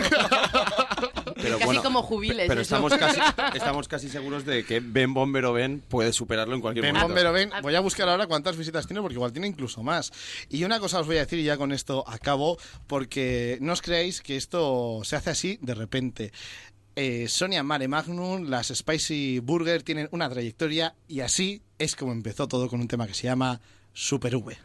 [1.40, 2.74] Pero Casi como jubiles, Pero eso.
[2.76, 3.20] estamos casi,
[3.56, 7.08] estamos casi seguros de que Ben Bombero Ben puede superarlo en cualquier Ven, momento.
[7.08, 7.50] bombero, ven.
[7.62, 10.12] Voy a buscar ahora cuántas visitas tiene, porque igual tiene incluso más.
[10.48, 13.82] Y una cosa os voy a decir, y ya con esto acabo, porque no os
[13.82, 16.32] creáis que esto se hace así de repente.
[16.96, 22.48] Eh, Sonia Mare Magnum, las Spicy Burger tienen una trayectoria y así es como empezó
[22.48, 23.60] todo con un tema que se llama
[23.92, 24.58] Super V.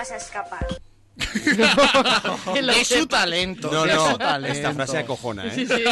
[0.00, 0.66] vas a escapar.
[2.80, 3.70] es su talento.
[3.70, 4.56] No, es no, su talento.
[4.56, 5.52] esta frase acojona, ¿eh?
[5.54, 5.84] Sí, sí.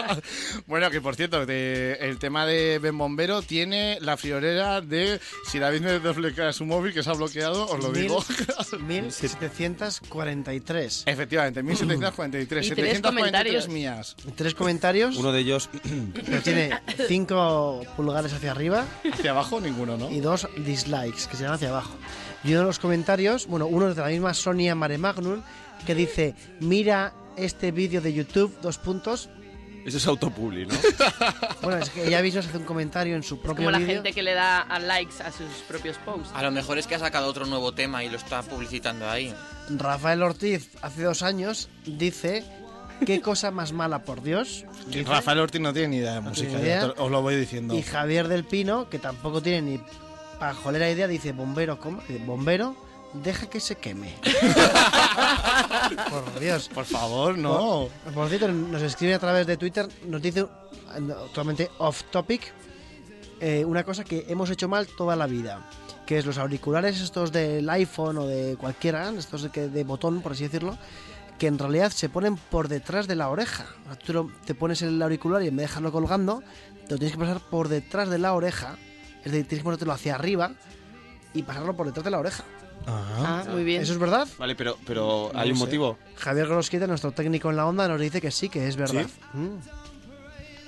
[0.66, 5.58] bueno, que por cierto, de- el tema de Ben Bombero tiene la friolera de si
[5.58, 8.24] David me desbloquea su móvil, que se ha bloqueado, os lo Mil- digo.
[8.80, 11.02] 1743.
[11.04, 12.42] Efectivamente, 1743.
[12.42, 13.68] Y tres 743 comentarios.
[13.68, 14.16] mías.
[14.34, 15.16] Tres comentarios.
[15.18, 15.68] Uno de ellos...
[16.44, 18.86] Tiene cinco pulgares hacia arriba.
[19.12, 20.10] Hacia abajo, ninguno, ¿no?
[20.10, 21.94] Y dos dislikes, que se llaman hacia abajo.
[22.44, 25.42] Y uno de los comentarios, bueno, uno es de la misma Sonia Mare Magnum,
[25.86, 29.28] que dice, mira este vídeo de YouTube, dos puntos.
[29.84, 30.74] Eso es autopubli, ¿no?
[31.62, 33.94] Bueno, es que ella misma hace un comentario en su propio Como la vídeo.
[33.94, 36.30] gente que le da a likes a sus propios posts.
[36.34, 39.32] A lo mejor es que ha sacado otro nuevo tema y lo está publicitando ahí.
[39.70, 42.44] Rafael Ortiz, hace dos años, dice,
[43.06, 44.64] qué cosa más mala, por Dios.
[44.86, 45.02] dice.
[45.04, 46.92] Rafael Ortiz no tiene ni idea de música, idea.
[46.96, 47.74] ya os lo voy diciendo.
[47.74, 49.80] Y Javier del Pino, que tampoco tiene ni
[50.42, 52.02] pajolera idea, dice, bombero, ¿cómo?
[52.26, 52.74] Bombero,
[53.12, 54.16] deja que se queme.
[56.10, 56.68] por Dios.
[56.68, 57.88] Por favor, no.
[58.02, 60.44] Por, por cierto, nos escribe a través de Twitter, nos dice,
[60.88, 62.52] actualmente off topic,
[63.38, 65.60] eh, una cosa que hemos hecho mal toda la vida.
[66.06, 70.32] Que es los auriculares estos del iPhone o de cualquiera, estos de, de botón, por
[70.32, 70.76] así decirlo,
[71.38, 73.66] que en realidad se ponen por detrás de la oreja.
[74.04, 76.42] Tú te pones el auricular y en vez de dejarlo colgando,
[76.88, 78.76] te lo tienes que pasar por detrás de la oreja.
[79.24, 80.52] Es decir, tienes que ponértelo hacia arriba
[81.34, 82.44] y pasarlo por detrás de la oreja.
[82.86, 83.82] Ah, muy bien.
[83.82, 84.26] ¿Eso es verdad?
[84.38, 85.64] Vale, pero, pero No hay un sé.
[85.64, 85.98] motivo.
[86.16, 89.06] Javier Grosquita, nuestro técnico en la onda, nos dice que sí, que es verdad.
[89.32, 89.56] Mm.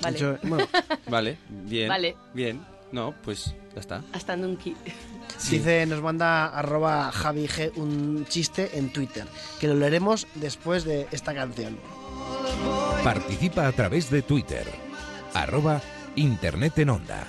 [0.03, 0.19] Vale.
[0.19, 0.67] Yo- bueno,
[1.09, 1.89] Vale, bien.
[1.89, 2.17] Vale.
[2.33, 2.65] Bien.
[2.93, 4.03] No, pues ya está.
[4.13, 4.77] Hasta Nunki.
[5.51, 9.27] Dice, nos manda arroba Javi G un chiste en Twitter,
[9.59, 11.77] que lo leeremos después de esta canción.
[13.03, 14.65] Participa a través de Twitter.
[15.35, 15.81] Arroba
[16.15, 17.27] Internet en Onda.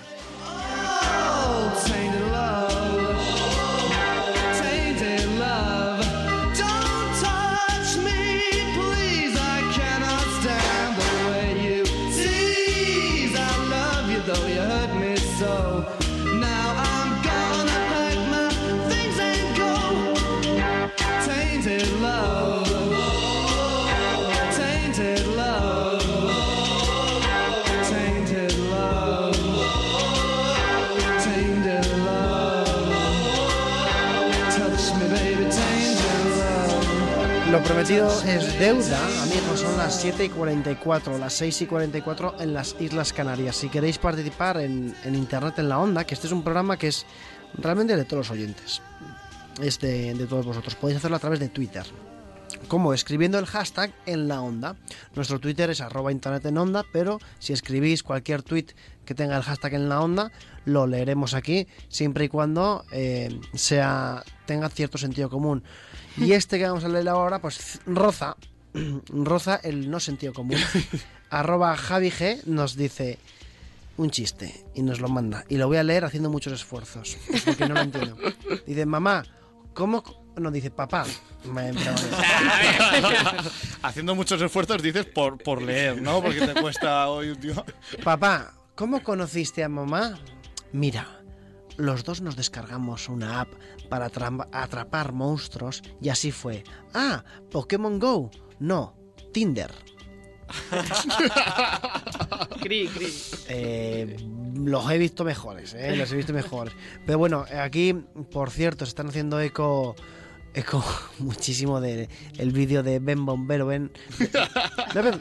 [37.85, 42.75] Prometido es deuda, amigos, son las 7 y 44, las 6 y 44 en las
[42.79, 43.57] Islas Canarias.
[43.57, 46.87] Si queréis participar en, en Internet en la Onda, que este es un programa que
[46.87, 47.05] es
[47.53, 48.81] realmente de todos los oyentes,
[49.61, 51.85] es de, todos vosotros, podéis hacerlo a través de Twitter.
[52.67, 54.75] Como escribiendo el hashtag en la onda.
[55.13, 58.67] Nuestro Twitter es arroba internet en onda, pero si escribís cualquier tweet
[59.05, 60.31] que tenga el hashtag en la onda,
[60.63, 65.63] lo leeremos aquí, siempre y cuando eh, sea tenga cierto sentido común.
[66.17, 68.35] Y este que vamos a leer ahora, pues roza,
[69.09, 70.57] roza el no sentido común.
[71.29, 73.17] arroba Javi G nos dice
[73.97, 75.45] un chiste y nos lo manda.
[75.49, 78.17] Y lo voy a leer haciendo muchos esfuerzos, porque no lo entiendo.
[78.67, 79.23] Dice, mamá,
[79.73, 80.03] ¿cómo...?
[80.03, 81.05] co-?" No, dice, papá.
[81.45, 81.79] Me- me-
[83.83, 86.21] Haciendo muchos esfuerzos dices por, por leer, ¿no?
[86.21, 87.65] Porque te cuesta hoy un tío.
[88.03, 90.19] Papá, ¿cómo conociste a mamá?
[90.73, 91.21] Mira,
[91.77, 93.49] los dos nos descargamos una app
[93.89, 94.11] para
[94.51, 96.63] atrapar monstruos y así fue.
[96.93, 98.31] Ah, Pokémon Go.
[98.59, 98.95] No,
[99.33, 99.71] Tinder.
[102.61, 103.13] Cri, cri.
[103.47, 104.15] Eh,
[104.55, 106.73] los he visto mejores, eh, los he visto mejores.
[107.05, 107.93] Pero bueno, aquí,
[108.31, 109.95] por cierto, se están haciendo eco
[110.55, 110.83] eco
[111.19, 113.91] muchísimo de el vídeo de Ben Bombero Ben.
[114.93, 115.17] De, de-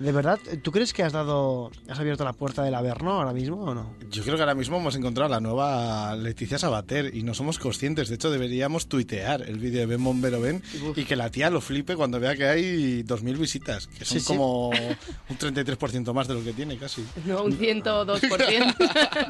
[0.00, 3.56] de verdad, ¿tú crees que has dado has abierto la puerta del Averno ahora mismo
[3.64, 3.94] o no?
[4.10, 7.58] Yo creo que ahora mismo hemos encontrado a la nueva Leticia Sabater y no somos
[7.58, 8.08] conscientes.
[8.08, 10.62] De hecho, deberíamos tuitear el vídeo de Ben Bombero Ben
[10.96, 14.20] y que la tía lo flipe cuando vea que hay 2.000 visitas, que son Sí,
[14.20, 14.26] sí.
[14.26, 17.04] como un 33% más de lo que tiene casi.
[17.26, 18.76] No, un 102%.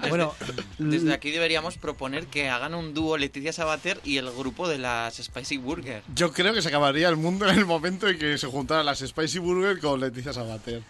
[0.09, 0.35] Bueno,
[0.79, 5.19] Desde aquí deberíamos proponer que hagan un dúo Leticia Sabater y el grupo de las
[5.45, 6.03] Spicy Burger.
[6.15, 8.99] Yo creo que se acabaría el mundo en el momento en que se juntaran las
[9.01, 10.83] Spicy Burger con Leticia Sabater.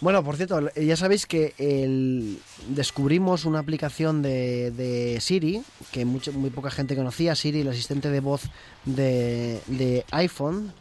[0.00, 2.38] Bueno, por cierto, ya sabéis que el-
[2.68, 8.08] descubrimos una aplicación de, de Siri, que mucho- muy poca gente conocía, Siri, el asistente
[8.08, 8.42] de voz
[8.84, 10.72] de, de iPhone,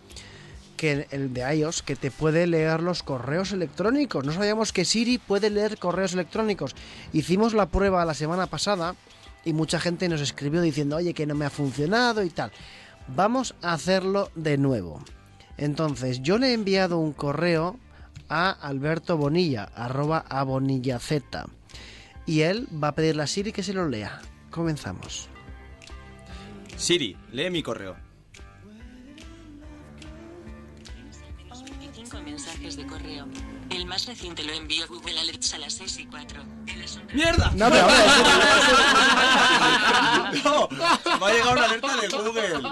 [0.76, 4.24] que el de iOS, que te puede leer los correos electrónicos.
[4.24, 6.76] No sabíamos que Siri puede leer correos electrónicos.
[7.12, 8.94] Hicimos la prueba la semana pasada
[9.44, 12.52] y mucha gente nos escribió diciendo, oye, que no me ha funcionado y tal.
[13.16, 15.02] Vamos a hacerlo de nuevo.
[15.58, 17.80] Entonces, yo le he enviado un correo
[18.30, 21.46] a Alberto Bonilla, arroba a Bonilla Z.
[22.26, 24.22] Y él va a pedirle a Siri que se lo lea.
[24.52, 25.30] Comenzamos.
[26.76, 27.96] Siri, lee mi correo.
[31.80, 33.28] 25 mensajes de correo.
[33.70, 36.44] El más reciente lo envió Google Alerts a las 6 y 4.
[37.14, 37.52] ¡Mierda!
[37.56, 37.88] No, pero
[40.44, 40.68] ¡No!
[40.70, 42.70] Me ha llegado una alerta de Google.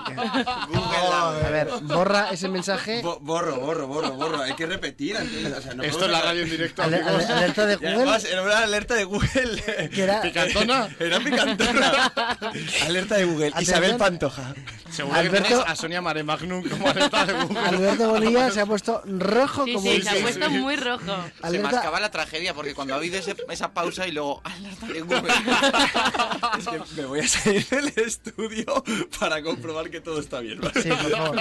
[1.13, 3.01] A ver, borra ese mensaje.
[3.01, 4.41] Bo- borro, borro, borro, borro.
[4.41, 5.17] Hay que repetir.
[5.17, 6.83] antes, o sea, no Esto es la radio en directo.
[6.83, 7.23] Ale- amigos.
[7.25, 7.95] ale- alerta de Y Google.
[7.95, 9.89] además, era una alerta de Google.
[9.93, 10.89] Que era- ¿Picantona?
[10.99, 12.11] Era picantona.
[12.85, 13.47] alerta de Google.
[13.47, 13.63] Atención.
[13.63, 14.53] Isabel Pantoja.
[14.91, 17.59] Seguro que Alberto- tienes a Sonia Mare Magnum como alerta de Google.
[17.59, 21.03] Alberto Bonilla se ha puesto rojo Sí, como sí, un se ha puesto muy rojo.
[21.41, 24.88] Se Alerta- mascaba la tragedia porque cuando ha habido ese- esa pausa y luego alerta
[24.88, 25.22] de Google.
[26.57, 28.84] Es que me voy a salir del estudio
[29.19, 30.60] para comprobar que todo está bien.
[30.61, 30.82] ¿vale?
[30.82, 31.36] Sí, por favor.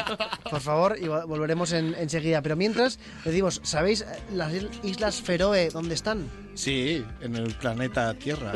[0.51, 2.43] Por favor, y vol- volveremos en- enseguida.
[2.43, 6.29] Pero mientras, decimos, ¿sabéis eh, las Islas Feroe dónde están?
[6.55, 8.53] Sí, en el planeta Tierra.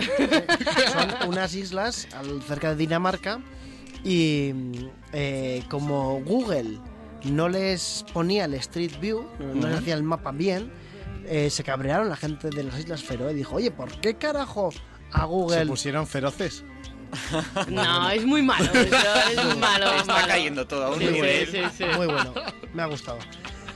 [0.93, 3.41] Son unas islas al- cerca de Dinamarca
[4.05, 4.53] y
[5.13, 6.79] eh, como Google
[7.25, 10.71] no les ponía el Street View, no les hacía el mapa bien,
[11.29, 13.35] eh, se cabrearon la gente de las Islas Feroe.
[13.35, 14.71] Dijo, oye, ¿por qué carajo
[15.13, 15.67] a Se Google...
[15.67, 16.65] pusieron feroces.
[17.71, 18.71] No, es muy malo.
[18.73, 18.97] Eso
[19.31, 19.93] es muy malo.
[19.95, 20.29] Está malo.
[20.29, 21.47] cayendo todo a un Sí, sí, nivel.
[21.49, 21.85] sí, sí.
[21.97, 22.35] Muy bueno,
[22.75, 23.19] me ha gustado.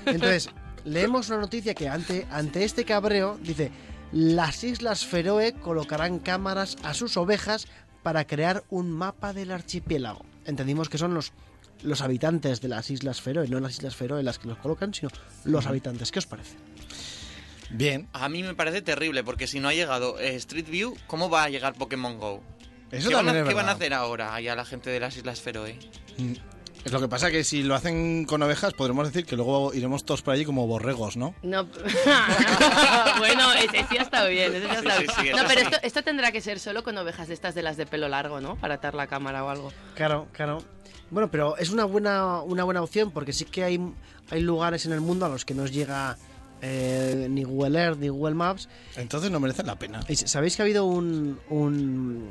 [0.05, 0.51] Entonces,
[0.85, 3.70] leemos una noticia que ante, ante este cabreo dice,
[4.12, 7.69] las Islas Feroe colocarán cámaras a sus ovejas
[8.03, 10.24] para crear un mapa del archipiélago.
[10.45, 11.33] Entendimos que son los,
[11.83, 15.09] los habitantes de las Islas Feroe, no las Islas Feroe las que los colocan, sino
[15.45, 16.11] los habitantes.
[16.12, 16.57] ¿Qué os parece?
[17.73, 18.09] Bien.
[18.12, 21.44] A mí me parece terrible, porque si no ha llegado eh, Street View, ¿cómo va
[21.44, 22.43] a llegar Pokémon Go?
[22.90, 25.16] Eso ¿Qué, van a, es qué van a hacer ahora allá la gente de las
[25.16, 25.78] Islas Feroe?
[26.19, 26.32] Mm.
[26.85, 30.05] Es lo que pasa que si lo hacen con ovejas, podremos decir que luego iremos
[30.05, 31.32] todos por allí como borregos, ¿no?
[31.43, 31.65] No.
[33.19, 34.55] bueno, ese sí ha estado bien.
[34.55, 35.36] ese sí ha Sí, estado sí, bien.
[35.36, 35.66] sí, no, pero sí.
[35.66, 38.40] esto, esto tendrá que ser solo con ovejas de estas de las de pelo largo,
[38.40, 38.57] ¿no?
[38.57, 39.73] Para atar la cámara o algo.
[39.94, 40.59] Claro, claro.
[41.11, 43.81] Bueno, pero es una buena, una buena opción porque sí que hay,
[44.31, 46.16] hay lugares en el mundo a los que no os llega
[46.62, 48.68] eh, ni Google Earth ni Google Maps.
[48.97, 50.01] Entonces no merecen la pena.
[50.14, 52.30] Sabéis que ha habido un, un,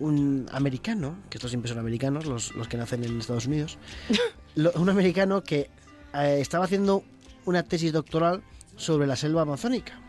[0.00, 3.78] un americano, que estos siempre son americanos, los, los que nacen en Estados Unidos,
[4.56, 5.70] lo- un americano que
[6.14, 7.04] eh, estaba haciendo
[7.44, 8.42] una tesis doctoral
[8.76, 10.00] sobre la selva amazónica.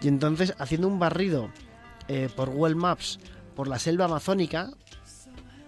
[0.00, 1.50] Y entonces, haciendo un barrido
[2.06, 3.18] eh, por Google Maps
[3.56, 4.70] por la selva amazónica,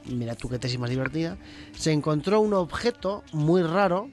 [0.06, 1.36] mira tú qué tesis más divertida,
[1.76, 4.08] se encontró un objeto muy raro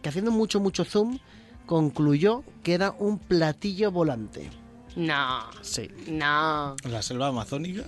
[0.00, 1.18] que haciendo mucho, mucho zoom,
[1.70, 4.50] concluyó que era un platillo volante.
[4.96, 5.38] No.
[5.62, 5.88] Sí.
[6.08, 6.74] No.
[6.82, 7.84] ¿La selva amazónica?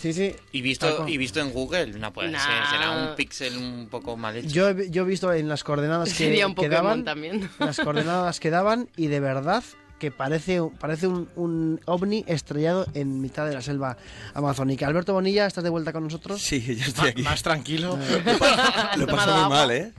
[0.00, 0.34] Sí, sí.
[0.52, 2.40] Y visto, y visto en Google, no puede ser.
[2.70, 4.48] Será un pixel un poco mal hecho.
[4.48, 7.50] Yo, he- yo he visto en las coordenadas que, Sería un que Pokémon daban, también.
[7.58, 9.62] las coordenadas que daban y de verdad
[9.98, 13.98] que parece, parece un, un ovni estrellado en mitad de la selva
[14.34, 14.86] amazónica.
[14.86, 16.40] Alberto Bonilla, ¿estás de vuelta con nosotros?
[16.42, 17.22] Sí, yo estoy aquí.
[17.22, 17.98] Más tranquilo.
[18.96, 19.92] Lo he pasado muy mal, ¿eh?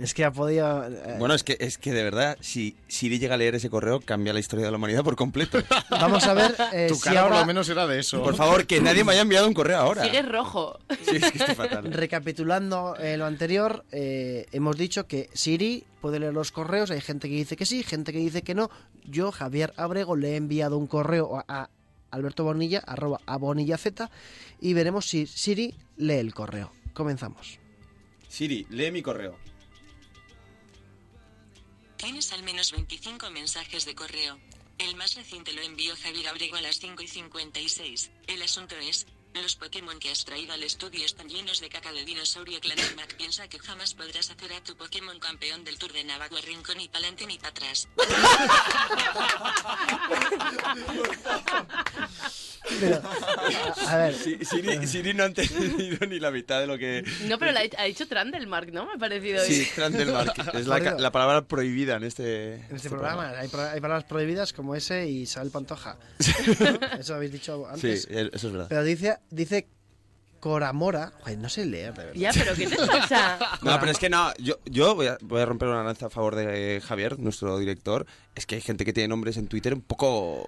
[0.00, 0.84] Es que ha podido...
[0.86, 4.00] eh, Bueno, es que, es que de verdad, si Siri llega a leer ese correo,
[4.00, 5.58] cambia la historia de la humanidad por completo.
[5.90, 7.40] Vamos a ver eh, Tu si cara por ahora...
[7.40, 8.22] lo menos era de eso.
[8.22, 10.02] Por favor, que nadie me haya enviado un correo ahora.
[10.04, 10.78] Sigue rojo.
[11.02, 11.84] Sí, es que estoy fatal.
[11.92, 17.28] Recapitulando eh, lo anterior, eh, hemos dicho que Siri puede leer los correos, hay gente
[17.28, 18.70] que dice que sí, gente que dice que no.
[19.04, 21.70] Yo, Javier Abrego, le he enviado un correo a, a
[22.10, 24.10] Alberto Bonilla, arroba a Bonilla Z,
[24.60, 26.72] y veremos si Siri lee el correo.
[26.94, 27.58] Comenzamos.
[28.28, 29.36] Siri, lee mi correo.
[32.00, 34.38] Tienes al menos 25 mensajes de correo.
[34.78, 38.10] El más reciente lo envió Javier Abrego a las 5 y 56.
[38.26, 42.04] El asunto es, los Pokémon que has traído al estudio están llenos de caca de
[42.04, 42.58] dinosaurio.
[42.96, 46.78] Mac piensa que jamás podrás hacer a tu Pokémon campeón del Tour de Navajo Rincón
[46.78, 47.88] ni pa'lante ni para atrás.
[52.78, 53.02] Pero,
[53.86, 57.04] a, a ver, Sí, Siri, Siri no ha entendido ni la mitad de lo que...
[57.26, 58.86] No, pero la ha, dicho Trandelmark, ¿no?
[58.86, 59.42] Me ha parecido.
[59.44, 60.54] Sí, Trandelmark.
[60.54, 65.22] Es la, palabra prohibida en este, en este programa hay, palabras prohibidas como ese y
[65.22, 65.96] Isabel Pantoja.
[66.60, 66.98] ¿No?
[66.98, 68.08] Eso habéis dicho Sí, antes.
[68.10, 68.66] eso es verdad.
[68.68, 69.68] Pero dice, dice
[70.40, 71.12] Coramora.
[71.20, 72.18] Joder, no sé leer, de verdad.
[72.18, 73.38] Ya, pero ¿qué te pasa?
[73.62, 76.10] No, pero es que no, yo, yo voy, a, voy a romper una lanza a
[76.10, 78.06] favor de eh, Javier, nuestro director.
[78.34, 80.46] Es que hay gente que tiene nombres en Twitter un poco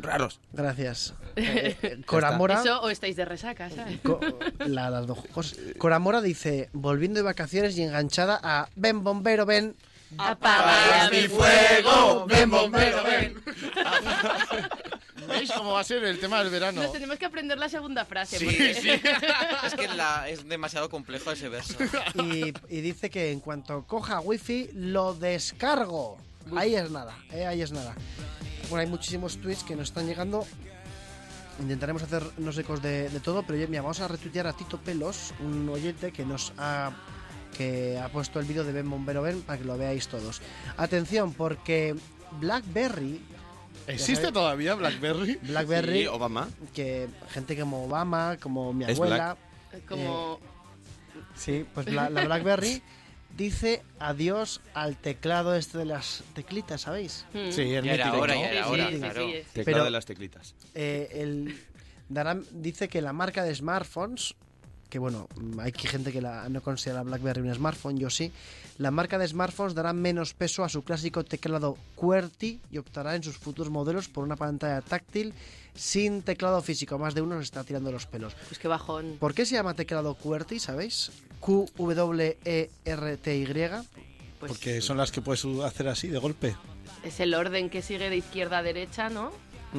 [0.00, 0.38] raros.
[0.52, 1.14] Gracias.
[1.40, 2.60] Eh, Coramora.
[2.60, 4.00] Eso o estáis de resaca, ¿sabes?
[4.02, 4.18] Co-
[4.66, 5.58] la- las dos cosas.
[5.78, 9.76] Coramora dice, volviendo de vacaciones y enganchada a Ven bombero, ven.
[10.16, 13.34] Apaga mi fuego, ven, bombero, ven.
[15.28, 16.82] ¿Veis cómo va a ser el tema del verano?
[16.82, 18.38] Nos tenemos que aprender la segunda frase.
[18.38, 18.74] Sí, porque...
[18.74, 18.90] sí.
[19.66, 21.74] Es que la- es demasiado complejo ese verso.
[22.14, 26.18] Y, y dice que en cuanto coja wifi, lo descargo.
[26.56, 27.94] Ahí es nada, eh, ahí es nada.
[28.70, 30.46] Bueno, hay muchísimos tweets que nos están llegando.
[31.60, 35.34] Intentaremos hacernos ecos de, de todo, pero yo, mira, vamos a retuitear a Tito Pelos,
[35.40, 36.92] un oyente que nos ha
[37.56, 40.40] que ha puesto el vídeo de Ben Bombero Ben para que lo veáis todos.
[40.76, 41.96] Atención, porque
[42.40, 43.20] BlackBerry
[43.88, 45.38] ¿Existe todavía BlackBerry?
[45.42, 46.48] BlackBerry, Sí, Obama.
[46.74, 49.36] que gente como Obama, como mi Es abuela,
[49.88, 50.38] Como.
[51.34, 52.82] Sí, pues la, la BlackBerry
[53.36, 57.24] dice adiós al teclado este de las teclitas, ¿sabéis?
[57.32, 57.50] Mm.
[57.52, 58.40] Sí, el Ya era mítico, hora, ¿no?
[58.40, 59.20] ya era Sí, hora, sí, sí, claro.
[59.26, 59.32] sí.
[59.32, 60.54] Teclado Pero- de las teclitas.
[60.74, 61.60] Eh, el
[62.08, 64.34] darán- dice que la marca de smartphones,
[64.90, 65.28] que bueno,
[65.60, 68.32] hay que gente que la, no considera la BlackBerry un smartphone, yo sí,
[68.78, 73.22] la marca de smartphones dará menos peso a su clásico teclado QWERTY y optará en
[73.24, 75.34] sus futuros modelos por una pantalla táctil
[75.74, 76.98] sin teclado físico.
[76.98, 78.34] Más de uno nos está tirando los pelos.
[78.48, 79.16] Pues qué bajón.
[79.18, 81.10] ¿Por qué se llama teclado QWERTY, sabéis?
[81.10, 83.44] E Q-W-E-R-T-Y.
[84.38, 86.56] Pues Porque son las que puedes hacer así de golpe.
[87.04, 89.32] es el orden que sigue de izquierda a derecha, ¿no?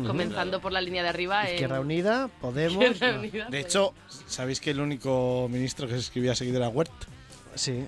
[0.06, 1.46] Comenzando por la línea de arriba.
[1.48, 2.84] en- Izquierda Unida, Podemos.
[2.84, 3.20] Izquierda no.
[3.22, 3.66] Unida, De pues.
[3.66, 3.94] hecho,
[4.28, 6.92] ¿sabéis que el único ministro que se escribía seguido era Wert?
[7.56, 7.88] Sí.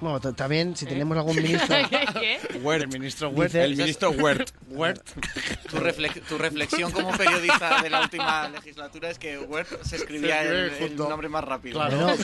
[0.00, 1.76] Bueno, también si tenemos algún ministro.
[1.90, 2.06] ¿Qué?
[2.14, 2.74] ¿Qué?
[2.74, 3.54] El ministro Wert.
[3.54, 4.50] El ministro Wert.
[4.70, 5.02] Wert.
[5.70, 10.42] Tu, reflex- tu reflexión como periodista de la última legislatura es que Word se escribía
[10.42, 11.74] el, el nombre más rápido.
[11.74, 11.96] Claro.
[11.98, 12.14] No,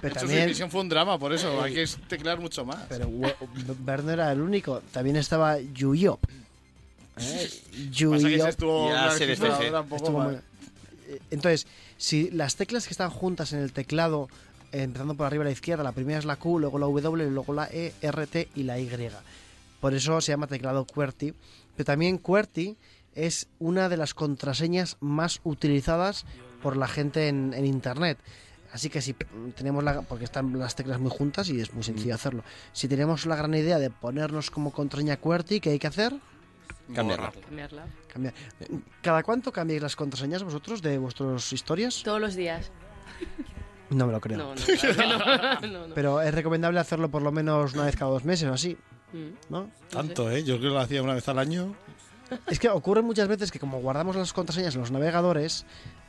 [0.00, 0.40] pero su también.
[0.42, 2.84] dimisión fue un drama, por eso hay que teclear mucho más.
[2.88, 3.34] Pero We-
[3.80, 4.80] Bert no era el único.
[4.92, 6.20] También estaba Yuyop.
[7.18, 7.50] ¿Eh?
[8.10, 9.26] Pasa que estuvo Ya se
[10.10, 10.34] muy-
[11.08, 11.66] eh, entonces,
[11.96, 14.36] si las teclas que están juntas en el teclado, eh,
[14.82, 17.52] empezando por arriba a la izquierda, la primera es la Q, luego la W, luego
[17.52, 18.90] la E, R, T y la Y.
[19.80, 21.34] Por eso se llama teclado QWERTY.
[21.76, 22.76] Pero también QWERTY
[23.14, 26.24] es una de las contraseñas más utilizadas
[26.62, 28.18] por la gente en, en Internet.
[28.72, 29.14] Así que si
[29.54, 30.02] tenemos la...
[30.02, 32.42] porque están las teclas muy juntas y es muy sencillo hacerlo.
[32.72, 36.14] Si tenemos la gran idea de ponernos como contraseña QWERTY, ¿qué hay que hacer?
[36.94, 37.32] Cambiarla.
[37.32, 37.86] Cambiarla.
[38.12, 38.34] Cambiar.
[39.02, 42.02] ¿Cada cuánto cambiáis las contraseñas vosotros de vuestras historias?
[42.02, 42.70] Todos los días.
[43.90, 44.38] No me lo creo.
[44.38, 44.54] No,
[45.62, 45.94] no, no.
[45.94, 48.76] Pero es recomendable hacerlo por lo menos una vez cada dos meses o así.
[49.12, 49.52] Mm.
[49.52, 49.70] ¿No?
[49.90, 50.42] Tanto, ¿eh?
[50.42, 51.74] Yo creo que lo hacía una vez al año.
[52.50, 55.64] Es que ocurre muchas veces que como guardamos las contraseñas en los navegadores,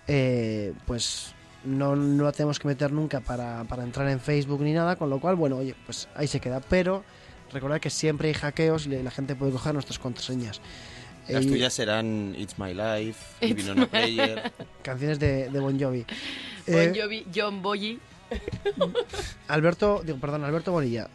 [0.08, 4.74] eh, pues no, no la tenemos que meter nunca para, para entrar en Facebook ni
[4.74, 6.60] nada, con lo cual, bueno, oye, pues ahí se queda.
[6.60, 7.04] Pero
[7.52, 10.60] recordad que siempre hay hackeos y la gente puede coger nuestras contraseñas.
[11.30, 14.52] Las tuyas serán It's My Life, It's Living on a My- Prayer.
[14.82, 16.06] Canciones de, de Bon Jovi.
[16.68, 18.00] Bon Eh, Jovi, John Boyi.
[19.48, 21.10] Alberto, digo, perdón, Alberto Bonilla,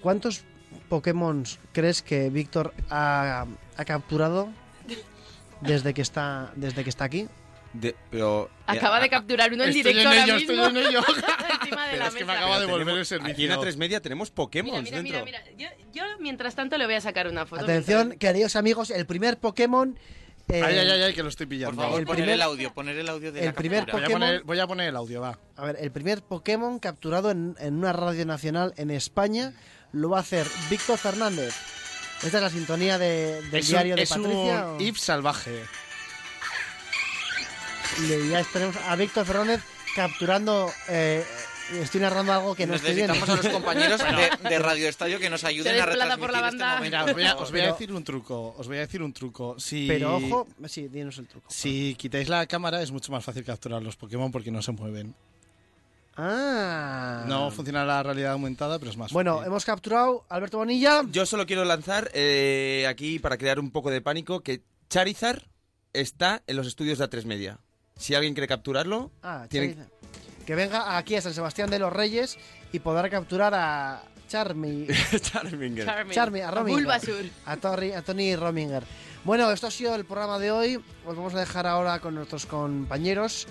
[0.00, 0.44] ¿cuántos
[0.88, 3.46] Pokémon crees que Víctor ha,
[3.76, 4.48] ha capturado
[5.60, 7.28] desde que está desde que está aquí?
[7.72, 10.52] De- pero Acaba de capturar uno en directo en ahora ello, mismo.
[10.64, 11.00] estoy en ello.
[11.60, 13.52] Encima de Pero la es que me acaba de volver el tenemos- Aquí servicio.
[13.52, 15.24] en A3 Media tenemos Pokémon Mira, mira, dentro.
[15.24, 15.56] mira, mira.
[15.56, 17.62] Yo, yo, mientras tanto le voy a sacar una foto.
[17.62, 19.98] Atención, queridos amigos, el primer Pokémon
[20.50, 21.82] eh, Ay, ay, ay, ay, que lo estoy Por pillando.
[21.82, 23.98] favor, El poner primer- el audio, poner el audio de el la primer captura.
[23.98, 25.38] Voy a, Pokémon- poner, voy a poner el audio, va.
[25.56, 29.52] A ver, el primer Pokémon capturado en, en una radio nacional en España
[29.92, 31.54] lo va a hacer Víctor Fernández.
[32.24, 34.64] Esta es la sintonía de- del es diario un, de es Patricia.
[34.68, 35.64] un o- if salvaje.
[38.02, 39.60] Y ya tenemos a Víctor Fernández
[39.94, 40.70] capturando.
[40.88, 41.24] eh,
[41.82, 43.12] estoy narrando algo que no estoy viendo.
[43.14, 46.38] Necesitamos a los compañeros de, de Radio Estadio que nos ayuden a retransmitir por la
[46.38, 46.76] este banda.
[46.76, 46.84] momento.
[46.84, 48.54] Mira, os voy a, os voy a decir un truco.
[48.56, 49.58] Os voy a decir un truco.
[49.58, 51.46] Si, Pero ojo, sí, dinos el truco.
[51.50, 55.14] Si quitáis la cámara es mucho más fácil capturar los Pokémon porque no se mueven.
[56.16, 57.24] Ah.
[57.28, 59.46] No funciona la realidad aumentada, pero es más Bueno, fácil.
[59.48, 61.02] hemos capturado Alberto Bonilla.
[61.10, 65.42] Yo solo quiero lanzar eh, aquí para crear un poco de pánico que Charizard
[65.92, 67.58] está en los estudios de A3 Media.
[67.98, 69.76] Si alguien quiere capturarlo, Ah, tiene-.
[70.46, 72.38] Que venga aquí a San Sebastián de los Reyes
[72.72, 74.86] y podrá capturar a Charmy.
[75.20, 75.84] Charminger.
[75.84, 76.14] Charmy.
[76.14, 76.90] Charmy, a Rominger.
[77.44, 78.82] A, Tori- a Tony Rominger.
[79.24, 80.76] Bueno, esto ha sido el programa de hoy.
[81.04, 83.46] Os vamos a dejar ahora con nuestros compañeros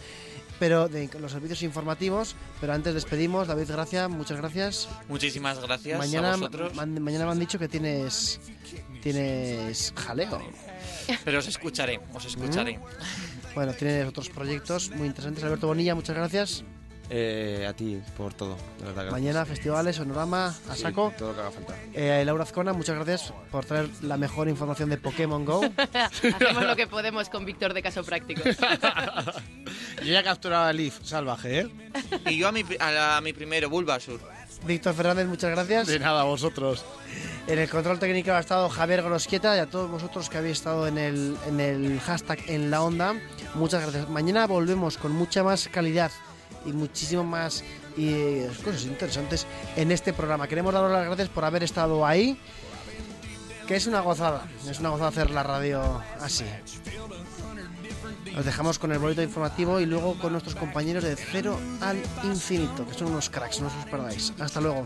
[0.59, 2.35] pero de los servicios informativos.
[2.59, 3.47] Pero antes despedimos.
[3.47, 4.89] David Gracia, muchas gracias.
[5.07, 6.73] Muchísimas gracias mañana, a vosotros.
[6.73, 8.39] man- mañana me han dicho que tienes
[9.03, 10.41] tienes jaleo.
[11.23, 12.79] Pero os escucharé, os escucharé.
[13.57, 15.43] Bueno, tienes otros proyectos muy interesantes.
[15.43, 16.63] Alberto Bonilla, muchas gracias.
[17.09, 18.93] Eh, a ti por todo, de verdad.
[19.05, 19.11] gracias.
[19.13, 21.11] Mañana festivales, Sonorama, a Sí, saco.
[21.17, 21.73] todo lo que haga falta.
[21.95, 25.61] Eh, Laura Azcona, muchas gracias por traer la mejor información de Pokémon Go.
[25.93, 28.43] Hacemos lo que podemos con Víctor de Caso Práctico.
[30.03, 31.67] Yo ya he capturado a Leaf salvaje, ¿eh?
[32.27, 34.19] Y yo a mi, pri- a la- a mi primero, Bulbasur.
[34.65, 35.88] Víctor Fernández, muchas gracias.
[35.88, 36.84] De nada, vosotros.
[37.47, 40.88] En el control técnico ha estado Javier Grosquieta y a todos vosotros que habéis estado
[40.88, 43.15] en el, en el hashtag en la onda.
[43.55, 44.09] Muchas gracias.
[44.09, 46.11] Mañana volvemos con mucha más calidad
[46.65, 47.63] y muchísimo más
[47.95, 50.47] y, eh, cosas interesantes en este programa.
[50.47, 52.39] Queremos daros las gracias por haber estado ahí,
[53.67, 54.45] que es una gozada.
[54.69, 56.45] Es una gozada hacer la radio así.
[58.38, 62.85] Os dejamos con el boleto informativo y luego con nuestros compañeros de Cero al Infinito,
[62.85, 64.31] que son unos cracks, no os perdáis.
[64.39, 64.85] Hasta luego.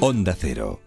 [0.00, 0.80] Onda Cero.